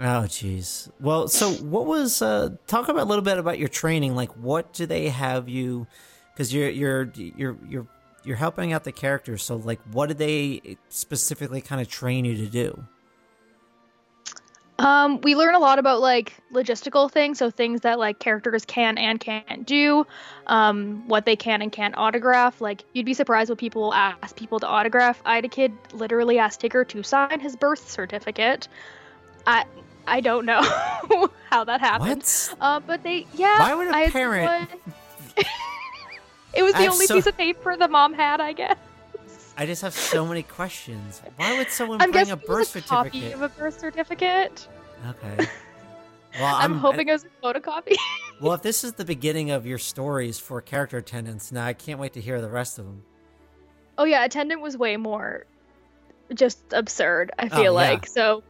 Oh, 0.00 0.24
jeez. 0.26 0.90
Well, 1.00 1.28
so 1.28 1.52
what 1.52 1.86
was? 1.86 2.22
Uh, 2.22 2.56
talk 2.66 2.88
about 2.88 3.02
a 3.02 3.04
little 3.04 3.22
bit 3.22 3.38
about 3.38 3.58
your 3.58 3.68
training. 3.68 4.16
Like, 4.16 4.30
what 4.30 4.72
do 4.72 4.86
they 4.86 5.10
have 5.10 5.48
you? 5.48 5.86
Because 6.32 6.52
you're 6.52 6.70
you're 6.70 7.12
you're 7.14 7.56
you're 7.68 7.86
you're 8.24 8.36
helping 8.36 8.72
out 8.72 8.84
the 8.84 8.90
characters. 8.90 9.42
So, 9.42 9.56
like, 9.56 9.80
what 9.92 10.08
did 10.08 10.18
they 10.18 10.76
specifically 10.88 11.60
kind 11.60 11.80
of 11.80 11.88
train 11.88 12.24
you 12.24 12.36
to 12.36 12.46
do? 12.46 12.84
Um, 14.84 15.20
we 15.20 15.36
learn 15.36 15.54
a 15.54 15.58
lot 15.60 15.78
about 15.78 16.00
like 16.00 16.34
logistical 16.52 17.10
things, 17.10 17.38
so 17.38 17.50
things 17.50 17.82
that 17.82 17.98
like 18.00 18.18
characters 18.18 18.64
can 18.64 18.98
and 18.98 19.20
can't 19.20 19.64
do, 19.64 20.06
um, 20.48 21.06
what 21.06 21.24
they 21.24 21.36
can 21.36 21.62
and 21.62 21.70
can't 21.70 21.96
autograph. 21.96 22.60
Like 22.60 22.82
you'd 22.92 23.06
be 23.06 23.14
surprised 23.14 23.48
what 23.48 23.58
people 23.58 23.82
will 23.82 23.94
ask 23.94 24.34
people 24.34 24.58
to 24.60 24.66
autograph. 24.66 25.22
I 25.24 25.36
had 25.36 25.44
a 25.44 25.48
kid 25.48 25.72
literally 25.92 26.38
ask 26.38 26.60
Tigger 26.60 26.86
to 26.88 27.02
sign 27.04 27.38
his 27.38 27.54
birth 27.54 27.88
certificate. 27.88 28.66
I 29.46 29.64
I 30.06 30.20
don't 30.20 30.46
know 30.46 30.62
how 31.50 31.62
that 31.64 31.80
happened. 31.80 32.22
What? 32.22 32.54
Uh, 32.60 32.80
but 32.80 33.02
they 33.04 33.26
yeah. 33.34 33.60
Why 33.60 33.74
would 33.74 33.88
a 33.88 33.94
I 33.96 34.10
parent- 34.10 34.68
it 36.54 36.62
was 36.62 36.74
I 36.74 36.78
the 36.78 36.84
have 36.84 36.92
only 36.94 37.06
so- 37.06 37.14
piece 37.14 37.26
of 37.26 37.36
paper 37.36 37.76
the 37.76 37.86
mom 37.88 38.14
had, 38.14 38.40
I 38.40 38.52
guess. 38.52 38.76
I 39.56 39.66
just 39.66 39.82
have 39.82 39.94
so 39.94 40.26
many 40.26 40.42
questions. 40.42 41.20
Why 41.36 41.56
would 41.56 41.70
someone 41.70 42.00
I'm 42.00 42.10
bring 42.10 42.30
a 42.30 42.34
it 42.34 42.46
birth 42.46 42.74
was 42.74 42.84
a 42.84 42.88
copy 42.88 43.20
certificate? 43.20 43.34
of 43.34 43.42
a 43.42 43.48
birth 43.50 43.78
certificate. 43.80 44.68
Okay. 45.08 45.46
Well, 46.38 46.54
I'm, 46.56 46.72
I'm, 46.72 46.78
hoping 46.78 47.08
it 47.08 47.12
was 47.12 47.24
a 47.24 47.46
photocopy. 47.46 47.94
Well, 48.40 48.54
if 48.54 48.62
this 48.62 48.82
is 48.82 48.94
the 48.94 49.04
beginning 49.04 49.52
of 49.52 49.66
your 49.66 49.78
stories 49.78 50.38
for 50.38 50.60
character 50.60 50.96
attendants, 50.96 51.52
now 51.52 51.64
I 51.66 51.74
can't 51.74 52.00
wait 52.00 52.14
to 52.14 52.20
hear 52.20 52.40
the 52.40 52.48
rest 52.48 52.78
of 52.78 52.86
them. 52.86 53.04
Oh 53.98 54.04
yeah, 54.04 54.24
attendant 54.24 54.60
was 54.60 54.76
way 54.76 54.96
more 54.96 55.46
just 56.34 56.58
absurd, 56.72 57.30
I 57.38 57.46
Oh, 57.52 57.56
feel 57.56 57.64
yeah. 57.64 57.70
like. 57.70 58.06
So 58.06 58.42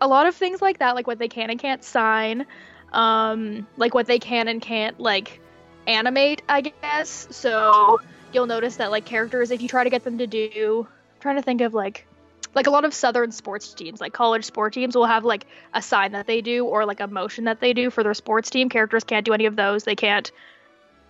a 0.00 0.06
lot 0.06 0.26
of 0.26 0.36
things 0.36 0.62
like 0.62 0.78
that, 0.78 0.94
like 0.94 1.08
what 1.08 1.18
they 1.18 1.26
can 1.26 1.50
and 1.50 1.58
can't 1.58 1.82
sign, 1.82 2.46
um, 2.92 3.66
like 3.76 3.92
what 3.92 4.06
they 4.06 4.20
can 4.20 4.46
and 4.46 4.62
can't 4.62 5.00
like 5.00 5.40
animate, 5.86 6.42
I 6.48 6.60
guess. 6.60 7.26
So 7.30 8.00
you'll 8.32 8.46
notice 8.46 8.76
that 8.76 8.90
like 8.90 9.04
characters 9.04 9.50
if 9.50 9.60
you 9.62 9.68
try 9.68 9.84
to 9.84 9.90
get 9.90 10.04
them 10.04 10.18
to 10.18 10.26
do 10.26 10.86
I'm 10.88 11.20
trying 11.20 11.36
to 11.36 11.42
think 11.42 11.60
of 11.60 11.74
like 11.74 12.06
like 12.54 12.66
a 12.66 12.70
lot 12.70 12.84
of 12.84 12.92
southern 12.92 13.30
sports 13.30 13.72
teams, 13.74 14.00
like 14.00 14.12
college 14.12 14.44
sport 14.44 14.72
teams 14.72 14.96
will 14.96 15.06
have 15.06 15.24
like 15.24 15.46
a 15.72 15.80
sign 15.80 16.12
that 16.12 16.26
they 16.26 16.40
do 16.40 16.64
or 16.64 16.84
like 16.84 16.98
a 16.98 17.06
motion 17.06 17.44
that 17.44 17.60
they 17.60 17.72
do 17.72 17.90
for 17.90 18.02
their 18.02 18.14
sports 18.14 18.50
team. 18.50 18.68
Characters 18.68 19.04
can't 19.04 19.24
do 19.24 19.32
any 19.32 19.46
of 19.46 19.54
those. 19.54 19.84
They 19.84 19.94
can't 19.94 20.30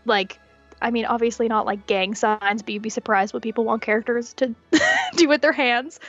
like 0.05 0.39
I 0.83 0.91
mean, 0.91 1.05
obviously 1.05 1.47
not 1.49 1.67
like 1.67 1.87
gang 1.87 2.15
signs, 2.15 2.63
but 2.63 2.71
you'd 2.75 2.83
be 2.83 2.91
surprised 2.91 3.33
what 3.35 3.43
people 3.43 3.65
want 3.65 3.83
characters 3.83 4.33
to 4.35 4.55
do 5.17 5.29
with 5.29 5.41
their 5.43 5.53
hands. 5.53 6.01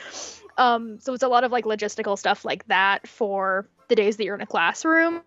Um, 0.58 0.98
so 1.00 1.12
it's 1.14 1.22
a 1.22 1.28
lot 1.28 1.44
of 1.44 1.52
like 1.52 1.64
logistical 1.64 2.18
stuff 2.18 2.44
like 2.44 2.66
that 2.68 3.06
for 3.06 3.66
the 3.88 3.94
days 3.94 4.16
that 4.16 4.24
you're 4.24 4.34
in 4.34 4.40
a 4.40 4.46
classroom. 4.46 5.22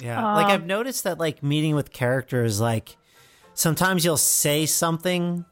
Yeah. 0.00 0.34
like 0.34 0.46
I've 0.46 0.62
Um, 0.62 0.66
noticed 0.66 1.04
that 1.04 1.18
like 1.18 1.42
meeting 1.42 1.74
with 1.76 1.92
characters 1.92 2.60
like 2.60 2.96
sometimes 3.54 4.04
you'll 4.04 4.16
say 4.16 4.66
something 4.66 5.44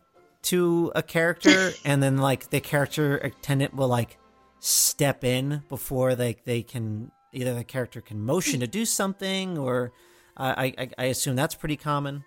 to 0.42 0.92
a 0.94 1.02
character 1.02 1.72
and 1.84 2.02
then 2.02 2.18
like 2.18 2.50
the 2.50 2.60
character 2.60 3.18
attendant 3.18 3.74
will 3.74 3.88
like 3.88 4.18
step 4.60 5.24
in 5.24 5.62
before 5.68 6.14
like 6.14 6.44
they 6.44 6.62
can 6.62 7.10
either 7.32 7.54
the 7.54 7.64
character 7.64 8.00
can 8.00 8.20
motion 8.20 8.60
to 8.60 8.66
do 8.66 8.84
something 8.84 9.56
or 9.58 9.92
I 10.36 10.74
I, 10.78 10.90
I 10.98 11.04
assume 11.06 11.36
that's 11.36 11.54
pretty 11.54 11.76
common. 11.76 12.24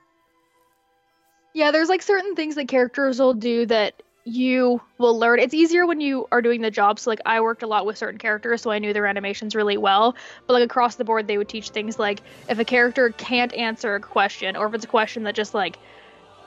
Yeah, 1.53 1.71
there's 1.71 1.89
like 1.89 2.01
certain 2.01 2.35
things 2.35 2.55
that 2.55 2.67
characters 2.67 3.19
will 3.19 3.35
do 3.35 3.65
that 3.67 4.01
you 4.25 4.81
will 4.97 5.17
learn. 5.17 5.39
It's 5.39 5.53
easier 5.53 5.85
when 5.85 5.99
you 5.99 6.27
are 6.31 6.41
doing 6.41 6.61
the 6.61 6.71
job. 6.71 6.99
So 6.99 7.09
like 7.09 7.19
I 7.25 7.41
worked 7.41 7.63
a 7.63 7.67
lot 7.67 7.85
with 7.85 7.97
certain 7.97 8.19
characters, 8.19 8.61
so 8.61 8.71
I 8.71 8.79
knew 8.79 8.93
their 8.93 9.05
animations 9.05 9.55
really 9.55 9.77
well. 9.77 10.15
But 10.47 10.53
like 10.53 10.63
across 10.63 10.95
the 10.95 11.03
board, 11.03 11.27
they 11.27 11.37
would 11.37 11.49
teach 11.49 11.69
things 11.69 11.99
like 11.99 12.21
if 12.47 12.59
a 12.59 12.65
character 12.65 13.09
can't 13.09 13.53
answer 13.53 13.95
a 13.95 13.99
question, 13.99 14.55
or 14.55 14.67
if 14.67 14.73
it's 14.73 14.85
a 14.85 14.87
question 14.87 15.23
that 15.23 15.35
just 15.35 15.53
like 15.53 15.77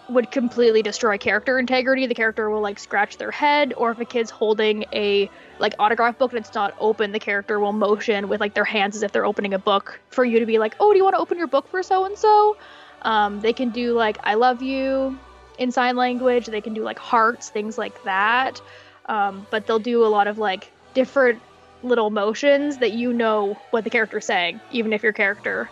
would 0.09 0.31
completely 0.31 0.83
destroy 0.83 1.18
character 1.18 1.59
integrity, 1.59 2.07
the 2.07 2.14
character 2.14 2.49
will 2.49 2.61
like 2.61 2.79
scratch 2.79 3.18
their 3.18 3.31
head. 3.31 3.74
Or 3.77 3.91
if 3.91 3.99
a 3.99 4.05
kid's 4.05 4.31
holding 4.31 4.85
a 4.93 5.31
like 5.59 5.74
autograph 5.79 6.16
book 6.16 6.33
and 6.33 6.41
it's 6.41 6.55
not 6.55 6.74
open, 6.79 7.12
the 7.12 7.18
character 7.18 7.61
will 7.61 7.72
motion 7.72 8.29
with 8.29 8.41
like 8.41 8.55
their 8.55 8.64
hands 8.64 8.97
as 8.97 9.03
if 9.03 9.12
they're 9.12 9.27
opening 9.27 9.53
a 9.53 9.59
book 9.59 10.01
for 10.11 10.24
you 10.24 10.41
to 10.41 10.47
be 10.47 10.59
like, 10.59 10.77
oh, 10.81 10.93
do 10.93 10.99
you 10.99 11.05
want 11.05 11.14
to 11.16 11.20
open 11.20 11.37
your 11.37 11.49
book 11.49 11.68
for 11.68 11.83
so 11.83 12.05
and 12.07 12.16
so? 12.16 12.57
Um, 13.03 13.41
they 13.41 13.53
can 13.53 13.70
do 13.70 13.93
like 13.93 14.16
I 14.24 14.35
love 14.35 14.62
you 14.62 15.18
in 15.59 15.72
sign 15.72 15.96
language. 15.96 16.46
They 16.46 16.61
can 16.61 16.74
do 16.74 16.82
like 16.82 16.98
hearts, 16.98 17.50
things 17.50 17.78
like 17.78 18.02
that. 18.04 18.61
um, 19.07 19.46
but 19.50 19.66
they'll 19.66 19.78
do 19.78 20.04
a 20.04 20.09
lot 20.09 20.26
of 20.26 20.38
like 20.38 20.70
different 20.94 21.40
little 21.82 22.11
motions 22.11 22.78
that 22.78 22.92
you 22.92 23.12
know 23.12 23.57
what 23.70 23.84
the 23.84 23.90
character's 23.90 24.24
saying, 24.24 24.61
even 24.72 24.92
if 24.92 25.02
your 25.02 25.12
character 25.12 25.70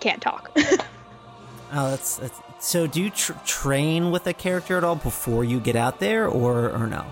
can't 0.00 0.20
talk. 0.20 0.50
oh, 0.56 1.90
that's, 1.90 2.16
that's 2.16 2.40
so. 2.58 2.86
Do 2.86 3.02
you 3.02 3.10
tr- 3.10 3.32
train 3.44 4.10
with 4.10 4.26
a 4.26 4.34
character 4.34 4.76
at 4.76 4.84
all 4.84 4.96
before 4.96 5.44
you 5.44 5.60
get 5.60 5.76
out 5.76 6.00
there, 6.00 6.26
or 6.26 6.70
or 6.70 6.86
no? 6.86 7.04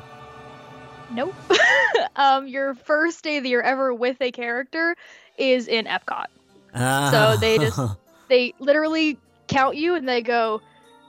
Nope. 1.10 1.34
um, 2.16 2.46
your 2.46 2.74
first 2.74 3.24
day 3.24 3.40
that 3.40 3.48
you're 3.48 3.62
ever 3.62 3.94
with 3.94 4.20
a 4.20 4.30
character 4.30 4.94
is 5.36 5.68
in 5.68 5.86
Epcot. 5.86 6.26
So 6.74 7.36
they 7.40 7.58
just 7.58 7.80
they 8.28 8.54
literally 8.58 9.18
count 9.46 9.76
you 9.76 9.94
and 9.94 10.06
they 10.08 10.22
go, 10.22 10.60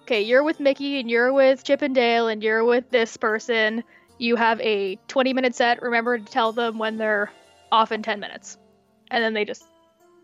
okay, 0.10 0.22
you're 0.22 0.43
with 0.43 0.60
Mickey 0.60 0.99
and 0.99 1.07
you're 1.07 1.32
with 1.32 1.64
Chip 1.64 1.84
and 1.84 1.93
Dale 1.93 2.30
and 2.30 2.41
you're 2.41 2.64
with 2.64 2.89
this 2.89 3.16
person. 3.16 3.84
You 4.18 4.36
have 4.38 4.60
a 4.60 4.95
20 5.07 5.34
minute 5.34 5.55
set. 5.55 5.84
Remember 5.84 6.18
to 6.18 6.26
tell 6.26 6.51
them 6.51 6.80
when 6.80 6.97
they're 6.97 7.32
off 7.72 7.91
in 7.91 8.01
10 8.01 8.20
minutes, 8.20 8.57
and 9.12 9.24
then 9.24 9.36
they 9.36 9.45
just 9.45 9.64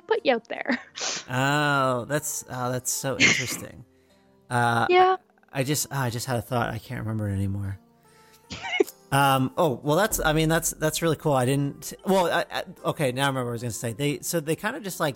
put 0.07 0.21
you 0.23 0.33
out 0.33 0.47
there. 0.49 0.79
Oh, 1.27 2.05
that's 2.05 2.45
oh, 2.51 2.71
that's 2.71 2.91
so 2.91 3.13
interesting. 3.17 3.83
uh, 4.51 4.85
yeah. 4.91 5.15
I 5.51 5.63
just 5.63 5.87
oh, 5.89 5.97
I 5.97 6.11
just 6.11 6.27
had 6.27 6.37
a 6.37 6.41
thought. 6.41 6.71
I 6.71 6.77
can't 6.77 6.99
remember 6.99 7.27
it 7.29 7.33
anymore. 7.33 7.79
um. 9.11 9.51
Oh 9.57 9.79
well, 9.81 9.95
that's. 9.95 10.19
I 10.19 10.33
mean, 10.33 10.49
that's 10.49 10.69
that's 10.71 11.01
really 11.01 11.15
cool. 11.15 11.33
I 11.33 11.45
didn't. 11.45 11.93
Well, 12.05 12.31
I, 12.31 12.45
I, 12.51 12.63
okay. 12.85 13.11
Now 13.11 13.23
I 13.23 13.27
remember 13.29 13.45
what 13.45 13.53
I 13.53 13.53
was 13.53 13.61
gonna 13.63 13.71
say. 13.71 13.93
They 13.93 14.19
so 14.19 14.39
they 14.39 14.55
kind 14.55 14.75
of 14.75 14.83
just 14.83 14.99
like 14.99 15.15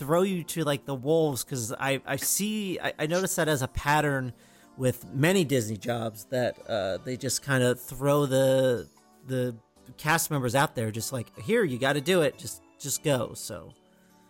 throw 0.00 0.22
you 0.22 0.42
to 0.42 0.64
like 0.64 0.86
the 0.86 0.94
wolves 0.94 1.44
because 1.44 1.72
I 1.78 2.00
I 2.06 2.16
see 2.16 2.80
I, 2.80 2.94
I 3.00 3.06
noticed 3.06 3.36
that 3.36 3.48
as 3.48 3.60
a 3.60 3.68
pattern 3.68 4.32
with 4.78 5.04
many 5.12 5.44
Disney 5.44 5.76
jobs 5.76 6.24
that 6.30 6.56
uh, 6.66 6.96
they 7.04 7.18
just 7.18 7.42
kind 7.42 7.62
of 7.62 7.78
throw 7.78 8.24
the 8.24 8.88
the 9.26 9.54
cast 9.98 10.30
members 10.30 10.54
out 10.54 10.74
there 10.74 10.90
just 10.90 11.12
like 11.12 11.38
here 11.38 11.64
you 11.64 11.78
got 11.78 11.92
to 11.92 12.00
do 12.00 12.22
it. 12.22 12.38
Just 12.38 12.62
just 12.78 13.04
go. 13.04 13.34
So. 13.34 13.74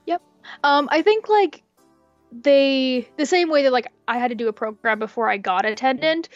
Yep. 0.06 0.20
Um, 0.64 0.88
I 0.90 1.02
think 1.02 1.28
like 1.28 1.62
they 2.32 3.08
the 3.16 3.26
same 3.26 3.48
way 3.48 3.62
that 3.62 3.72
like 3.72 3.86
I 4.08 4.18
had 4.18 4.28
to 4.28 4.34
do 4.34 4.48
a 4.48 4.52
program 4.52 4.98
before 4.98 5.30
I 5.30 5.36
got 5.36 5.64
attendant. 5.64 6.28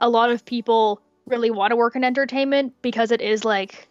A 0.00 0.08
lot 0.08 0.30
of 0.30 0.46
people 0.46 1.02
really 1.26 1.50
want 1.50 1.72
to 1.72 1.76
work 1.76 1.94
in 1.94 2.04
entertainment 2.04 2.72
because 2.80 3.10
it 3.10 3.20
is 3.20 3.44
like 3.44 3.86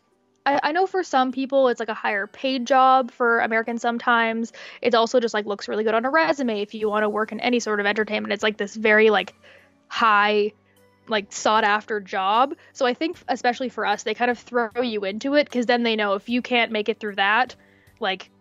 I, 0.48 0.60
I 0.64 0.72
know 0.72 0.88
for 0.88 1.04
some 1.04 1.34
people 1.34 1.68
it's 1.68 1.80
like 1.80 1.90
a 1.90 1.94
higher 1.94 2.26
paid 2.26 2.66
job 2.66 3.12
for 3.12 3.40
Americans 3.40 3.82
sometimes. 3.82 4.54
It's 4.82 4.96
also 4.96 5.20
just 5.20 5.34
like 5.34 5.46
looks 5.46 5.68
really 5.68 5.84
good 5.84 5.94
on 5.94 6.06
a 6.06 6.10
resume 6.10 6.62
if 6.62 6.74
you 6.74 6.90
want 6.90 7.04
to 7.04 7.10
work 7.10 7.34
in 7.34 7.42
any 7.42 7.60
sort 7.60 7.82
of 7.82 7.86
entertainment. 7.86 8.32
It's 8.32 8.44
like 8.44 8.56
this 8.56 8.74
very 8.74 9.10
like 9.10 9.36
high 9.90 10.54
like 11.10 11.34
sought 11.34 11.66
after 11.66 12.00
job. 12.00 12.56
So 12.72 12.86
I 12.86 12.94
think 12.94 13.18
especially 13.28 13.68
for 13.68 13.86
us 13.86 14.04
they 14.04 14.14
kind 14.14 14.32
of 14.32 14.40
throw 14.40 14.70
you 14.82 15.04
into 15.04 15.36
it 15.36 15.44
because 15.44 15.66
then 15.66 15.84
they 15.84 15.98
know 15.98 16.14
if 16.14 16.30
you 16.30 16.42
can't 16.42 16.72
make 16.72 16.88
it 16.88 17.00
through 17.02 17.16
that 17.16 17.56
like 18.00 18.32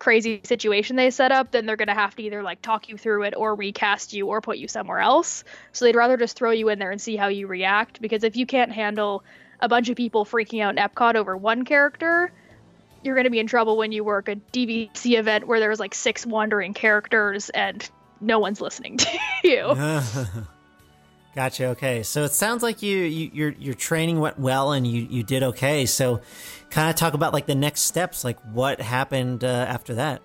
crazy 0.00 0.40
situation 0.42 0.96
they 0.96 1.10
set 1.10 1.30
up, 1.30 1.52
then 1.52 1.64
they're 1.64 1.76
going 1.76 1.88
to 1.88 1.94
have 1.94 2.16
to 2.16 2.22
either 2.24 2.42
like 2.42 2.60
talk 2.60 2.88
you 2.88 2.96
through 2.96 3.22
it 3.22 3.34
or 3.36 3.54
recast 3.54 4.12
you 4.14 4.26
or 4.26 4.40
put 4.40 4.58
you 4.58 4.66
somewhere 4.66 4.98
else. 4.98 5.44
So 5.72 5.84
they'd 5.84 5.94
rather 5.94 6.16
just 6.16 6.36
throw 6.36 6.50
you 6.50 6.70
in 6.70 6.80
there 6.80 6.90
and 6.90 7.00
see 7.00 7.14
how 7.14 7.28
you 7.28 7.46
react 7.46 8.00
because 8.00 8.24
if 8.24 8.36
you 8.36 8.46
can't 8.46 8.72
handle 8.72 9.22
a 9.60 9.68
bunch 9.68 9.88
of 9.88 9.96
people 9.96 10.24
freaking 10.24 10.62
out 10.62 10.76
in 10.76 10.82
Epcot 10.82 11.14
over 11.14 11.36
one 11.36 11.64
character, 11.64 12.32
you're 13.02 13.14
going 13.14 13.24
to 13.24 13.30
be 13.30 13.38
in 13.38 13.46
trouble 13.46 13.76
when 13.76 13.92
you 13.92 14.04
work 14.04 14.28
a 14.28 14.36
DVC 14.36 15.18
event 15.18 15.46
where 15.46 15.60
there's 15.60 15.80
like 15.80 15.94
six 15.94 16.26
wandering 16.26 16.74
characters 16.74 17.50
and 17.50 17.88
no 18.20 18.38
one's 18.38 18.60
listening 18.60 18.96
to 18.98 19.18
you. 19.44 19.74
Gotcha. 21.34 21.66
Okay, 21.68 22.02
so 22.02 22.24
it 22.24 22.32
sounds 22.32 22.62
like 22.62 22.82
you, 22.82 22.98
you 22.98 23.30
your 23.32 23.50
your 23.52 23.74
training 23.74 24.18
went 24.18 24.38
well 24.38 24.72
and 24.72 24.84
you 24.84 25.06
you 25.08 25.22
did 25.22 25.44
okay. 25.44 25.86
So, 25.86 26.22
kind 26.70 26.90
of 26.90 26.96
talk 26.96 27.14
about 27.14 27.32
like 27.32 27.46
the 27.46 27.54
next 27.54 27.82
steps. 27.82 28.24
Like 28.24 28.40
what 28.52 28.80
happened 28.80 29.44
uh, 29.44 29.46
after 29.46 29.94
that. 29.94 30.22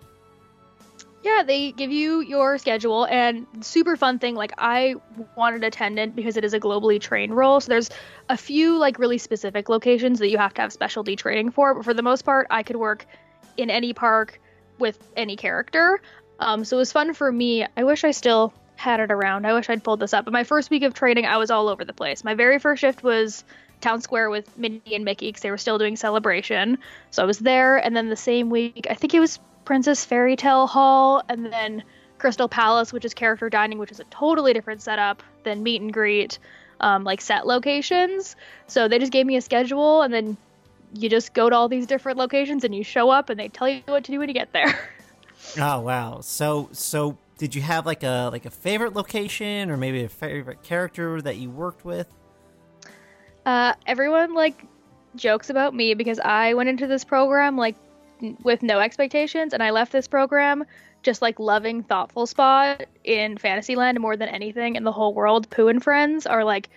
Yeah, 1.26 1.42
they 1.42 1.72
give 1.72 1.92
you 1.92 2.20
your 2.22 2.60
schedule 2.60 3.06
and 3.08 3.48
super 3.62 3.98
fun 3.98 4.20
thing. 4.20 4.36
Like 4.36 4.54
I 4.60 4.94
wanted 5.36 5.64
attendant 5.64 6.16
because 6.16 6.38
it 6.38 6.46
is 6.46 6.54
a 6.54 6.60
globally 6.60 7.02
trained 7.02 7.36
role. 7.36 7.60
So 7.60 7.70
there's 7.70 7.90
a 8.30 8.38
few 8.38 8.78
like 8.78 9.00
really 9.00 9.18
specific 9.18 9.68
locations 9.68 10.20
that 10.20 10.30
you 10.30 10.38
have 10.38 10.54
to 10.54 10.62
have 10.62 10.72
specialty 10.72 11.16
training 11.16 11.50
for. 11.50 11.74
But 11.74 11.84
for 11.84 11.96
the 11.96 12.04
most 12.04 12.26
part, 12.26 12.46
I 12.52 12.62
could 12.62 12.76
work 12.76 13.08
in 13.58 13.72
any 13.72 13.92
park 13.92 14.40
with 14.78 15.00
any 15.18 15.36
character. 15.36 16.00
Um, 16.40 16.64
so 16.64 16.78
it 16.78 16.82
was 16.82 16.92
fun 16.92 17.16
for 17.16 17.32
me. 17.32 17.66
I 17.76 17.86
wish 17.86 18.04
I 18.04 18.12
still 18.12 18.54
had 18.76 19.00
it 19.00 19.12
around. 19.12 19.48
I 19.48 19.54
wish 19.54 19.68
I'd 19.68 19.84
pulled 19.84 20.02
this 20.02 20.14
up. 20.14 20.26
But 20.26 20.32
my 20.32 20.44
first 20.44 20.70
week 20.70 20.84
of 20.84 20.94
training, 20.94 21.26
I 21.26 21.38
was 21.38 21.50
all 21.50 21.70
over 21.70 21.84
the 21.84 21.94
place. 21.94 22.24
My 22.24 22.36
very 22.36 22.60
first 22.60 22.82
shift 22.82 23.02
was 23.02 23.44
Town 23.82 24.00
Square 24.00 24.30
with 24.30 24.56
Minnie 24.60 24.82
and 24.92 25.04
Mickey 25.04 25.30
because 25.30 25.42
they 25.42 25.50
were 25.50 25.58
still 25.58 25.80
doing 25.80 25.96
celebration. 25.96 26.78
So 27.10 27.24
I 27.24 27.26
was 27.26 27.40
there, 27.40 27.78
and 27.78 27.98
then 27.98 28.10
the 28.10 28.16
same 28.16 28.52
week, 28.52 28.86
I 28.92 28.94
think 28.94 29.16
it 29.16 29.20
was 29.20 29.40
Princess 29.66 30.06
Fairy 30.06 30.36
Tale 30.36 30.68
Hall, 30.68 31.24
and 31.28 31.52
then 31.52 31.84
Crystal 32.18 32.48
Palace, 32.48 32.94
which 32.94 33.04
is 33.04 33.14
character 33.14 33.50
dining, 33.50 33.78
which 33.78 33.92
is 33.92 34.00
a 34.00 34.06
totally 34.06 34.54
different 34.54 34.82
setup 34.82 35.22
than 35.44 35.64
meet 35.64 35.82
and 35.82 35.92
greet, 35.92 36.40
um, 36.80 37.04
like 37.04 37.22
set 37.22 37.46
locations. 37.46 38.36
So 38.68 38.88
they 38.88 39.00
just 39.00 39.12
gave 39.12 39.26
me 39.26 39.36
a 39.36 39.42
schedule, 39.42 40.02
and 40.02 40.14
then 40.14 40.38
you 40.94 41.10
just 41.10 41.34
go 41.34 41.50
to 41.50 41.56
all 41.56 41.68
these 41.68 41.88
different 41.88 42.18
locations 42.18 42.64
and 42.64 42.74
you 42.74 42.84
show 42.84 43.10
up, 43.10 43.30
and 43.30 43.40
they 43.40 43.50
tell 43.50 43.68
you 43.68 43.82
what 43.86 44.04
to 44.06 44.12
do 44.12 44.20
when 44.20 44.30
you 44.30 44.34
get 44.34 44.54
there. 44.54 44.80
Oh 45.60 45.80
wow. 45.82 46.22
So 46.22 46.70
so 46.72 47.18
did 47.38 47.54
you 47.54 47.62
have 47.62 47.86
like 47.86 48.04
a 48.04 48.30
like 48.32 48.46
a 48.46 48.52
favorite 48.52 48.94
location 48.94 49.70
or 49.70 49.78
maybe 49.78 50.04
a 50.04 50.10
favorite 50.10 50.64
character 50.64 51.22
that 51.22 51.38
you 51.38 51.50
worked 51.50 51.84
with? 51.84 52.08
Uh, 53.46 53.74
everyone 53.86 54.34
like 54.34 54.66
jokes 55.16 55.50
about 55.50 55.74
me 55.74 55.94
because 55.94 56.20
I 56.20 56.54
went 56.56 56.70
into 56.70 56.88
this 56.88 57.04
program 57.04 57.58
like 57.58 57.76
with 58.44 58.64
no 58.64 58.80
expectations, 58.80 59.54
and 59.54 59.62
I 59.62 59.72
left 59.72 59.92
this 59.92 60.08
program 60.08 60.66
just 61.04 61.22
like 61.22 61.40
loving 61.40 61.84
Thoughtful 61.84 62.26
Spot 62.26 62.84
in 63.04 63.38
Fantasyland 63.38 64.00
more 64.00 64.18
than 64.18 64.28
anything 64.28 64.76
in 64.76 64.84
the 64.84 64.92
whole 64.92 65.14
world. 65.14 65.50
Pooh 65.50 65.68
and 65.68 65.82
Friends 65.82 66.26
are 66.26 66.44
like 66.44 66.70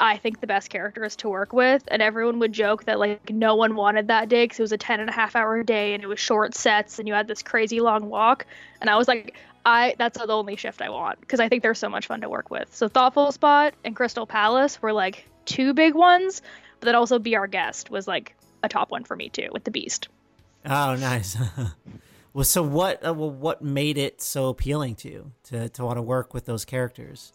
I 0.00 0.16
think 0.16 0.40
the 0.40 0.46
best 0.46 0.70
characters 0.70 1.16
to 1.16 1.28
work 1.28 1.52
with, 1.52 1.84
and 1.88 2.00
everyone 2.00 2.38
would 2.38 2.52
joke 2.52 2.84
that 2.84 2.98
like 2.98 3.30
no 3.30 3.54
one 3.56 3.76
wanted 3.76 4.08
that 4.08 4.28
day 4.28 4.44
because 4.44 4.58
it 4.58 4.62
was 4.62 4.72
a 4.72 4.78
10 4.78 5.00
and 5.00 5.10
a 5.10 5.12
half 5.12 5.36
hour 5.36 5.62
day 5.62 5.94
and 5.94 6.02
it 6.02 6.06
was 6.06 6.18
short 6.18 6.54
sets 6.54 6.98
and 6.98 7.06
you 7.06 7.14
had 7.14 7.28
this 7.28 7.42
crazy 7.42 7.80
long 7.80 8.08
walk. 8.08 8.46
And 8.80 8.88
I 8.88 8.96
was 8.96 9.08
like, 9.08 9.34
I 9.66 9.94
that's 9.98 10.18
the 10.18 10.26
only 10.32 10.56
shift 10.56 10.82
I 10.82 10.90
want 10.90 11.20
because 11.20 11.40
I 11.40 11.48
think 11.48 11.62
they're 11.62 11.74
so 11.74 11.88
much 11.88 12.06
fun 12.06 12.20
to 12.22 12.28
work 12.28 12.50
with. 12.50 12.74
So 12.74 12.88
Thoughtful 12.88 13.32
Spot 13.32 13.74
and 13.84 13.96
Crystal 13.96 14.26
Palace 14.26 14.80
were 14.80 14.92
like 14.92 15.28
two 15.44 15.74
big 15.74 15.94
ones, 15.94 16.42
but 16.80 16.86
then 16.86 16.94
also 16.94 17.18
Be 17.18 17.36
Our 17.36 17.46
Guest 17.46 17.90
was 17.90 18.08
like 18.08 18.34
a 18.62 18.68
top 18.68 18.90
one 18.90 19.04
for 19.04 19.16
me 19.16 19.28
too 19.28 19.48
with 19.52 19.64
the 19.64 19.70
Beast. 19.70 20.08
Oh, 20.64 20.96
nice. 20.96 21.36
well, 22.32 22.44
so 22.44 22.62
what? 22.62 23.06
Uh, 23.06 23.14
well, 23.14 23.30
what 23.30 23.62
made 23.62 23.98
it 23.98 24.20
so 24.20 24.48
appealing 24.48 24.94
to 24.96 25.10
you 25.10 25.32
to 25.44 25.68
to 25.68 25.84
want 25.84 25.98
to 25.98 26.02
work 26.02 26.32
with 26.32 26.46
those 26.46 26.64
characters? 26.64 27.32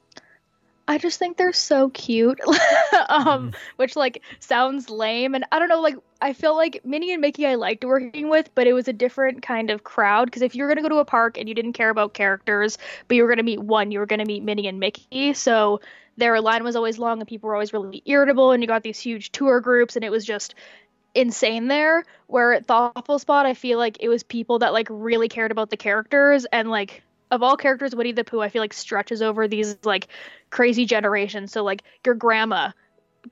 I 0.89 0.97
just 0.97 1.19
think 1.19 1.37
they're 1.37 1.53
so 1.53 1.89
cute. 1.91 2.41
um, 3.09 3.53
which 3.75 3.95
like 3.95 4.23
sounds 4.39 4.89
lame, 4.89 5.35
and 5.35 5.45
I 5.51 5.59
don't 5.59 5.69
know. 5.69 5.81
Like 5.81 5.97
I 6.19 6.33
feel 6.33 6.55
like 6.55 6.81
Minnie 6.83 7.13
and 7.13 7.21
Mickey 7.21 7.45
I 7.45 7.55
liked 7.55 7.85
working 7.85 8.27
with, 8.27 8.49
but 8.55 8.65
it 8.65 8.73
was 8.73 8.87
a 8.87 8.93
different 8.93 9.43
kind 9.43 9.69
of 9.69 9.83
crowd. 9.83 10.25
Because 10.25 10.41
if 10.41 10.55
you 10.55 10.63
were 10.63 10.69
gonna 10.69 10.81
go 10.81 10.89
to 10.89 10.95
a 10.95 11.05
park 11.05 11.37
and 11.37 11.47
you 11.47 11.53
didn't 11.53 11.73
care 11.73 11.91
about 11.91 12.15
characters, 12.15 12.79
but 13.07 13.15
you 13.15 13.21
were 13.21 13.29
gonna 13.29 13.43
meet 13.43 13.59
one, 13.59 13.91
you 13.91 13.99
were 13.99 14.07
gonna 14.07 14.25
meet 14.25 14.43
Minnie 14.43 14.67
and 14.67 14.79
Mickey. 14.79 15.33
So 15.33 15.79
their 16.17 16.41
line 16.41 16.63
was 16.63 16.75
always 16.75 16.97
long, 16.97 17.19
and 17.19 17.27
people 17.27 17.49
were 17.49 17.53
always 17.53 17.71
really 17.71 18.01
irritable. 18.07 18.51
And 18.51 18.63
you 18.63 18.67
got 18.67 18.81
these 18.81 18.99
huge 18.99 19.31
tour 19.31 19.61
groups, 19.61 19.95
and 19.95 20.03
it 20.03 20.09
was 20.09 20.25
just 20.25 20.55
insane 21.15 21.67
there. 21.67 22.05
Where 22.27 22.53
at 22.53 22.65
Thoughtful 22.65 23.19
Spot, 23.19 23.45
I 23.45 23.53
feel 23.53 23.77
like 23.77 23.97
it 23.99 24.09
was 24.09 24.23
people 24.23 24.59
that 24.59 24.73
like 24.73 24.87
really 24.89 25.29
cared 25.29 25.51
about 25.51 25.69
the 25.69 25.77
characters 25.77 26.45
and 26.45 26.69
like 26.69 27.03
of 27.31 27.43
all 27.43 27.57
characters, 27.57 27.95
Winnie 27.95 28.11
the 28.11 28.23
Pooh, 28.23 28.41
I 28.41 28.49
feel 28.49 28.61
like 28.61 28.73
stretches 28.73 29.21
over 29.21 29.47
these 29.47 29.77
like 29.83 30.07
crazy 30.49 30.85
generations. 30.85 31.51
So 31.51 31.63
like 31.63 31.83
your 32.05 32.15
grandma 32.15 32.71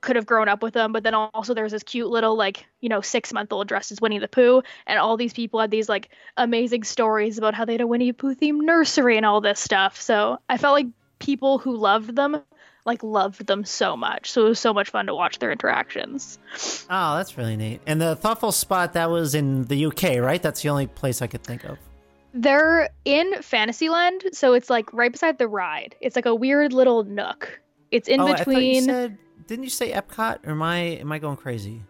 could 0.02 0.16
have 0.16 0.26
grown 0.26 0.50
up 0.50 0.62
with 0.62 0.74
them, 0.74 0.92
but 0.92 1.04
then 1.04 1.14
also 1.14 1.54
there's 1.54 1.72
this 1.72 1.84
cute 1.84 2.10
little 2.10 2.36
like 2.36 2.66
you 2.82 2.90
know 2.90 3.02
six 3.02 3.32
month 3.34 3.52
old 3.54 3.68
dressed 3.68 3.92
as 3.92 4.02
Winnie 4.02 4.20
the 4.20 4.28
Pooh, 4.28 4.62
and 4.86 5.00
all 5.00 5.18
these 5.18 5.34
people 5.34 5.60
had 5.60 5.72
these 5.72 5.90
like 5.90 6.10
amazing 6.36 6.84
stories 6.84 7.38
about 7.38 7.54
how 7.54 7.66
they 7.66 7.74
had 7.74 7.82
a 7.82 7.88
Winnie 7.88 8.12
the 8.12 8.14
Pooh 8.14 8.36
themed 8.36 8.62
nursery 8.62 9.18
and 9.18 9.26
all 9.26 9.42
this 9.42 9.60
stuff. 9.60 10.00
So 10.00 10.40
I 10.50 10.58
felt 10.58 10.74
like 10.74 10.88
people 11.20 11.58
who 11.58 11.76
loved 11.76 12.16
them 12.16 12.42
like 12.88 13.04
loved 13.04 13.46
them 13.46 13.66
so 13.66 13.96
much. 13.96 14.32
So 14.32 14.46
it 14.46 14.50
was 14.50 14.60
so 14.60 14.74
much 14.74 14.90
fun 14.90 15.06
to 15.06 15.14
watch 15.14 15.38
their 15.38 15.52
interactions. 15.52 16.40
Oh, 16.90 17.18
that's 17.18 17.38
really 17.38 17.56
neat. 17.56 17.82
And 17.86 18.02
the 18.02 18.16
thoughtful 18.16 18.52
spot 18.52 18.94
that 18.94 19.12
was 19.12 19.36
in 19.36 19.66
the 19.66 19.86
UK, 19.86 20.18
right? 20.20 20.42
That's 20.42 20.62
the 20.62 20.70
only 20.70 20.88
place 20.88 21.22
I 21.22 21.28
could 21.28 21.44
think 21.44 21.66
of. 21.66 21.78
They're 22.34 22.90
in 23.06 23.42
Fantasyland, 23.42 24.24
so 24.32 24.54
it's 24.54 24.70
like 24.70 24.92
right 24.94 25.12
beside 25.12 25.38
the 25.38 25.48
ride. 25.48 25.96
It's 26.02 26.16
like 26.16 26.26
a 26.26 26.34
weird 26.34 26.74
little 26.74 27.04
nook. 27.04 27.62
It's 27.92 28.08
in 28.08 28.22
oh, 28.22 28.34
between 28.34 28.84
said, 28.84 29.18
didn't 29.48 29.64
you 29.64 29.70
say 29.70 29.92
Epcot? 29.92 30.46
Or 30.46 30.52
am 30.52 30.62
I 30.62 30.78
am 30.78 31.12
I 31.12 31.20
going 31.20 31.38
crazy? 31.38 31.84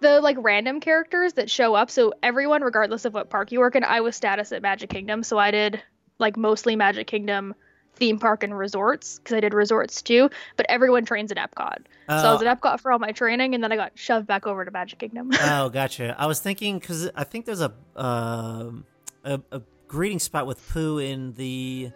the 0.00 0.20
like 0.20 0.36
random 0.40 0.80
characters 0.80 1.34
that 1.34 1.50
show 1.50 1.74
up. 1.74 1.90
So 1.90 2.14
everyone, 2.22 2.62
regardless 2.62 3.04
of 3.04 3.12
what 3.12 3.30
park 3.30 3.52
you 3.52 3.60
work 3.60 3.76
in, 3.76 3.84
I 3.84 4.00
was 4.00 4.16
status 4.16 4.50
at 4.52 4.62
Magic 4.62 4.90
Kingdom, 4.90 5.22
so 5.22 5.38
I 5.38 5.50
did 5.50 5.82
like 6.18 6.36
mostly 6.36 6.76
Magic 6.76 7.06
Kingdom 7.06 7.54
theme 7.96 8.18
park 8.18 8.42
and 8.42 8.56
resorts 8.56 9.18
because 9.18 9.36
I 9.36 9.40
did 9.40 9.52
resorts 9.54 10.00
too. 10.02 10.30
But 10.56 10.66
everyone 10.68 11.04
trains 11.04 11.30
at 11.32 11.36
Epcot, 11.36 11.78
so 12.08 12.14
I 12.28 12.32
was 12.32 12.42
Oh. 12.42 12.46
at 12.46 12.60
Epcot 12.60 12.80
for 12.80 12.92
all 12.92 12.98
my 12.98 13.12
training, 13.12 13.54
and 13.54 13.62
then 13.62 13.72
I 13.72 13.76
got 13.76 13.92
shoved 13.94 14.26
back 14.26 14.46
over 14.46 14.64
to 14.64 14.70
Magic 14.70 14.98
Kingdom. 14.98 15.30
oh, 15.42 15.68
gotcha. 15.68 16.14
I 16.18 16.26
was 16.26 16.40
thinking 16.40 16.78
because 16.78 17.10
I 17.14 17.24
think 17.24 17.44
there's 17.46 17.60
a, 17.62 17.72
um 17.96 18.84
a 19.24 19.40
a 19.52 19.62
greeting 19.88 20.18
spot 20.18 20.46
with 20.46 20.66
Pooh 20.70 20.98
in 20.98 21.34
the 21.34 21.90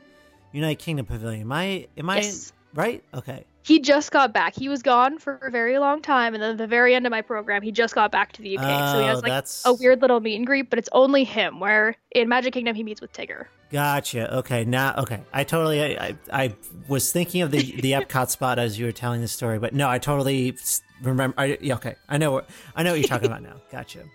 United 0.52 0.78
Kingdom 0.78 1.06
Pavilion. 1.06 1.42
Am 1.42 1.52
I? 1.52 1.86
Am 1.96 2.10
I 2.10 2.16
Yes. 2.16 2.52
right? 2.74 3.02
Okay. 3.14 3.44
He 3.64 3.80
just 3.80 4.12
got 4.12 4.32
back. 4.32 4.54
He 4.54 4.68
was 4.68 4.82
gone 4.82 5.18
for 5.18 5.36
a 5.38 5.50
very 5.50 5.78
long 5.78 6.02
time, 6.02 6.34
and 6.34 6.42
then 6.42 6.50
at 6.52 6.58
the 6.58 6.66
very 6.66 6.94
end 6.94 7.06
of 7.06 7.10
my 7.10 7.22
program, 7.22 7.62
he 7.62 7.72
just 7.72 7.94
got 7.94 8.12
back 8.12 8.32
to 8.32 8.42
the 8.42 8.58
UK. 8.58 8.62
so 8.62 8.98
he 8.98 9.04
Oh, 9.04 9.06
has 9.06 9.22
like 9.22 9.30
that's 9.30 9.64
a 9.64 9.72
weird 9.72 10.02
little 10.02 10.20
meet 10.20 10.36
and 10.36 10.46
greet, 10.46 10.68
but 10.70 10.78
it's 10.78 10.88
only 10.92 11.24
him. 11.24 11.60
Where 11.60 11.96
in 12.12 12.28
Magic 12.28 12.52
Kingdom, 12.52 12.76
he 12.76 12.82
meets 12.84 13.00
with 13.00 13.12
Tigger. 13.12 13.46
Gotcha. 13.72 14.32
Okay. 14.38 14.64
Now, 14.64 14.94
okay. 14.98 15.20
I 15.32 15.42
totally. 15.44 15.82
I, 15.82 16.06
I, 16.08 16.16
I 16.44 16.54
was 16.88 17.10
thinking 17.10 17.42
of 17.42 17.50
the 17.50 17.80
the 17.80 17.92
Epcot 17.98 18.28
spot 18.30 18.58
as 18.58 18.78
you 18.78 18.84
were 18.86 18.92
telling 18.92 19.20
the 19.22 19.28
story, 19.28 19.58
but 19.58 19.72
no, 19.74 19.88
I 19.88 19.98
totally 19.98 20.56
remember. 21.02 21.34
I, 21.40 21.58
okay. 21.64 21.96
I 22.08 22.18
know. 22.18 22.32
what 22.32 22.50
I 22.76 22.82
know 22.82 22.90
what 22.90 23.00
you're 23.00 23.08
talking 23.08 23.26
about 23.26 23.42
now. 23.42 23.56
Gotcha. 23.72 24.04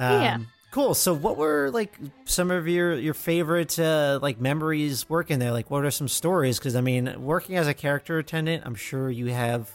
Um, 0.00 0.22
Yeah. 0.22 0.38
Cool. 0.70 0.94
So, 0.94 1.14
what 1.14 1.38
were 1.38 1.70
like 1.70 1.96
some 2.24 2.50
of 2.50 2.68
your 2.68 2.94
your 2.94 3.14
favorite 3.14 3.78
uh, 3.78 4.18
like 4.20 4.38
memories 4.38 5.08
working 5.08 5.38
there? 5.38 5.50
Like, 5.50 5.70
what 5.70 5.84
are 5.84 5.90
some 5.90 6.08
stories? 6.08 6.58
Because 6.58 6.76
I 6.76 6.82
mean, 6.82 7.22
working 7.22 7.56
as 7.56 7.66
a 7.66 7.74
character 7.74 8.18
attendant, 8.18 8.64
I'm 8.66 8.74
sure 8.74 9.10
you 9.10 9.26
have 9.26 9.74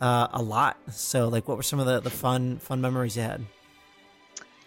uh, 0.00 0.28
a 0.32 0.42
lot. 0.42 0.76
So, 0.90 1.28
like, 1.28 1.48
what 1.48 1.56
were 1.56 1.62
some 1.62 1.80
of 1.80 1.86
the 1.86 2.00
the 2.00 2.10
fun 2.10 2.58
fun 2.58 2.82
memories 2.82 3.16
you 3.16 3.22
had? 3.22 3.46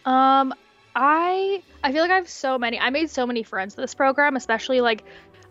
Um, 0.05 0.55
I 0.95 1.61
I 1.83 1.91
feel 1.91 2.01
like 2.01 2.11
I 2.11 2.15
have 2.15 2.29
so 2.29 2.57
many. 2.57 2.79
I 2.79 2.89
made 2.89 3.11
so 3.11 3.27
many 3.27 3.43
friends 3.43 3.75
with 3.75 3.83
this 3.83 3.93
program, 3.93 4.35
especially 4.35 4.81
like 4.81 5.03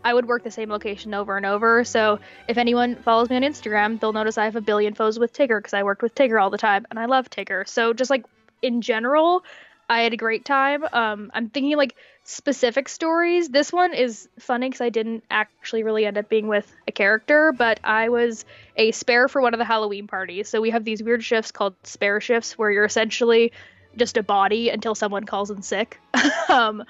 I 0.05 0.15
would 0.15 0.27
work 0.27 0.43
the 0.43 0.51
same 0.51 0.69
location 0.69 1.15
over 1.15 1.37
and 1.37 1.47
over. 1.47 1.85
So 1.85 2.19
if 2.49 2.59
anyone 2.59 2.97
follows 2.97 3.31
me 3.31 3.37
on 3.37 3.43
Instagram, 3.43 4.01
they'll 4.01 4.13
notice 4.13 4.37
I 4.37 4.45
have 4.45 4.57
a 4.57 4.61
billion 4.61 4.95
foes 4.95 5.19
with 5.19 5.33
Tigger 5.33 5.59
because 5.59 5.75
I 5.75 5.85
worked 5.85 6.03
with 6.03 6.15
Tigger 6.17 6.43
all 6.43 6.51
the 6.51 6.59
time, 6.59 6.87
and 6.91 6.99
I 6.99 7.05
love 7.05 7.31
Tigger. 7.31 7.69
So 7.69 7.93
just 7.93 8.11
like 8.11 8.25
in 8.63 8.81
general, 8.81 9.45
I 9.89 10.03
had 10.03 10.13
a 10.13 10.17
great 10.17 10.45
time. 10.45 10.85
Um, 10.93 11.31
I'm 11.35 11.49
thinking 11.49 11.77
like 11.77 11.95
specific 12.25 12.89
stories. 12.89 13.49
This 13.49 13.73
one 13.73 13.95
is 13.95 14.29
funny 14.39 14.69
because 14.69 14.83
I 14.83 14.91
didn't 14.91 15.25
actually 15.31 15.83
really 15.83 16.05
end 16.05 16.19
up 16.19 16.29
being 16.29 16.47
with 16.47 16.71
a 16.87 16.93
character, 16.93 17.53
but 17.53 17.81
I 17.83 18.11
was 18.11 18.45
a 18.77 18.93
spare 18.93 19.29
for 19.29 19.41
one 19.41 19.55
of 19.55 19.59
the 19.59 19.65
Halloween 19.65 20.07
parties. 20.07 20.49
So 20.49 20.61
we 20.61 20.71
have 20.71 20.85
these 20.85 21.03
weird 21.03 21.25
shifts 21.25 21.53
called 21.53 21.75
spare 21.85 22.21
shifts 22.21 22.59
where 22.59 22.71
you're 22.71 22.85
essentially 22.85 23.53
just 23.97 24.19
a 24.19 24.23
body 24.23 24.69
until 24.69 24.95
someone 24.95 25.25
calls 25.25 25.51
in 25.51 25.63
sick. 25.63 25.99
um, 26.49 26.85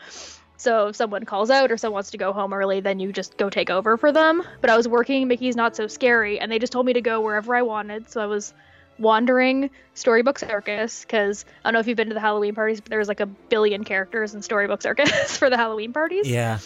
so 0.56 0.88
if 0.88 0.96
someone 0.96 1.24
calls 1.24 1.50
out 1.50 1.70
or 1.70 1.76
someone 1.76 1.94
wants 1.94 2.10
to 2.10 2.18
go 2.18 2.32
home 2.32 2.52
early, 2.52 2.80
then 2.80 2.98
you 2.98 3.12
just 3.12 3.36
go 3.36 3.48
take 3.48 3.70
over 3.70 3.96
for 3.96 4.10
them. 4.10 4.42
But 4.60 4.70
I 4.70 4.76
was 4.76 4.88
working 4.88 5.28
Mickey's 5.28 5.54
Not 5.54 5.76
So 5.76 5.86
Scary, 5.86 6.40
and 6.40 6.50
they 6.50 6.58
just 6.58 6.72
told 6.72 6.84
me 6.84 6.94
to 6.94 7.00
go 7.00 7.20
wherever 7.20 7.54
I 7.54 7.62
wanted. 7.62 8.10
So 8.10 8.20
I 8.20 8.26
was 8.26 8.52
wandering 8.98 9.70
Storybook 9.94 10.38
Circus 10.38 11.02
because 11.02 11.44
I 11.64 11.68
don't 11.68 11.74
know 11.74 11.80
if 11.80 11.86
you've 11.86 11.96
been 11.96 12.08
to 12.08 12.14
the 12.14 12.20
Halloween 12.20 12.54
parties, 12.54 12.80
but 12.80 12.90
there's 12.90 13.08
like 13.08 13.20
a 13.20 13.26
billion 13.26 13.84
characters 13.84 14.34
in 14.34 14.42
Storybook 14.42 14.82
Circus 14.82 15.36
for 15.38 15.50
the 15.50 15.56
Halloween 15.56 15.92
parties. 15.92 16.28
Yeah. 16.28 16.58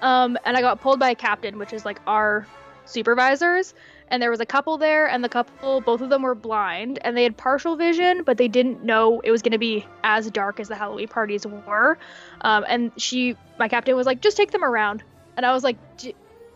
Um, 0.00 0.38
and 0.44 0.56
I 0.56 0.60
got 0.60 0.80
pulled 0.80 1.00
by 1.00 1.10
a 1.10 1.14
captain, 1.14 1.58
which 1.58 1.72
is 1.72 1.84
like 1.84 2.00
our 2.06 2.46
supervisors. 2.84 3.74
And 4.10 4.22
there 4.22 4.30
was 4.30 4.40
a 4.40 4.46
couple 4.46 4.78
there, 4.78 5.06
and 5.06 5.22
the 5.22 5.28
couple, 5.28 5.82
both 5.82 6.00
of 6.00 6.08
them 6.08 6.22
were 6.22 6.34
blind, 6.34 6.98
and 7.02 7.14
they 7.14 7.24
had 7.24 7.36
partial 7.36 7.76
vision, 7.76 8.22
but 8.22 8.38
they 8.38 8.48
didn't 8.48 8.82
know 8.82 9.20
it 9.20 9.30
was 9.30 9.42
going 9.42 9.52
to 9.52 9.58
be 9.58 9.84
as 10.02 10.30
dark 10.30 10.60
as 10.60 10.68
the 10.68 10.74
Halloween 10.74 11.08
parties 11.08 11.46
were. 11.46 11.98
Um, 12.40 12.64
and 12.66 12.90
she, 12.96 13.36
my 13.58 13.68
captain, 13.68 13.94
was 13.96 14.06
like, 14.06 14.22
"Just 14.22 14.38
take 14.38 14.50
them 14.50 14.64
around," 14.64 15.02
and 15.36 15.44
I 15.44 15.52
was 15.52 15.62
like, 15.62 15.76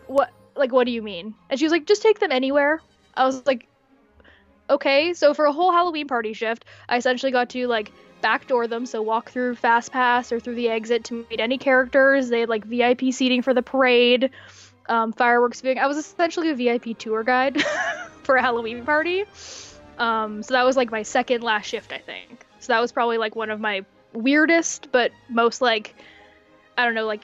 "What? 0.06 0.30
Like, 0.56 0.72
what 0.72 0.84
do 0.84 0.92
you 0.92 1.02
mean?" 1.02 1.34
And 1.50 1.60
she 1.60 1.66
was 1.66 1.72
like, 1.72 1.86
"Just 1.86 2.00
take 2.00 2.20
them 2.20 2.32
anywhere." 2.32 2.80
I 3.14 3.26
was 3.26 3.44
like, 3.44 3.68
"Okay." 4.72 5.14
So 5.14 5.34
for 5.34 5.44
a 5.46 5.52
whole 5.52 5.72
Halloween 5.72 6.08
party 6.08 6.32
shift, 6.32 6.64
I 6.88 6.96
essentially 6.96 7.32
got 7.32 7.50
to 7.50 7.66
like 7.66 7.92
backdoor 8.22 8.68
them, 8.68 8.86
so 8.86 9.02
walk 9.02 9.30
through 9.30 9.56
Fast 9.56 9.92
Pass 9.92 10.32
or 10.32 10.40
through 10.40 10.54
the 10.54 10.68
exit 10.70 11.04
to 11.04 11.26
meet 11.28 11.40
any 11.40 11.58
characters. 11.58 12.28
They 12.28 12.40
had 12.40 12.48
like 12.48 12.64
VIP 12.64 13.12
seating 13.12 13.42
for 13.42 13.52
the 13.52 13.62
parade, 13.62 14.30
um, 14.88 15.12
fireworks 15.12 15.60
viewing. 15.60 15.78
I 15.78 15.86
was 15.86 15.98
essentially 15.98 16.50
a 16.50 16.54
VIP 16.54 16.96
tour 16.98 17.22
guide 17.22 17.62
for 18.22 18.36
a 18.36 18.42
Halloween 18.42 18.84
party. 18.84 19.24
Um, 19.98 20.42
so 20.42 20.54
that 20.54 20.64
was 20.64 20.76
like 20.76 20.90
my 20.90 21.02
second 21.02 21.42
last 21.42 21.66
shift, 21.66 21.92
I 21.92 21.98
think. 21.98 22.46
So 22.60 22.72
that 22.72 22.80
was 22.80 22.92
probably 22.92 23.18
like 23.18 23.36
one 23.36 23.50
of 23.50 23.60
my 23.60 23.84
weirdest, 24.12 24.88
but 24.92 25.12
most 25.28 25.60
like, 25.60 25.94
I 26.78 26.84
don't 26.84 26.94
know, 26.94 27.06
like. 27.06 27.22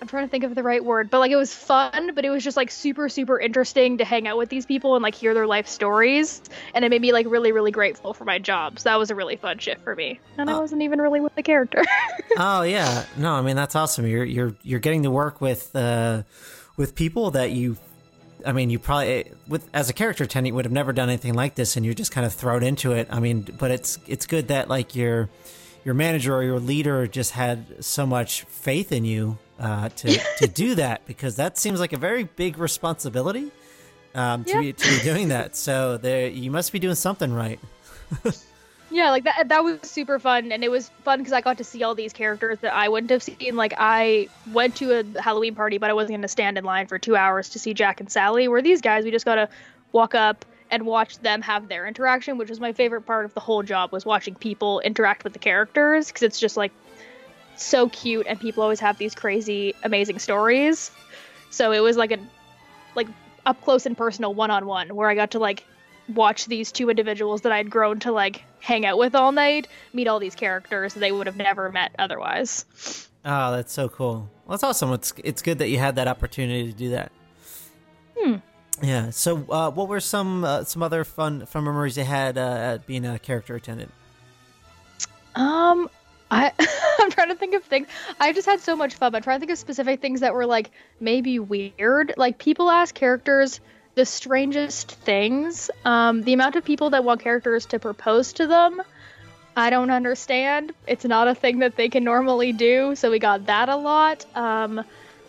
I'm 0.00 0.06
trying 0.06 0.26
to 0.26 0.30
think 0.30 0.44
of 0.44 0.54
the 0.54 0.62
right 0.62 0.84
word, 0.84 1.10
but 1.10 1.18
like 1.18 1.30
it 1.32 1.36
was 1.36 1.52
fun, 1.52 2.12
but 2.14 2.24
it 2.24 2.30
was 2.30 2.44
just 2.44 2.56
like 2.56 2.70
super, 2.70 3.08
super 3.08 3.38
interesting 3.38 3.98
to 3.98 4.04
hang 4.04 4.28
out 4.28 4.38
with 4.38 4.48
these 4.48 4.64
people 4.64 4.94
and 4.94 5.02
like 5.02 5.14
hear 5.14 5.34
their 5.34 5.46
life 5.46 5.66
stories. 5.66 6.40
And 6.72 6.84
it 6.84 6.88
made 6.90 7.02
me 7.02 7.12
like 7.12 7.26
really, 7.28 7.50
really 7.50 7.72
grateful 7.72 8.14
for 8.14 8.24
my 8.24 8.38
job. 8.38 8.78
So 8.78 8.88
that 8.90 8.98
was 8.98 9.10
a 9.10 9.14
really 9.16 9.36
fun 9.36 9.58
shift 9.58 9.82
for 9.82 9.96
me. 9.96 10.20
And 10.36 10.48
I 10.48 10.54
Oh. 10.54 10.60
wasn't 10.60 10.82
even 10.82 11.00
really 11.00 11.20
with 11.20 11.34
the 11.34 11.42
character. 11.42 11.82
oh 12.36 12.62
yeah 12.62 13.04
no 13.16 13.32
i 13.32 13.40
mean 13.40 13.56
that's 13.56 13.74
awesome 13.74 14.06
you're 14.06 14.24
you're 14.24 14.54
you're 14.62 14.78
getting 14.78 15.02
to 15.02 15.10
work 15.10 15.40
with 15.40 15.74
uh 15.74 16.22
with 16.76 16.94
people 16.94 17.30
that 17.32 17.50
you 17.50 17.76
i 18.46 18.52
mean 18.52 18.70
you 18.70 18.78
probably 18.78 19.32
with 19.48 19.68
as 19.72 19.88
a 19.90 19.92
character 19.92 20.24
attendant 20.24 20.48
you 20.52 20.54
would 20.54 20.64
have 20.64 20.72
never 20.72 20.92
done 20.92 21.08
anything 21.08 21.34
like 21.34 21.54
this 21.56 21.76
and 21.76 21.84
you're 21.84 21.94
just 21.94 22.12
kind 22.12 22.24
of 22.26 22.32
thrown 22.32 22.62
into 22.62 22.92
it 22.92 23.08
i 23.10 23.18
mean 23.18 23.42
but 23.58 23.70
it's 23.70 23.98
it's 24.06 24.26
good 24.26 24.48
that 24.48 24.68
like 24.68 24.94
your 24.94 25.28
your 25.84 25.94
manager 25.94 26.36
or 26.36 26.42
your 26.44 26.60
leader 26.60 27.06
just 27.06 27.32
had 27.32 27.82
so 27.82 28.06
much 28.06 28.42
faith 28.42 28.92
in 28.92 29.04
you 29.04 29.38
uh 29.58 29.88
to 29.90 30.18
to 30.38 30.46
do 30.46 30.74
that 30.82 31.04
because 31.06 31.36
that 31.36 31.58
seems 31.58 31.80
like 31.80 31.92
a 31.92 31.98
very 31.98 32.24
big 32.24 32.58
responsibility 32.58 33.50
um 34.14 34.44
to, 34.44 34.52
Yeah. 34.52 34.60
be, 34.60 34.72
to 34.72 34.88
be 34.88 35.02
doing 35.02 35.28
that 35.28 35.56
so 35.56 35.96
there 35.96 36.28
you 36.28 36.50
must 36.50 36.72
be 36.72 36.78
doing 36.78 36.94
something 36.94 37.32
right 37.32 37.58
Yeah, 38.90 39.10
like 39.10 39.24
that 39.24 39.48
that 39.50 39.62
was 39.64 39.80
super 39.82 40.18
fun 40.18 40.50
and 40.50 40.64
it 40.64 40.70
was 40.70 40.88
fun 41.04 41.18
because 41.18 41.34
I 41.34 41.42
got 41.42 41.58
to 41.58 41.64
see 41.64 41.82
all 41.82 41.94
these 41.94 42.14
characters 42.14 42.58
that 42.60 42.72
I 42.72 42.88
wouldn't 42.88 43.10
have 43.10 43.22
seen. 43.22 43.54
Like 43.54 43.74
I 43.76 44.28
went 44.50 44.76
to 44.76 45.00
a 45.00 45.20
Halloween 45.20 45.54
party, 45.54 45.76
but 45.76 45.90
I 45.90 45.92
wasn't 45.92 46.16
gonna 46.16 46.26
stand 46.28 46.56
in 46.56 46.64
line 46.64 46.86
for 46.86 46.98
two 46.98 47.14
hours 47.14 47.50
to 47.50 47.58
see 47.58 47.74
Jack 47.74 48.00
and 48.00 48.10
Sally. 48.10 48.48
Where 48.48 48.62
these 48.62 48.80
guys, 48.80 49.04
we 49.04 49.10
just 49.10 49.26
gotta 49.26 49.50
walk 49.92 50.14
up 50.14 50.46
and 50.70 50.86
watch 50.86 51.18
them 51.18 51.42
have 51.42 51.68
their 51.68 51.86
interaction, 51.86 52.38
which 52.38 52.48
was 52.48 52.60
my 52.60 52.72
favorite 52.72 53.02
part 53.02 53.26
of 53.26 53.34
the 53.34 53.40
whole 53.40 53.62
job 53.62 53.92
was 53.92 54.06
watching 54.06 54.34
people 54.34 54.80
interact 54.80 55.22
with 55.22 55.34
the 55.34 55.38
characters 55.38 56.06
because 56.06 56.22
it's 56.22 56.40
just 56.40 56.56
like 56.56 56.72
so 57.64 57.88
cute 57.88 58.26
and 58.26 58.40
people 58.40 58.62
always 58.62 58.80
have 58.80 58.98
these 58.98 59.14
crazy 59.14 59.74
amazing 59.82 60.18
stories. 60.18 60.90
So 61.50 61.72
it 61.72 61.80
was 61.80 61.96
like 61.96 62.12
a 62.12 62.18
like 62.94 63.08
up 63.46 63.60
close 63.62 63.86
and 63.86 63.96
personal 63.96 64.34
one 64.34 64.50
on 64.50 64.66
one 64.66 64.94
where 64.94 65.08
I 65.08 65.14
got 65.14 65.32
to 65.32 65.38
like 65.38 65.64
watch 66.08 66.46
these 66.46 66.72
two 66.72 66.90
individuals 66.90 67.42
that 67.42 67.52
I'd 67.52 67.70
grown 67.70 68.00
to 68.00 68.12
like 68.12 68.44
hang 68.60 68.86
out 68.86 68.98
with 68.98 69.14
all 69.14 69.32
night 69.32 69.68
meet 69.92 70.08
all 70.08 70.18
these 70.18 70.34
characters 70.34 70.94
they 70.94 71.12
would 71.12 71.26
have 71.26 71.36
never 71.36 71.70
met 71.70 71.92
otherwise. 71.98 72.64
Oh, 73.24 73.52
that's 73.52 73.72
so 73.72 73.88
cool. 73.88 74.30
Well, 74.46 74.56
that's 74.56 74.62
awesome. 74.62 74.92
It's 74.92 75.12
it's 75.22 75.42
good 75.42 75.58
that 75.58 75.68
you 75.68 75.78
had 75.78 75.96
that 75.96 76.08
opportunity 76.08 76.72
to 76.72 76.76
do 76.76 76.90
that. 76.90 77.12
Hmm. 78.16 78.36
Yeah. 78.82 79.10
So, 79.10 79.44
uh, 79.50 79.70
what 79.70 79.88
were 79.88 80.00
some 80.00 80.44
uh, 80.44 80.64
some 80.64 80.82
other 80.82 81.04
fun 81.04 81.46
fun 81.46 81.64
memories 81.64 81.96
you 81.96 82.04
had 82.04 82.38
uh, 82.38 82.74
at 82.74 82.86
being 82.86 83.04
a 83.04 83.18
character 83.18 83.54
attendant? 83.54 83.92
Um, 85.34 85.90
I 86.30 86.52
to 87.38 87.40
think 87.40 87.54
of 87.54 87.64
things. 87.64 87.86
I 88.20 88.32
just 88.32 88.46
had 88.46 88.60
so 88.60 88.76
much 88.76 88.94
fun. 88.94 89.14
I'm 89.14 89.22
trying 89.22 89.36
to 89.36 89.40
think 89.40 89.52
of 89.52 89.58
specific 89.58 90.00
things 90.00 90.20
that 90.20 90.34
were 90.34 90.46
like 90.46 90.70
maybe 91.00 91.38
weird. 91.38 92.14
Like 92.16 92.38
people 92.38 92.70
ask 92.70 92.94
characters 92.94 93.60
the 93.94 94.04
strangest 94.04 94.92
things. 94.92 95.70
Um, 95.84 96.22
the 96.22 96.32
amount 96.32 96.56
of 96.56 96.64
people 96.64 96.90
that 96.90 97.04
want 97.04 97.20
characters 97.20 97.66
to 97.66 97.78
propose 97.78 98.32
to 98.34 98.46
them, 98.46 98.80
I 99.56 99.70
don't 99.70 99.90
understand. 99.90 100.72
It's 100.86 101.04
not 101.04 101.26
a 101.28 101.34
thing 101.34 101.60
that 101.60 101.76
they 101.76 101.88
can 101.88 102.04
normally 102.04 102.52
do. 102.52 102.94
So 102.94 103.10
we 103.10 103.18
got 103.18 103.46
that 103.46 103.68
a 103.68 103.76
lot. 103.76 104.24
Um, 104.36 104.84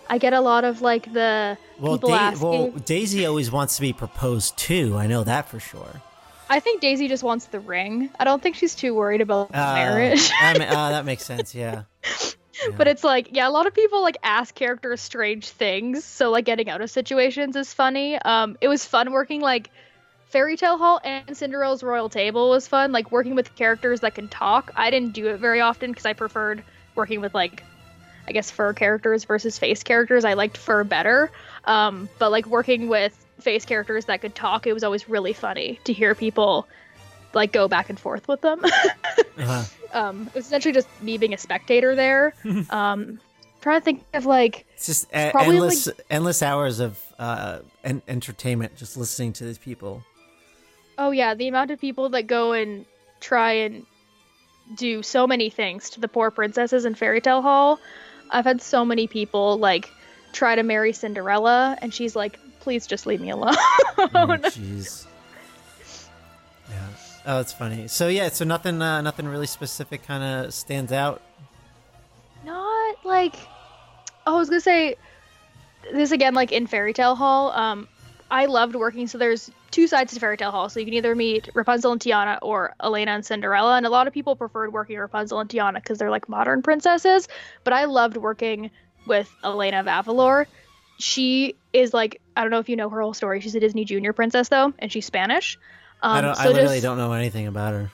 I 0.09 0.17
get 0.17 0.33
a 0.33 0.41
lot 0.41 0.65
of 0.65 0.81
like 0.81 1.11
the 1.13 1.57
Well, 1.79 1.93
people 1.97 2.09
Da- 2.09 2.15
asking. 2.17 2.49
well, 2.51 2.71
Daisy 2.85 3.25
always 3.25 3.51
wants 3.51 3.75
to 3.75 3.81
be 3.81 3.93
proposed 3.93 4.57
to. 4.57 4.97
I 4.97 5.07
know 5.07 5.23
that 5.23 5.49
for 5.49 5.59
sure. 5.59 6.01
I 6.51 6.59
think 6.59 6.81
Daisy 6.81 7.07
just 7.07 7.21
wants 7.23 7.45
the 7.45 7.59
ring. 7.59 8.09
I 8.19 8.23
don't 8.23 8.41
think 8.41 8.55
she's 8.55 8.73
too 8.73 8.95
worried 8.95 9.21
about 9.21 9.51
Uh, 9.53 9.73
marriage. 9.75 10.29
that, 10.29 10.57
ma- 10.57 10.63
uh, 10.87 10.89
that 10.89 11.05
makes 11.05 11.23
sense. 11.23 11.53
Yeah. 11.53 11.83
But 12.77 12.87
it's 12.87 13.03
like, 13.03 13.29
yeah, 13.31 13.47
a 13.47 13.51
lot 13.51 13.67
of 13.67 13.73
people 13.73 14.01
like 14.01 14.17
ask 14.23 14.53
characters 14.53 15.01
strange 15.01 15.49
things. 15.49 16.03
So 16.03 16.29
like 16.29 16.45
getting 16.45 16.69
out 16.69 16.81
of 16.81 16.91
situations 16.91 17.55
is 17.55 17.73
funny. 17.73 18.19
Um, 18.19 18.57
it 18.61 18.67
was 18.67 18.85
fun 18.85 19.11
working 19.11 19.41
like 19.41 19.69
Fairy 20.27 20.57
Tale 20.57 20.77
Hall 20.77 20.99
and 21.03 21.35
Cinderella's 21.35 21.83
Royal 21.83 22.09
Table 22.09 22.49
was 22.49 22.67
fun. 22.67 22.91
Like 22.91 23.11
working 23.11 23.35
with 23.35 23.55
characters 23.55 24.01
that 24.01 24.15
can 24.15 24.27
talk. 24.27 24.71
I 24.75 24.91
didn't 24.91 25.13
do 25.13 25.27
it 25.27 25.39
very 25.39 25.61
often 25.61 25.91
because 25.91 26.05
I 26.05 26.13
preferred 26.13 26.63
working 26.95 27.21
with 27.21 27.33
like, 27.33 27.63
I 28.27 28.31
guess 28.31 28.51
fur 28.51 28.73
characters 28.73 29.23
versus 29.23 29.57
face 29.57 29.83
characters. 29.83 30.25
I 30.25 30.33
liked 30.33 30.57
fur 30.57 30.83
better. 30.83 31.31
Um, 31.63 32.09
but 32.19 32.29
like 32.29 32.45
working 32.45 32.89
with 32.89 33.15
face 33.39 33.65
characters 33.65 34.05
that 34.05 34.21
could 34.21 34.35
talk, 34.35 34.67
it 34.67 34.73
was 34.73 34.83
always 34.83 35.07
really 35.07 35.33
funny 35.33 35.79
to 35.85 35.93
hear 35.93 36.13
people 36.13 36.67
like 37.33 37.51
go 37.51 37.67
back 37.67 37.89
and 37.89 37.99
forth 37.99 38.27
with 38.27 38.41
them. 38.41 38.63
Uh, 39.41 39.63
um, 39.93 40.27
it 40.27 40.35
was 40.35 40.45
essentially 40.45 40.73
just 40.73 40.87
me 41.01 41.17
being 41.17 41.33
a 41.33 41.37
spectator 41.37 41.95
there. 41.95 42.33
um, 42.69 43.19
trying 43.61 43.81
to 43.81 43.85
think 43.85 44.03
of 44.13 44.25
like 44.25 44.65
It's 44.75 44.85
just 44.85 45.07
a- 45.13 45.31
probably, 45.31 45.55
endless, 45.55 45.89
endless 46.09 46.41
hours 46.43 46.79
of 46.79 46.99
uh, 47.19 47.59
en- 47.83 48.01
entertainment 48.07 48.75
just 48.77 48.95
listening 48.97 49.33
to 49.33 49.43
these 49.45 49.57
people. 49.57 50.03
oh 50.97 51.11
yeah, 51.11 51.33
the 51.35 51.47
amount 51.47 51.71
of 51.71 51.79
people 51.79 52.09
that 52.09 52.27
go 52.27 52.53
and 52.53 52.85
try 53.19 53.51
and 53.53 53.85
do 54.75 55.01
so 55.03 55.25
many 55.27 55.49
things 55.49 55.89
to 55.91 55.99
the 55.99 56.07
poor 56.07 56.29
princesses 56.31 56.85
in 56.85 56.93
Fairy 56.95 57.19
Tale 57.21 57.41
Hall. 57.41 57.79
I've 58.29 58.45
had 58.45 58.61
so 58.61 58.85
many 58.85 59.07
people 59.07 59.57
like 59.57 59.89
try 60.31 60.53
to 60.55 60.61
marry 60.63 60.93
Cinderella, 60.93 61.75
and 61.81 61.91
she's 61.93 62.15
like, 62.15 62.37
"Please 62.59 62.85
just 62.85 63.05
leave 63.07 63.19
me 63.19 63.31
alone." 63.31 63.55
Oh, 63.97 64.05
jeez. 64.53 65.05
Oh, 67.25 67.37
that's 67.37 67.53
funny. 67.53 67.87
So 67.87 68.07
yeah, 68.07 68.29
so 68.29 68.45
nothing, 68.45 68.81
uh, 68.81 69.01
nothing 69.01 69.27
really 69.27 69.47
specific 69.47 70.03
kind 70.03 70.23
of 70.23 70.53
stands 70.53 70.91
out. 70.91 71.21
Not 72.45 73.05
like 73.05 73.35
oh, 74.25 74.35
I 74.35 74.39
was 74.39 74.49
gonna 74.49 74.61
say 74.61 74.95
this 75.91 76.11
again, 76.11 76.33
like 76.33 76.51
in 76.51 76.67
Fairy 76.67 76.93
Tale 76.93 77.15
Hall. 77.15 77.51
Um, 77.51 77.87
I 78.31 78.45
loved 78.45 78.75
working. 78.75 79.07
So 79.07 79.17
there's 79.17 79.49
two 79.71 79.87
sides 79.87 80.13
to 80.13 80.19
Fairy 80.19 80.37
Tale 80.37 80.51
Hall. 80.51 80.69
So 80.69 80.79
you 80.79 80.85
can 80.85 80.93
either 80.93 81.15
meet 81.15 81.49
Rapunzel 81.53 81.91
and 81.91 82.01
Tiana 82.01 82.37
or 82.41 82.75
Elena 82.81 83.11
and 83.11 83.25
Cinderella. 83.25 83.75
And 83.75 83.85
a 83.85 83.89
lot 83.89 84.07
of 84.07 84.13
people 84.13 84.35
preferred 84.35 84.71
working 84.71 84.97
Rapunzel 84.97 85.39
and 85.39 85.49
Tiana 85.49 85.75
because 85.75 85.97
they're 85.97 86.11
like 86.11 86.29
modern 86.29 86.61
princesses. 86.61 87.27
But 87.63 87.73
I 87.73 87.85
loved 87.85 88.17
working 88.17 88.69
with 89.07 89.33
Elena 89.43 89.79
of 89.79 89.87
Avalor. 89.87 90.45
She 90.99 91.55
is 91.73 91.93
like 91.93 92.21
I 92.35 92.41
don't 92.41 92.51
know 92.51 92.59
if 92.59 92.69
you 92.69 92.75
know 92.75 92.89
her 92.89 93.01
whole 93.01 93.13
story. 93.13 93.41
She's 93.41 93.55
a 93.55 93.59
Disney 93.59 93.85
Junior 93.85 94.13
princess 94.13 94.49
though, 94.49 94.73
and 94.79 94.91
she's 94.91 95.05
Spanish. 95.05 95.57
Um, 96.01 96.11
I 96.17 96.21
don't. 96.21 96.35
so 96.35 96.43
I 96.43 96.47
literally 96.47 96.79
don't 96.81 96.97
know 96.97 97.11
anything 97.13 97.47
about 97.47 97.73
her. 97.73 97.91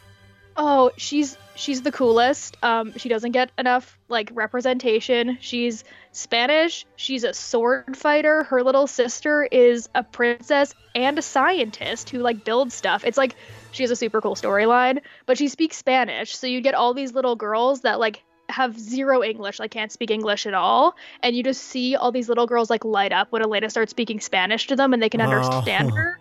Oh, 0.57 0.91
she's 0.95 1.37
she's 1.55 1.81
the 1.81 1.91
coolest. 1.91 2.55
Um, 2.63 2.93
she 2.97 3.09
doesn't 3.09 3.31
get 3.33 3.51
enough 3.57 3.97
like 4.07 4.29
representation. 4.33 5.37
She's 5.41 5.83
Spanish. 6.13 6.85
She's 6.95 7.23
a 7.25 7.33
sword 7.33 7.97
fighter. 7.97 8.43
Her 8.45 8.63
little 8.63 8.87
sister 8.87 9.43
is 9.43 9.89
a 9.95 10.03
princess 10.03 10.73
and 10.93 11.19
a 11.19 11.21
scientist 11.21 12.09
who 12.09 12.19
like 12.19 12.45
builds 12.45 12.73
stuff. 12.73 13.03
It's 13.03 13.17
like 13.17 13.35
she 13.71 13.83
has 13.83 13.91
a 13.91 13.95
super 13.97 14.21
cool 14.21 14.35
storyline, 14.35 15.01
but 15.25 15.37
she 15.37 15.49
speaks 15.49 15.75
Spanish. 15.75 16.35
So 16.37 16.47
you 16.47 16.61
get 16.61 16.73
all 16.73 16.93
these 16.93 17.13
little 17.13 17.35
girls 17.35 17.81
that 17.81 17.99
like 17.99 18.23
have 18.47 18.79
zero 18.79 19.23
English, 19.23 19.59
like 19.59 19.71
can't 19.71 19.91
speak 19.91 20.09
English 20.11 20.45
at 20.45 20.53
all, 20.53 20.95
and 21.21 21.35
you 21.35 21.43
just 21.43 21.63
see 21.63 21.97
all 21.97 22.11
these 22.13 22.29
little 22.29 22.47
girls 22.47 22.69
like 22.69 22.85
light 22.85 23.11
up 23.11 23.29
when 23.31 23.41
Elena 23.41 23.69
starts 23.69 23.89
speaking 23.91 24.21
Spanish 24.21 24.67
to 24.67 24.77
them 24.77 24.93
and 24.93 25.03
they 25.03 25.09
can 25.09 25.19
understand 25.19 25.91
Oh. 25.91 25.95
her. 25.95 26.19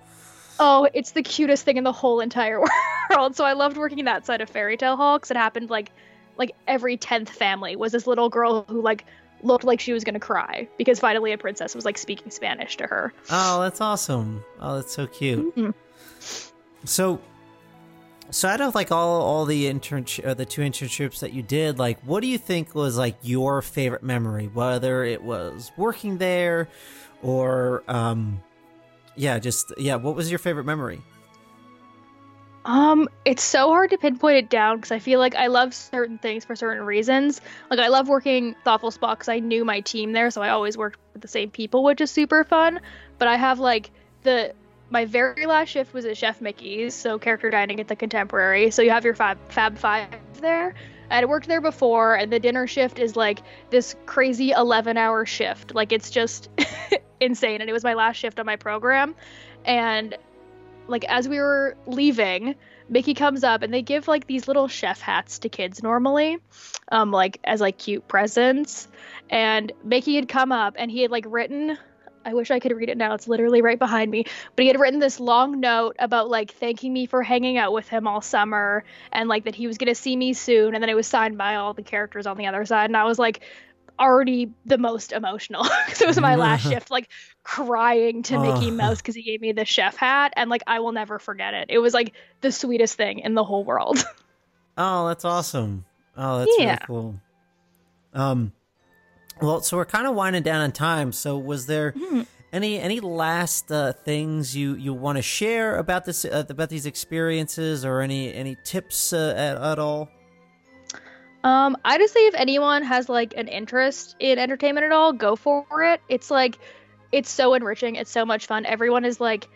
Oh, 0.60 0.88
it's 0.94 1.12
the 1.12 1.22
cutest 1.22 1.64
thing 1.64 1.76
in 1.76 1.84
the 1.84 1.92
whole 1.92 2.20
entire 2.20 2.60
world. 3.10 3.36
So 3.36 3.44
I 3.44 3.52
loved 3.54 3.76
working 3.76 4.04
that 4.04 4.24
side 4.26 4.40
of 4.40 4.48
Fairy 4.48 4.76
Tale 4.76 4.96
Hall 4.96 5.18
because 5.18 5.30
it 5.30 5.36
happened 5.36 5.70
like 5.70 5.90
like 6.36 6.52
every 6.66 6.96
tenth 6.96 7.28
family 7.30 7.76
was 7.76 7.92
this 7.92 8.06
little 8.06 8.28
girl 8.28 8.64
who 8.68 8.80
like 8.82 9.04
looked 9.42 9.64
like 9.64 9.78
she 9.80 9.92
was 9.92 10.04
gonna 10.04 10.18
cry 10.20 10.66
because 10.78 10.98
finally 10.98 11.32
a 11.32 11.38
princess 11.38 11.74
was 11.74 11.84
like 11.84 11.98
speaking 11.98 12.30
Spanish 12.30 12.76
to 12.76 12.86
her. 12.86 13.12
Oh, 13.30 13.60
that's 13.62 13.80
awesome. 13.80 14.44
Oh, 14.60 14.76
that's 14.76 14.92
so 14.92 15.06
cute. 15.06 15.54
Mhm. 15.56 15.74
So, 16.84 17.20
so 18.30 18.48
out 18.48 18.60
of 18.60 18.74
like 18.74 18.90
all 18.90 19.22
all 19.22 19.44
the 19.44 19.68
intern 19.68 20.06
uh, 20.24 20.34
the 20.34 20.44
two 20.46 20.62
internships 20.62 21.20
that 21.20 21.32
you 21.32 21.42
did, 21.42 21.78
like, 21.78 22.00
what 22.02 22.20
do 22.20 22.26
you 22.26 22.38
think 22.38 22.74
was 22.74 22.96
like 22.96 23.16
your 23.22 23.62
favorite 23.62 24.02
memory? 24.02 24.46
Whether 24.52 25.04
it 25.04 25.22
was 25.22 25.72
working 25.76 26.18
there, 26.18 26.68
or 27.22 27.82
um, 27.88 28.42
yeah, 29.16 29.38
just 29.38 29.72
yeah, 29.78 29.96
what 29.96 30.14
was 30.14 30.30
your 30.30 30.38
favorite 30.38 30.64
memory? 30.64 31.00
Um, 32.64 33.08
it's 33.26 33.42
so 33.42 33.68
hard 33.68 33.90
to 33.90 33.98
pinpoint 33.98 34.36
it 34.36 34.48
down 34.48 34.76
because 34.76 34.90
I 34.90 34.98
feel 34.98 35.20
like 35.20 35.34
I 35.34 35.48
love 35.48 35.74
certain 35.74 36.16
things 36.16 36.46
for 36.46 36.56
certain 36.56 36.84
reasons. 36.84 37.42
Like 37.70 37.78
I 37.78 37.88
love 37.88 38.08
working 38.08 38.54
Thoughtful 38.64 38.90
Spot 38.90 39.18
because 39.18 39.28
I 39.28 39.38
knew 39.38 39.64
my 39.64 39.80
team 39.80 40.12
there, 40.12 40.30
so 40.30 40.40
I 40.40 40.48
always 40.48 40.78
worked 40.78 40.98
with 41.12 41.20
the 41.20 41.28
same 41.28 41.50
people, 41.50 41.84
which 41.84 42.00
is 42.00 42.10
super 42.10 42.42
fun. 42.42 42.80
But 43.18 43.28
I 43.28 43.36
have 43.36 43.60
like 43.60 43.90
the 44.22 44.54
my 44.90 45.04
very 45.04 45.44
last 45.44 45.68
shift 45.68 45.92
was 45.92 46.06
at 46.06 46.16
Chef 46.16 46.40
Mickey's, 46.40 46.94
so 46.94 47.18
character 47.18 47.50
dining 47.50 47.80
at 47.80 47.88
the 47.88 47.96
Contemporary. 47.96 48.70
So 48.70 48.80
you 48.80 48.90
have 48.90 49.04
your 49.04 49.14
Fab 49.14 49.38
Fab 49.50 49.76
Five 49.76 50.08
there. 50.40 50.74
I 51.10 51.16
had 51.16 51.28
worked 51.28 51.48
there 51.48 51.60
before, 51.60 52.14
and 52.14 52.32
the 52.32 52.40
dinner 52.40 52.66
shift 52.66 52.98
is 52.98 53.16
like 53.16 53.40
this 53.70 53.94
crazy 54.06 54.50
11 54.50 54.96
hour 54.96 55.26
shift. 55.26 55.74
Like 55.74 55.92
it's 55.92 56.10
just 56.10 56.48
insane. 57.20 57.60
And 57.60 57.70
it 57.70 57.72
was 57.72 57.84
my 57.84 57.94
last 57.94 58.16
shift 58.16 58.38
on 58.38 58.46
my 58.46 58.56
program. 58.56 59.14
And 59.64 60.16
like 60.86 61.04
as 61.04 61.28
we 61.28 61.38
were 61.38 61.76
leaving, 61.86 62.54
Mickey 62.88 63.14
comes 63.14 63.44
up 63.44 63.62
and 63.62 63.72
they 63.72 63.82
give 63.82 64.08
like 64.08 64.26
these 64.26 64.46
little 64.46 64.68
chef 64.68 65.00
hats 65.00 65.38
to 65.40 65.48
kids 65.48 65.82
normally, 65.82 66.38
um, 66.92 67.10
like 67.10 67.40
as 67.44 67.60
like 67.60 67.78
cute 67.78 68.06
presents. 68.08 68.88
And 69.30 69.72
Mickey 69.82 70.16
had 70.16 70.28
come 70.28 70.52
up 70.52 70.74
and 70.78 70.90
he 70.90 71.02
had 71.02 71.10
like 71.10 71.24
written 71.26 71.78
I 72.24 72.34
wish 72.34 72.50
I 72.50 72.58
could 72.60 72.72
read 72.72 72.88
it 72.88 72.96
now. 72.96 73.14
It's 73.14 73.28
literally 73.28 73.62
right 73.62 73.78
behind 73.78 74.10
me. 74.10 74.24
But 74.56 74.62
he 74.62 74.68
had 74.68 74.80
written 74.80 75.00
this 75.00 75.20
long 75.20 75.60
note 75.60 75.96
about 75.98 76.28
like 76.30 76.52
thanking 76.52 76.92
me 76.92 77.06
for 77.06 77.22
hanging 77.22 77.58
out 77.58 77.72
with 77.72 77.88
him 77.88 78.06
all 78.06 78.20
summer 78.20 78.84
and 79.12 79.28
like 79.28 79.44
that 79.44 79.54
he 79.54 79.66
was 79.66 79.78
gonna 79.78 79.94
see 79.94 80.16
me 80.16 80.32
soon. 80.32 80.74
And 80.74 80.82
then 80.82 80.88
it 80.88 80.94
was 80.94 81.06
signed 81.06 81.36
by 81.38 81.56
all 81.56 81.74
the 81.74 81.82
characters 81.82 82.26
on 82.26 82.36
the 82.36 82.46
other 82.46 82.64
side. 82.64 82.86
And 82.86 82.96
I 82.96 83.04
was 83.04 83.18
like 83.18 83.40
already 83.98 84.50
the 84.66 84.78
most 84.78 85.12
emotional 85.12 85.62
because 85.86 86.00
it 86.00 86.08
was 86.08 86.20
my 86.20 86.34
last 86.36 86.62
shift, 86.68 86.90
like 86.90 87.08
crying 87.42 88.22
to 88.24 88.38
Mickey. 88.38 88.70
Mouse 88.70 88.96
because 88.98 89.14
he 89.14 89.22
gave 89.22 89.40
me 89.40 89.52
the 89.52 89.64
chef 89.64 89.96
hat. 89.96 90.32
And 90.36 90.50
like 90.50 90.62
I 90.66 90.80
will 90.80 90.92
never 90.92 91.18
forget 91.18 91.54
it. 91.54 91.66
It 91.68 91.78
was 91.78 91.94
like 91.94 92.12
the 92.40 92.50
sweetest 92.50 92.96
thing 92.96 93.20
in 93.20 93.34
the 93.34 93.44
whole 93.44 93.64
world. 93.64 94.04
Oh, 94.76 95.06
that's 95.06 95.24
awesome. 95.24 95.84
Oh, 96.16 96.40
that's 96.40 96.58
Yeah. 96.58 96.64
really 96.66 96.78
cool. 96.84 97.20
Um, 98.12 98.52
well, 99.40 99.60
so 99.62 99.76
we're 99.76 99.84
kind 99.84 100.06
of 100.06 100.14
winding 100.14 100.42
down 100.42 100.60
on 100.60 100.72
time. 100.72 101.12
So, 101.12 101.38
was 101.38 101.66
there 101.66 101.90
Hmm. 101.92 102.22
any 102.52 102.78
any 102.78 103.00
last 103.00 103.70
uh, 103.72 103.92
things 103.92 104.56
you 104.56 104.74
you 104.74 104.92
want 104.94 105.16
to 105.16 105.22
share 105.22 105.76
about 105.76 106.04
this 106.04 106.24
uh, 106.24 106.44
about 106.48 106.68
these 106.68 106.86
experiences, 106.86 107.84
or 107.84 108.00
any 108.00 108.32
any 108.32 108.56
tips 108.64 109.12
uh, 109.12 109.34
at, 109.36 109.56
at 109.56 109.78
all? 109.78 110.08
Um, 111.42 111.76
I 111.84 111.98
just 111.98 112.14
say 112.14 112.20
if 112.20 112.34
anyone 112.34 112.82
has 112.84 113.08
like 113.08 113.34
an 113.36 113.48
interest 113.48 114.16
in 114.18 114.38
entertainment 114.38 114.86
at 114.86 114.92
all, 114.92 115.12
go 115.12 115.36
for 115.36 115.66
it. 115.82 116.00
It's 116.08 116.30
like 116.30 116.58
it's 117.12 117.30
so 117.30 117.54
enriching. 117.54 117.96
It's 117.96 118.10
so 118.10 118.24
much 118.24 118.46
fun. 118.46 118.64
Everyone 118.64 119.04
is 119.04 119.20
like 119.20 119.46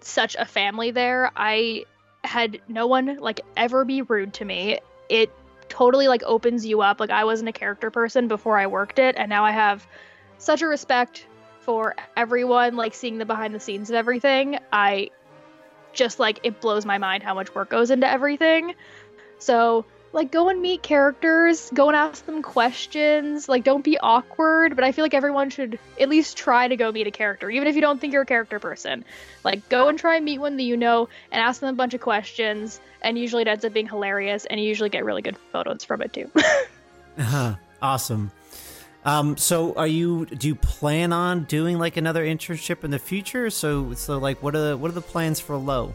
such 0.00 0.36
a 0.36 0.44
family 0.44 0.90
there. 0.90 1.32
I 1.34 1.84
had 2.24 2.60
no 2.68 2.86
one 2.86 3.16
like 3.18 3.40
ever 3.56 3.84
be 3.84 4.02
rude 4.02 4.34
to 4.34 4.44
me. 4.44 4.80
It 5.08 5.30
totally 5.68 6.08
like 6.08 6.22
opens 6.24 6.66
you 6.66 6.80
up. 6.80 7.00
Like 7.00 7.10
I 7.10 7.24
wasn't 7.24 7.48
a 7.48 7.52
character 7.52 7.90
person 7.90 8.28
before 8.28 8.58
I 8.58 8.66
worked 8.66 8.98
it, 8.98 9.16
and 9.16 9.28
now 9.28 9.44
I 9.44 9.52
have 9.52 9.86
such 10.38 10.62
a 10.62 10.66
respect 10.66 11.26
for 11.60 11.94
everyone. 12.16 12.76
Like 12.76 12.94
seeing 12.94 13.18
the 13.18 13.24
behind 13.24 13.54
the 13.54 13.60
scenes 13.60 13.90
of 13.90 13.96
everything. 13.96 14.58
I 14.72 15.10
just 15.92 16.18
like 16.18 16.40
it 16.42 16.60
blows 16.60 16.84
my 16.84 16.98
mind 16.98 17.22
how 17.22 17.34
much 17.34 17.54
work 17.54 17.70
goes 17.70 17.90
into 17.90 18.08
everything. 18.08 18.74
So 19.38 19.84
like 20.18 20.32
go 20.32 20.48
and 20.48 20.60
meet 20.60 20.82
characters, 20.82 21.70
go 21.72 21.86
and 21.86 21.96
ask 21.96 22.26
them 22.26 22.42
questions. 22.42 23.48
Like 23.48 23.62
don't 23.62 23.84
be 23.84 23.96
awkward, 23.98 24.74
but 24.74 24.82
I 24.82 24.90
feel 24.90 25.04
like 25.04 25.14
everyone 25.14 25.48
should 25.48 25.78
at 26.00 26.08
least 26.08 26.36
try 26.36 26.66
to 26.66 26.74
go 26.74 26.90
meet 26.90 27.06
a 27.06 27.12
character, 27.12 27.48
even 27.48 27.68
if 27.68 27.76
you 27.76 27.80
don't 27.80 28.00
think 28.00 28.12
you're 28.12 28.22
a 28.22 28.26
character 28.26 28.58
person. 28.58 29.04
Like 29.44 29.68
go 29.68 29.86
and 29.86 29.96
try 29.96 30.16
and 30.16 30.24
meet 30.24 30.40
one 30.40 30.56
that 30.56 30.64
you 30.64 30.76
know 30.76 31.08
and 31.30 31.40
ask 31.40 31.60
them 31.60 31.68
a 31.72 31.72
bunch 31.72 31.94
of 31.94 32.00
questions, 32.00 32.80
and 33.00 33.16
usually 33.16 33.42
it 33.42 33.48
ends 33.48 33.64
up 33.64 33.72
being 33.72 33.86
hilarious, 33.86 34.44
and 34.44 34.60
you 34.60 34.66
usually 34.66 34.90
get 34.90 35.04
really 35.04 35.22
good 35.22 35.36
photos 35.52 35.84
from 35.84 36.02
it 36.02 36.12
too. 36.12 36.30
Uh-huh. 37.16 37.56
awesome. 37.82 38.30
Um, 39.04 39.36
so 39.36 39.74
are 39.74 39.88
you? 39.88 40.26
Do 40.26 40.46
you 40.46 40.54
plan 40.54 41.12
on 41.12 41.44
doing 41.44 41.76
like 41.76 41.96
another 41.96 42.24
internship 42.24 42.84
in 42.84 42.92
the 42.92 42.98
future? 43.00 43.50
So, 43.50 43.94
so 43.94 44.18
like, 44.18 44.40
what 44.40 44.54
are 44.54 44.68
the, 44.68 44.76
what 44.76 44.88
are 44.88 44.94
the 44.94 45.00
plans 45.00 45.40
for 45.40 45.56
Lo? 45.56 45.94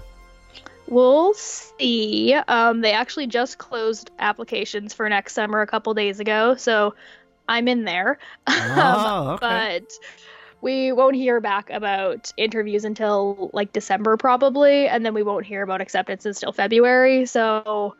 We'll 0.87 1.33
see. 1.33 2.33
Um, 2.33 2.81
they 2.81 2.91
actually 2.91 3.27
just 3.27 3.57
closed 3.57 4.11
applications 4.19 4.93
for 4.93 5.07
next 5.07 5.33
summer 5.33 5.61
a 5.61 5.67
couple 5.67 5.93
days 5.93 6.19
ago, 6.19 6.55
so 6.55 6.95
I'm 7.47 7.67
in 7.67 7.83
there. 7.85 8.19
Oh, 8.47 9.31
okay. 9.33 9.79
But 9.81 9.93
we 10.61 10.91
won't 10.91 11.15
hear 11.15 11.41
back 11.41 11.69
about 11.69 12.31
interviews 12.37 12.85
until 12.85 13.49
like 13.53 13.73
December 13.73 14.17
probably, 14.17 14.87
and 14.87 15.05
then 15.05 15.13
we 15.13 15.23
won't 15.23 15.45
hear 15.45 15.61
about 15.61 15.81
acceptances 15.81 16.37
until 16.37 16.53
February. 16.53 17.25
So 17.25 17.95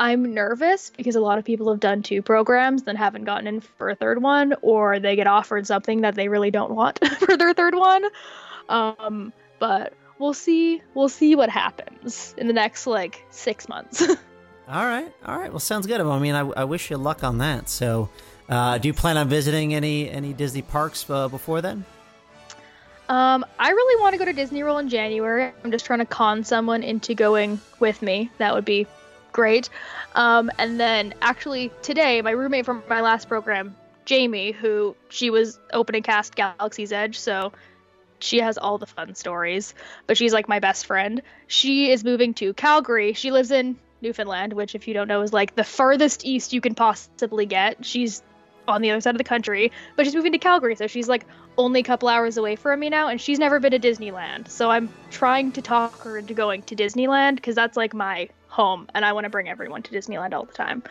I'm 0.00 0.34
nervous 0.34 0.90
because 0.96 1.16
a 1.16 1.20
lot 1.20 1.38
of 1.38 1.44
people 1.44 1.70
have 1.70 1.80
done 1.80 2.02
two 2.02 2.22
programs 2.22 2.82
then 2.82 2.96
haven't 2.96 3.24
gotten 3.24 3.46
in 3.46 3.60
for 3.60 3.90
a 3.90 3.94
third 3.94 4.22
one, 4.22 4.54
or 4.62 4.98
they 4.98 5.16
get 5.16 5.26
offered 5.26 5.66
something 5.66 6.02
that 6.02 6.14
they 6.14 6.28
really 6.28 6.50
don't 6.50 6.72
want 6.72 6.98
for 7.18 7.36
their 7.36 7.54
third 7.54 7.74
one. 7.74 8.04
Um, 8.68 9.32
but 9.58 9.92
we'll 10.18 10.34
see. 10.34 10.82
We'll 10.94 11.08
see 11.08 11.34
what 11.34 11.50
happens 11.50 12.34
in 12.38 12.46
the 12.46 12.52
next 12.52 12.86
like 12.86 13.24
six 13.30 13.68
months. 13.68 14.02
All 14.68 14.84
right, 14.84 15.12
all 15.24 15.38
right. 15.38 15.48
Well, 15.48 15.60
sounds 15.60 15.86
good. 15.86 16.00
I 16.00 16.18
mean, 16.18 16.34
I, 16.34 16.40
I 16.40 16.64
wish 16.64 16.90
you 16.90 16.96
luck 16.96 17.22
on 17.22 17.38
that. 17.38 17.68
So, 17.68 18.08
uh, 18.48 18.78
do 18.78 18.88
you 18.88 18.94
plan 18.94 19.16
on 19.16 19.28
visiting 19.28 19.74
any 19.74 20.10
any 20.10 20.32
Disney 20.32 20.62
parks 20.62 21.08
uh, 21.08 21.28
before 21.28 21.60
then? 21.60 21.84
Um, 23.08 23.46
I 23.60 23.70
really 23.70 24.02
want 24.02 24.14
to 24.14 24.18
go 24.18 24.24
to 24.24 24.32
Disney 24.32 24.64
World 24.64 24.80
in 24.80 24.88
January. 24.88 25.52
I'm 25.62 25.70
just 25.70 25.86
trying 25.86 26.00
to 26.00 26.04
con 26.04 26.42
someone 26.42 26.82
into 26.82 27.14
going 27.14 27.60
with 27.78 28.02
me. 28.02 28.28
That 28.38 28.54
would 28.54 28.64
be 28.64 28.88
great. 29.30 29.70
Um, 30.16 30.50
and 30.58 30.80
then 30.80 31.14
actually 31.22 31.70
today, 31.82 32.20
my 32.20 32.32
roommate 32.32 32.64
from 32.64 32.82
my 32.88 33.02
last 33.02 33.28
program 33.28 33.76
Jamie, 34.04 34.50
who 34.52 34.96
she 35.10 35.30
was 35.30 35.60
opening 35.72 36.02
cast 36.02 36.34
Galaxy's 36.34 36.92
Edge, 36.92 37.18
so 37.18 37.52
she 38.18 38.40
has 38.40 38.58
all 38.58 38.78
the 38.78 38.86
fun 38.86 39.14
stories. 39.14 39.74
But 40.06 40.16
she's 40.16 40.32
like 40.32 40.48
my 40.48 40.60
best 40.60 40.86
friend. 40.86 41.22
She 41.46 41.90
is 41.90 42.04
moving 42.04 42.34
to 42.34 42.54
Calgary. 42.54 43.12
She 43.12 43.30
lives 43.30 43.50
in 43.50 43.78
Newfoundland, 44.00 44.52
which, 44.52 44.74
if 44.74 44.88
you 44.88 44.94
don't 44.94 45.08
know, 45.08 45.22
is 45.22 45.32
like 45.32 45.54
the 45.54 45.64
furthest 45.64 46.24
east 46.24 46.52
you 46.52 46.60
can 46.60 46.74
possibly 46.74 47.46
get. 47.46 47.84
She's 47.84 48.22
on 48.68 48.82
the 48.82 48.90
other 48.90 49.00
side 49.00 49.14
of 49.14 49.18
the 49.18 49.24
country, 49.24 49.72
but 49.94 50.04
she's 50.04 50.14
moving 50.14 50.32
to 50.32 50.38
Calgary, 50.38 50.74
so 50.74 50.86
she's 50.86 51.08
like 51.08 51.24
only 51.56 51.80
a 51.80 51.82
couple 51.84 52.08
hours 52.08 52.36
away 52.36 52.56
from 52.56 52.80
me 52.80 52.90
now, 52.90 53.08
and 53.08 53.20
she's 53.20 53.38
never 53.38 53.60
been 53.60 53.70
to 53.72 53.78
Disneyland. 53.78 54.48
So 54.48 54.70
I'm 54.70 54.88
trying 55.10 55.52
to 55.52 55.62
talk 55.62 56.00
her 56.02 56.18
into 56.18 56.34
going 56.34 56.62
to 56.62 56.76
Disneyland 56.76 57.36
because 57.36 57.54
that's 57.54 57.76
like 57.76 57.94
my 57.94 58.28
home, 58.48 58.88
and 58.94 59.04
I 59.04 59.12
want 59.12 59.24
to 59.24 59.30
bring 59.30 59.48
everyone 59.48 59.82
to 59.82 59.92
Disneyland 59.92 60.32
all 60.32 60.44
the 60.44 60.52
time. 60.52 60.82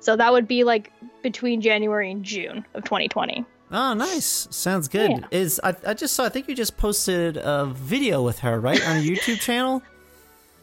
So 0.00 0.16
that 0.16 0.32
would 0.32 0.48
be 0.48 0.64
like 0.64 0.92
between 1.22 1.60
January 1.60 2.10
and 2.10 2.24
June 2.24 2.66
of 2.74 2.84
2020. 2.84 3.44
Oh, 3.72 3.94
nice. 3.94 4.46
Sounds 4.50 4.88
good. 4.88 5.10
Yeah. 5.10 5.26
Is 5.30 5.60
I, 5.64 5.74
I 5.86 5.94
just 5.94 6.14
saw 6.14 6.24
I 6.24 6.28
think 6.28 6.48
you 6.48 6.54
just 6.54 6.76
posted 6.76 7.36
a 7.38 7.66
video 7.66 8.22
with 8.22 8.40
her, 8.40 8.60
right? 8.60 8.86
On 8.86 9.02
your 9.02 9.16
YouTube 9.16 9.40
channel? 9.40 9.82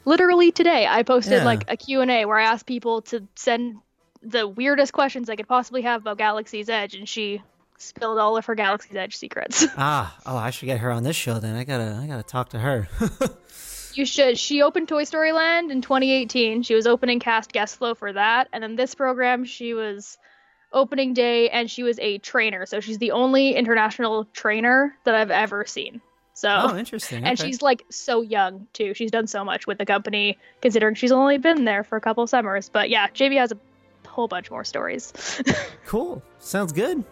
Literally 0.06 0.52
today, 0.52 0.88
I 0.88 1.04
posted 1.04 1.34
Yeah. 1.34 1.44
like 1.46 1.64
a 1.68 1.76
Q&A 1.76 2.26
where 2.26 2.38
I 2.38 2.44
asked 2.44 2.66
people 2.66 3.02
to 3.04 3.28
send 3.36 3.78
the 4.22 4.48
weirdest 4.48 4.94
questions 4.94 5.28
they 5.28 5.36
could 5.36 5.48
possibly 5.48 5.82
have 5.84 6.02
about 6.02 6.18
Galaxy's 6.18 6.70
Edge, 6.70 6.94
and 6.96 7.08
she 7.08 7.42
spilled 7.78 8.18
all 8.20 8.36
of 8.38 8.46
her 8.46 8.56
Galaxy's 8.56 8.96
Edge 8.96 9.16
secrets. 9.18 9.66
Ah, 9.78 10.16
oh, 10.26 10.36
I 10.38 10.50
should 10.52 10.66
get 10.68 10.80
her 10.80 10.92
on 10.92 11.04
this 11.04 11.16
show 11.16 11.40
then. 11.40 11.56
I 11.56 11.64
gotta 11.64 12.00
I 12.02 12.08
gotta 12.08 12.24
talk 12.24 12.50
to 12.50 12.60
her. 12.60 12.88
You 13.96 14.06
should. 14.06 14.38
She 14.38 14.62
opened 14.62 14.88
Toy 14.88 15.04
Story 15.04 15.32
Land 15.34 15.72
in 15.72 15.82
2018. 15.82 16.62
She 16.62 16.76
was 16.76 16.86
opening 16.86 17.20
cast 17.20 17.52
guest 17.52 17.76
flow 17.78 17.96
for 17.96 18.14
that. 18.14 18.48
And 18.54 18.64
then 18.64 18.76
this 18.76 18.94
program, 18.94 19.44
she 19.46 19.74
was 19.74 20.18
opening 20.72 21.14
day 21.14 21.50
and 21.50 21.70
she 21.70 21.84
was 21.84 21.98
a 22.00 22.18
trainer. 22.20 22.66
So 22.66 22.80
she's 22.80 22.98
the 22.98 23.12
only 23.12 23.56
international 23.56 24.26
trainer 24.34 24.96
that 25.04 25.16
I've 25.16 25.32
ever 25.32 25.66
seen. 25.66 26.02
So 26.34 26.50
oh, 26.72 26.78
interesting. 26.78 27.26
and 27.26 27.38
okay. 27.40 27.50
she's 27.50 27.62
like 27.62 27.86
so 27.90 28.22
young 28.22 28.68
too. 28.72 28.94
She's 28.94 29.12
done 29.12 29.28
so 29.28 29.44
much 29.44 29.68
with 29.68 29.78
the 29.78 29.86
company 29.86 30.38
considering 30.62 30.96
she's 30.96 31.12
only 31.12 31.38
been 31.38 31.66
there 31.66 31.84
for 31.84 31.98
a 31.98 32.02
couple 32.02 32.26
summers. 32.28 32.70
But 32.70 32.90
yeah, 32.90 33.08
JB 33.10 33.38
has 33.38 33.52
a 33.52 33.58
whole 34.08 34.28
bunch 34.28 34.50
more 34.52 34.64
stories. 34.64 35.14
Cool. 35.86 36.22
Sounds 36.38 36.72
good. 36.72 37.04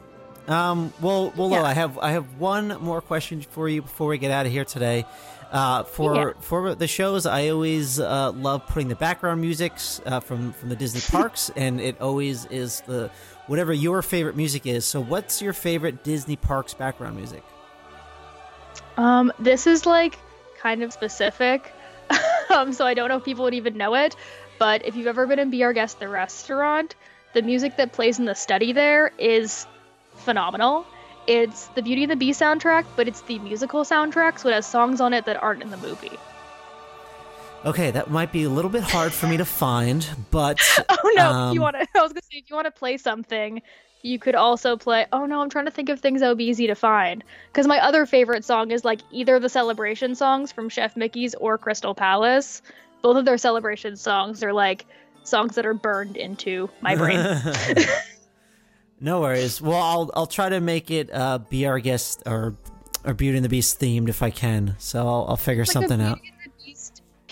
Um, 0.48 0.94
well, 1.02 1.34
well, 1.36 1.50
Lo, 1.50 1.58
Yeah. 1.58 1.64
I 1.64 1.74
have 1.74 1.98
I 1.98 2.12
have 2.12 2.38
one 2.40 2.78
more 2.80 3.02
question 3.02 3.42
for 3.42 3.68
you 3.68 3.82
before 3.82 4.08
we 4.08 4.18
get 4.20 4.30
out 4.32 4.46
of 4.46 4.52
here 4.52 4.66
today. 4.66 5.04
Uh, 5.52 5.84
for 5.84 6.16
Yeah. 6.16 6.32
for 6.42 6.76
the 6.76 6.88
shows, 6.88 7.26
I 7.26 7.50
always 7.50 8.00
uh, 8.00 8.32
love 8.34 8.68
putting 8.68 8.88
the 8.88 8.96
background 8.96 9.42
musics 9.42 10.00
uh, 10.06 10.20
from 10.20 10.54
from 10.54 10.70
the 10.70 10.76
Disney 10.76 11.02
parks, 11.12 11.50
and 11.56 11.82
it 11.82 12.00
always 12.00 12.46
is 12.46 12.82
the 12.82 13.10
whatever 13.48 13.74
your 13.74 14.02
favorite 14.02 14.36
music 14.36 14.66
is. 14.66 14.86
So, 14.86 15.02
what's 15.02 15.42
your 15.42 15.54
favorite 15.54 16.04
Disney 16.04 16.36
parks 16.36 16.74
background 16.74 17.16
music? 17.16 17.44
Um, 18.98 19.32
this 19.40 19.68
is 19.68 19.86
like 19.86 20.18
kind 20.60 20.84
of 20.84 20.94
specific, 20.94 21.74
um, 22.50 22.74
so 22.74 22.86
I 22.86 22.94
don't 22.94 23.10
know 23.10 23.18
if 23.18 23.26
people 23.26 23.46
would 23.46 23.54
even 23.54 23.78
know 23.78 23.96
it. 23.96 24.16
But 24.60 24.86
if 24.86 24.96
you've 24.96 25.08
ever 25.08 25.28
been 25.28 25.40
in 25.40 25.50
Be 25.50 25.64
Our 25.64 25.74
Guest 25.74 26.00
the 26.00 26.08
restaurant, 26.08 26.96
the 27.34 27.42
music 27.42 27.78
that 27.78 27.92
plays 27.92 28.20
in 28.20 28.26
the 28.26 28.34
study 28.34 28.72
there 28.74 29.12
is 29.18 29.68
phenomenal. 30.16 30.86
It's 31.28 31.68
the 31.68 31.84
Beauty 31.84 32.04
and 32.04 32.12
the 32.12 32.16
Beast 32.16 32.42
soundtrack, 32.42 32.86
but 32.96 33.08
it's 33.08 33.22
the 33.22 33.38
musical 33.40 33.84
soundtrack, 33.84 34.40
so 34.40 34.50
it 34.50 34.54
has 34.54 34.66
songs 34.66 35.02
on 35.02 35.14
it 35.14 35.26
that 35.26 35.42
aren't 35.44 35.62
in 35.62 35.70
the 35.70 35.78
movie. 35.78 36.18
Okay, 37.68 37.92
that 37.92 38.10
might 38.10 38.32
be 38.32 38.44
a 38.44 38.50
little 38.50 38.72
bit 38.72 38.82
hard 38.82 39.12
for 39.12 39.28
me 39.28 39.36
to 39.36 39.44
find, 39.44 40.08
but 40.32 40.58
Oh 40.90 41.12
no, 41.18 41.30
Um, 41.32 41.50
if 41.50 41.54
you 41.54 41.62
want 41.62 41.76
to, 41.76 41.86
I 42.00 42.02
was 42.02 42.14
gonna 42.14 42.22
say 42.24 42.38
if 42.38 42.50
you 42.50 42.56
want 42.56 42.66
to 42.66 42.72
play 42.72 42.96
something, 42.96 43.62
you 44.04 44.20
could 44.20 44.36
also 44.36 44.78
play. 44.78 45.06
Oh 45.12 45.26
no, 45.26 45.42
I'm 45.42 45.50
trying 45.50 45.66
to 45.66 45.72
think 45.72 45.90
of 45.90 46.00
things 46.00 46.22
that 46.22 46.30
would 46.30 46.38
be 46.38 46.46
easy 46.46 46.68
to 46.68 46.76
find. 46.76 47.26
Because 47.52 47.68
my 47.68 47.80
other 47.80 48.06
favorite 48.06 48.46
song 48.46 48.72
is 48.72 48.86
like 48.86 49.02
either 49.12 49.38
the 49.38 49.50
celebration 49.50 50.16
songs 50.16 50.50
from 50.54 50.70
Chef 50.70 50.96
Mickey's 50.96 51.36
or 51.36 51.58
Crystal 51.58 51.94
Palace. 51.94 52.62
Both 53.02 53.18
of 53.18 53.26
their 53.26 53.38
celebration 53.38 53.98
songs 53.98 54.44
are 54.44 54.54
like 54.54 54.86
songs 55.24 55.56
that 55.56 55.66
are 55.66 55.74
burned 55.74 56.16
into 56.16 56.70
my 56.80 56.96
brain. 56.96 57.20
no 59.02 59.20
worries. 59.20 59.62
Well, 59.62 59.82
I'll 59.82 60.12
I'll 60.16 60.28
try 60.28 60.48
to 60.48 60.62
make 60.62 60.90
it 60.90 61.10
uh, 61.14 61.40
be 61.40 61.66
our 61.66 61.80
guest 61.80 62.24
or 62.26 62.56
or 63.04 63.14
Beauty 63.14 63.38
and 63.38 63.44
the 63.44 63.50
Beast 63.50 63.78
themed 63.82 64.08
if 64.08 64.24
I 64.24 64.30
can. 64.30 64.76
So 64.78 65.06
I'll, 65.06 65.26
I'll 65.30 65.38
figure 65.38 65.64
like 65.64 65.72
something 65.72 66.02
out. 66.02 66.20
Beauty 66.22 66.30
and 66.30 66.30
the 66.30 66.32
Beast 66.32 66.37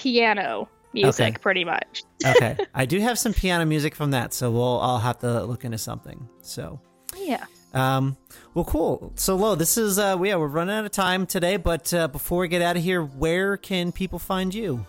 piano 0.06 0.70
music, 0.94 1.26
Okay. 1.34 1.38
pretty 1.42 1.66
much. 1.66 2.04
okay, 2.26 2.56
I 2.76 2.86
do 2.86 3.00
have 3.00 3.18
some 3.18 3.34
piano 3.34 3.66
music 3.66 3.96
from 3.96 4.12
that, 4.12 4.34
so 4.34 4.52
we'll 4.52 4.80
I'll 4.80 5.00
have 5.00 5.20
to 5.20 5.44
look 5.44 5.66
into 5.66 5.78
something. 5.80 6.30
So, 6.42 6.80
Yeah. 7.18 7.46
um, 7.74 8.16
well, 8.54 8.66
cool. 8.66 9.12
So, 9.16 9.36
Lo, 9.36 9.56
this 9.56 9.78
is 9.78 9.98
uh, 9.98 10.18
yeah, 10.24 10.36
we're 10.36 10.48
running 10.48 10.76
out 10.76 10.86
of 10.86 10.92
time 10.92 11.26
today, 11.26 11.58
but 11.58 11.92
uh, 11.94 12.08
before 12.08 12.42
we 12.42 12.48
get 12.48 12.62
out 12.62 12.78
of 12.78 12.84
here, 12.84 13.02
where 13.04 13.58
can 13.58 13.92
people 13.92 14.20
find 14.20 14.54
you? 14.54 14.86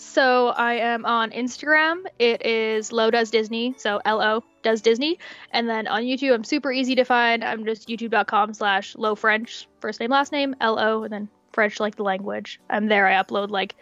So 0.00 0.48
I 0.48 0.74
am 0.74 1.04
on 1.06 1.30
Instagram. 1.32 2.04
It 2.20 2.46
is 2.46 2.92
Lo 2.92 3.10
Does 3.10 3.30
Disney. 3.30 3.74
So 3.78 4.00
L 4.04 4.20
O 4.22 4.44
Does 4.62 4.80
Disney. 4.80 5.18
And 5.50 5.68
then 5.68 5.88
on 5.88 6.02
YouTube, 6.02 6.32
I'm 6.34 6.44
super 6.44 6.70
easy 6.70 6.94
to 6.96 7.04
find. 7.04 7.42
I'm 7.42 7.64
just 7.64 7.88
youtube.com 7.88 8.54
slash 8.54 8.94
Lo 8.96 9.16
French. 9.16 9.66
First 9.80 9.98
name, 9.98 10.10
last 10.10 10.30
name, 10.30 10.54
L 10.60 10.78
O, 10.78 11.02
and 11.02 11.12
then 11.12 11.28
French 11.52 11.80
like 11.80 11.96
the 11.96 12.02
language. 12.02 12.60
I'm 12.70 12.86
there. 12.88 13.06
I 13.06 13.22
upload 13.22 13.50
like 13.50 13.74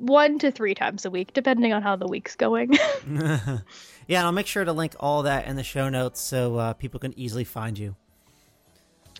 one 0.00 0.38
to 0.38 0.50
three 0.50 0.74
times 0.74 1.04
a 1.04 1.10
week, 1.10 1.32
depending 1.32 1.72
on 1.72 1.82
how 1.82 1.96
the 1.96 2.06
week's 2.06 2.34
going. 2.34 2.72
yeah, 3.06 3.58
and 4.08 4.26
I'll 4.26 4.32
make 4.32 4.46
sure 4.46 4.64
to 4.64 4.72
link 4.72 4.94
all 4.98 5.22
that 5.22 5.46
in 5.46 5.56
the 5.56 5.62
show 5.62 5.88
notes 5.88 6.20
so 6.20 6.56
uh, 6.56 6.72
people 6.72 6.98
can 6.98 7.16
easily 7.18 7.44
find 7.44 7.78
you. 7.78 7.94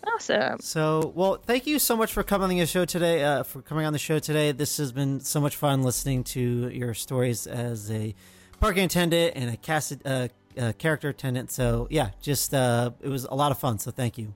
awesome. 0.07 0.59
So, 0.61 1.13
well, 1.15 1.37
thank 1.37 1.67
you 1.67 1.79
so 1.79 1.97
much 1.97 2.13
for 2.13 2.23
coming 2.23 2.51
on 2.51 2.57
the 2.59 2.67
show 2.67 2.85
today. 2.85 3.23
Uh, 3.23 3.43
for 3.43 3.63
coming 3.63 3.85
on 3.85 3.93
the 3.93 3.99
show 3.99 4.19
today, 4.19 4.53
this 4.53 4.79
has 4.79 4.91
been 4.91 5.21
so 5.21 5.41
much 5.41 5.57
fun 5.57 5.83
listening 5.83 6.25
to 6.25 6.71
your 6.71 6.95
stories 6.95 7.47
as 7.47 7.91
a 7.91 8.15
parking 8.59 8.85
attendant 8.85 9.35
and 9.37 9.51
a 9.51 9.57
cast 9.57 9.95
uh, 10.05 10.29
uh, 10.59 10.73
character 10.79 11.11
attendant. 11.11 11.51
So, 11.51 11.87
yeah, 11.91 12.11
just 12.23 12.55
uh, 12.55 12.93
it 13.01 13.09
was 13.09 13.25
a 13.25 13.35
lot 13.35 13.53
of 13.53 13.59
fun. 13.59 13.79
So, 13.79 13.91
thank 13.91 14.17
you. 14.17 14.35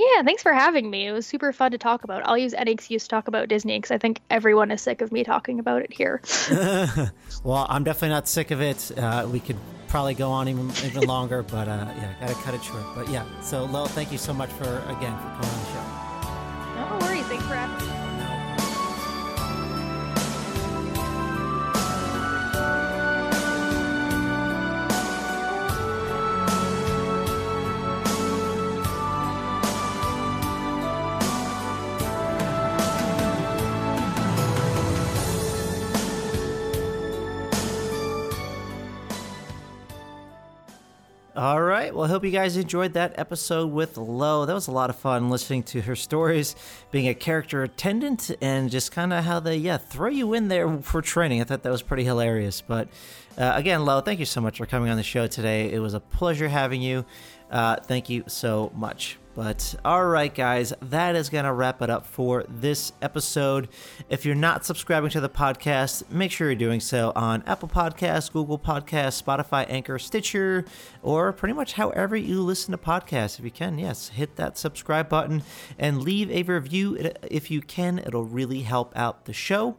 Yeah, 0.00 0.22
thanks 0.22 0.42
for 0.42 0.54
having 0.54 0.88
me. 0.88 1.06
It 1.06 1.12
was 1.12 1.26
super 1.26 1.52
fun 1.52 1.72
to 1.72 1.78
talk 1.78 2.04
about. 2.04 2.26
I'll 2.26 2.38
use 2.38 2.54
any 2.54 2.72
excuse 2.72 3.02
to 3.02 3.08
talk 3.10 3.28
about 3.28 3.48
Disney 3.48 3.76
because 3.76 3.90
I 3.90 3.98
think 3.98 4.20
everyone 4.30 4.70
is 4.70 4.80
sick 4.80 5.02
of 5.02 5.12
me 5.12 5.24
talking 5.24 5.60
about 5.60 5.82
it 5.82 5.92
here. 5.92 6.22
well, 7.44 7.66
I'm 7.68 7.84
definitely 7.84 8.08
not 8.08 8.26
sick 8.26 8.50
of 8.50 8.62
it. 8.62 8.92
Uh, 8.96 9.28
we 9.30 9.40
could 9.40 9.58
probably 9.88 10.14
go 10.14 10.30
on 10.30 10.48
even 10.48 10.70
even 10.86 11.02
longer, 11.02 11.42
but 11.42 11.68
uh, 11.68 11.92
yeah, 11.98 12.14
gotta 12.18 12.34
cut 12.34 12.54
it 12.54 12.64
short. 12.64 12.82
But 12.94 13.10
yeah, 13.10 13.26
so 13.42 13.64
Lo, 13.66 13.84
thank 13.84 14.10
you 14.10 14.16
so 14.16 14.32
much 14.32 14.48
for 14.50 14.78
again 14.88 15.14
for 15.18 15.28
coming 15.28 15.50
on 15.50 15.60
the 15.60 15.66
show. 15.66 15.99
Right. 41.90 41.96
Well, 41.96 42.04
I 42.04 42.08
hope 42.08 42.24
you 42.24 42.30
guys 42.30 42.56
enjoyed 42.56 42.92
that 42.92 43.18
episode 43.18 43.72
with 43.72 43.96
Lo. 43.96 44.46
That 44.46 44.54
was 44.54 44.68
a 44.68 44.72
lot 44.72 44.90
of 44.90 44.96
fun 44.96 45.28
listening 45.30 45.62
to 45.64 45.80
her 45.82 45.96
stories, 45.96 46.54
being 46.90 47.08
a 47.08 47.14
character 47.14 47.62
attendant, 47.62 48.30
and 48.40 48.70
just 48.70 48.92
kind 48.92 49.12
of 49.12 49.24
how 49.24 49.40
they, 49.40 49.56
yeah, 49.56 49.76
throw 49.76 50.08
you 50.08 50.34
in 50.34 50.48
there 50.48 50.78
for 50.82 51.02
training. 51.02 51.40
I 51.40 51.44
thought 51.44 51.62
that 51.62 51.70
was 51.70 51.82
pretty 51.82 52.04
hilarious. 52.04 52.60
But 52.60 52.88
uh, 53.36 53.52
again, 53.56 53.84
Lo, 53.84 54.00
thank 54.00 54.20
you 54.20 54.26
so 54.26 54.40
much 54.40 54.58
for 54.58 54.66
coming 54.66 54.90
on 54.90 54.96
the 54.96 55.02
show 55.02 55.26
today. 55.26 55.72
It 55.72 55.80
was 55.80 55.94
a 55.94 56.00
pleasure 56.00 56.48
having 56.48 56.82
you. 56.82 57.04
Uh, 57.50 57.76
thank 57.76 58.08
you 58.08 58.24
so 58.28 58.70
much. 58.74 59.19
But 59.34 59.76
all 59.84 60.06
right, 60.06 60.34
guys, 60.34 60.72
that 60.82 61.14
is 61.14 61.28
going 61.28 61.44
to 61.44 61.52
wrap 61.52 61.80
it 61.82 61.88
up 61.88 62.04
for 62.04 62.44
this 62.48 62.92
episode. 63.00 63.68
If 64.08 64.26
you're 64.26 64.34
not 64.34 64.64
subscribing 64.64 65.10
to 65.10 65.20
the 65.20 65.28
podcast, 65.28 66.10
make 66.10 66.32
sure 66.32 66.48
you're 66.48 66.56
doing 66.56 66.80
so 66.80 67.12
on 67.14 67.44
Apple 67.46 67.68
Podcasts, 67.68 68.32
Google 68.32 68.58
Podcasts, 68.58 69.22
Spotify, 69.22 69.66
Anchor, 69.68 69.98
Stitcher, 69.98 70.64
or 71.02 71.32
pretty 71.32 71.54
much 71.54 71.74
however 71.74 72.16
you 72.16 72.42
listen 72.42 72.72
to 72.72 72.78
podcasts. 72.78 73.38
If 73.38 73.44
you 73.44 73.52
can, 73.52 73.78
yes, 73.78 74.08
hit 74.08 74.34
that 74.36 74.58
subscribe 74.58 75.08
button 75.08 75.44
and 75.78 76.02
leave 76.02 76.30
a 76.30 76.42
review 76.42 77.12
if 77.30 77.50
you 77.50 77.60
can. 77.60 78.00
It'll 78.00 78.24
really 78.24 78.62
help 78.62 78.92
out 78.96 79.26
the 79.26 79.32
show. 79.32 79.76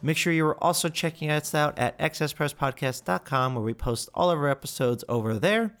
Make 0.00 0.16
sure 0.16 0.32
you're 0.32 0.56
also 0.60 0.88
checking 0.88 1.30
us 1.30 1.54
out 1.54 1.78
at 1.78 1.98
accesspresspodcast.com 1.98 3.54
where 3.54 3.64
we 3.64 3.74
post 3.74 4.08
all 4.14 4.30
of 4.30 4.38
our 4.38 4.48
episodes 4.48 5.04
over 5.08 5.38
there. 5.38 5.76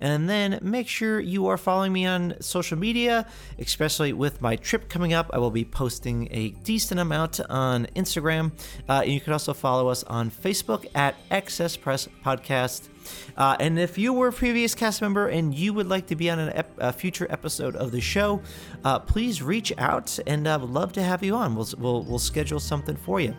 And 0.00 0.28
then 0.28 0.58
make 0.62 0.88
sure 0.88 1.20
you 1.20 1.46
are 1.46 1.56
following 1.56 1.92
me 1.92 2.06
on 2.06 2.34
social 2.40 2.78
media, 2.78 3.26
especially 3.58 4.12
with 4.12 4.40
my 4.40 4.56
trip 4.56 4.88
coming 4.88 5.12
up. 5.12 5.30
I 5.32 5.38
will 5.38 5.50
be 5.50 5.64
posting 5.64 6.28
a 6.30 6.50
decent 6.50 7.00
amount 7.00 7.40
on 7.48 7.86
Instagram. 7.96 8.52
Uh, 8.88 9.02
and 9.04 9.12
you 9.12 9.20
can 9.20 9.32
also 9.32 9.54
follow 9.54 9.88
us 9.88 10.02
on 10.04 10.30
Facebook 10.30 10.86
at 10.94 11.16
Access 11.30 11.76
Press 11.76 12.08
Podcast. 12.24 12.91
Uh, 13.36 13.56
and 13.60 13.78
if 13.78 13.98
you 13.98 14.12
were 14.12 14.28
a 14.28 14.32
previous 14.32 14.74
cast 14.74 15.02
member 15.02 15.28
and 15.28 15.54
you 15.54 15.72
would 15.72 15.88
like 15.88 16.06
to 16.06 16.16
be 16.16 16.30
on 16.30 16.38
ep- 16.38 16.76
a 16.78 16.92
future 16.92 17.26
episode 17.30 17.76
of 17.76 17.92
the 17.92 18.00
show, 18.00 18.40
uh, 18.84 18.98
please 18.98 19.42
reach 19.42 19.72
out 19.78 20.18
and 20.26 20.48
I 20.48 20.56
would 20.56 20.70
love 20.70 20.92
to 20.94 21.02
have 21.02 21.22
you 21.22 21.34
on. 21.34 21.54
We'll, 21.54 21.68
we'll, 21.78 22.02
we'll 22.02 22.18
schedule 22.18 22.60
something 22.60 22.96
for 22.96 23.20
you. 23.20 23.36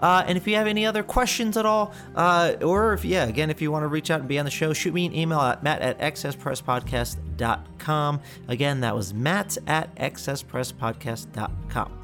Uh, 0.00 0.24
and 0.26 0.36
if 0.36 0.46
you 0.46 0.54
have 0.56 0.66
any 0.66 0.84
other 0.86 1.02
questions 1.02 1.56
at 1.56 1.64
all, 1.66 1.92
uh, 2.14 2.54
or 2.62 2.92
if, 2.92 3.04
yeah, 3.04 3.24
again, 3.24 3.50
if 3.50 3.60
you 3.62 3.72
want 3.72 3.82
to 3.82 3.88
reach 3.88 4.10
out 4.10 4.20
and 4.20 4.28
be 4.28 4.38
on 4.38 4.44
the 4.44 4.50
show, 4.50 4.72
shoot 4.72 4.94
me 4.94 5.06
an 5.06 5.14
email 5.14 5.40
at 5.40 5.62
matt 5.62 5.80
at 5.80 5.98
excesspresspodcast.com. 6.00 8.20
Again, 8.48 8.80
that 8.80 8.94
was 8.94 9.14
matt 9.14 9.56
at 9.66 9.94
excesspresspodcast.com. 9.96 12.03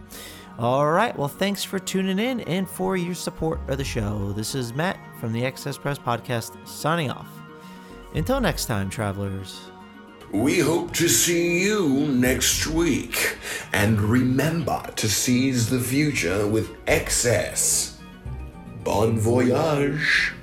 All 0.60 0.92
right, 0.92 1.16
well, 1.16 1.26
thanks 1.26 1.64
for 1.64 1.78
tuning 1.78 2.18
in 2.18 2.42
and 2.42 2.68
for 2.68 2.94
your 2.94 3.14
support 3.14 3.60
of 3.68 3.78
the 3.78 3.84
show. 3.84 4.30
This 4.32 4.54
is 4.54 4.74
Matt 4.74 4.98
from 5.18 5.32
the 5.32 5.42
Excess 5.42 5.78
Press 5.78 5.98
Podcast 5.98 6.54
signing 6.68 7.10
off. 7.10 7.28
Until 8.14 8.42
next 8.42 8.66
time, 8.66 8.90
travelers. 8.90 9.58
We 10.32 10.58
hope 10.58 10.92
to 10.96 11.08
see 11.08 11.62
you 11.64 12.08
next 12.08 12.66
week. 12.66 13.38
And 13.72 14.02
remember 14.02 14.82
to 14.96 15.08
seize 15.08 15.70
the 15.70 15.80
future 15.80 16.46
with 16.46 16.76
excess. 16.86 17.98
Bon 18.84 19.18
voyage. 19.18 20.34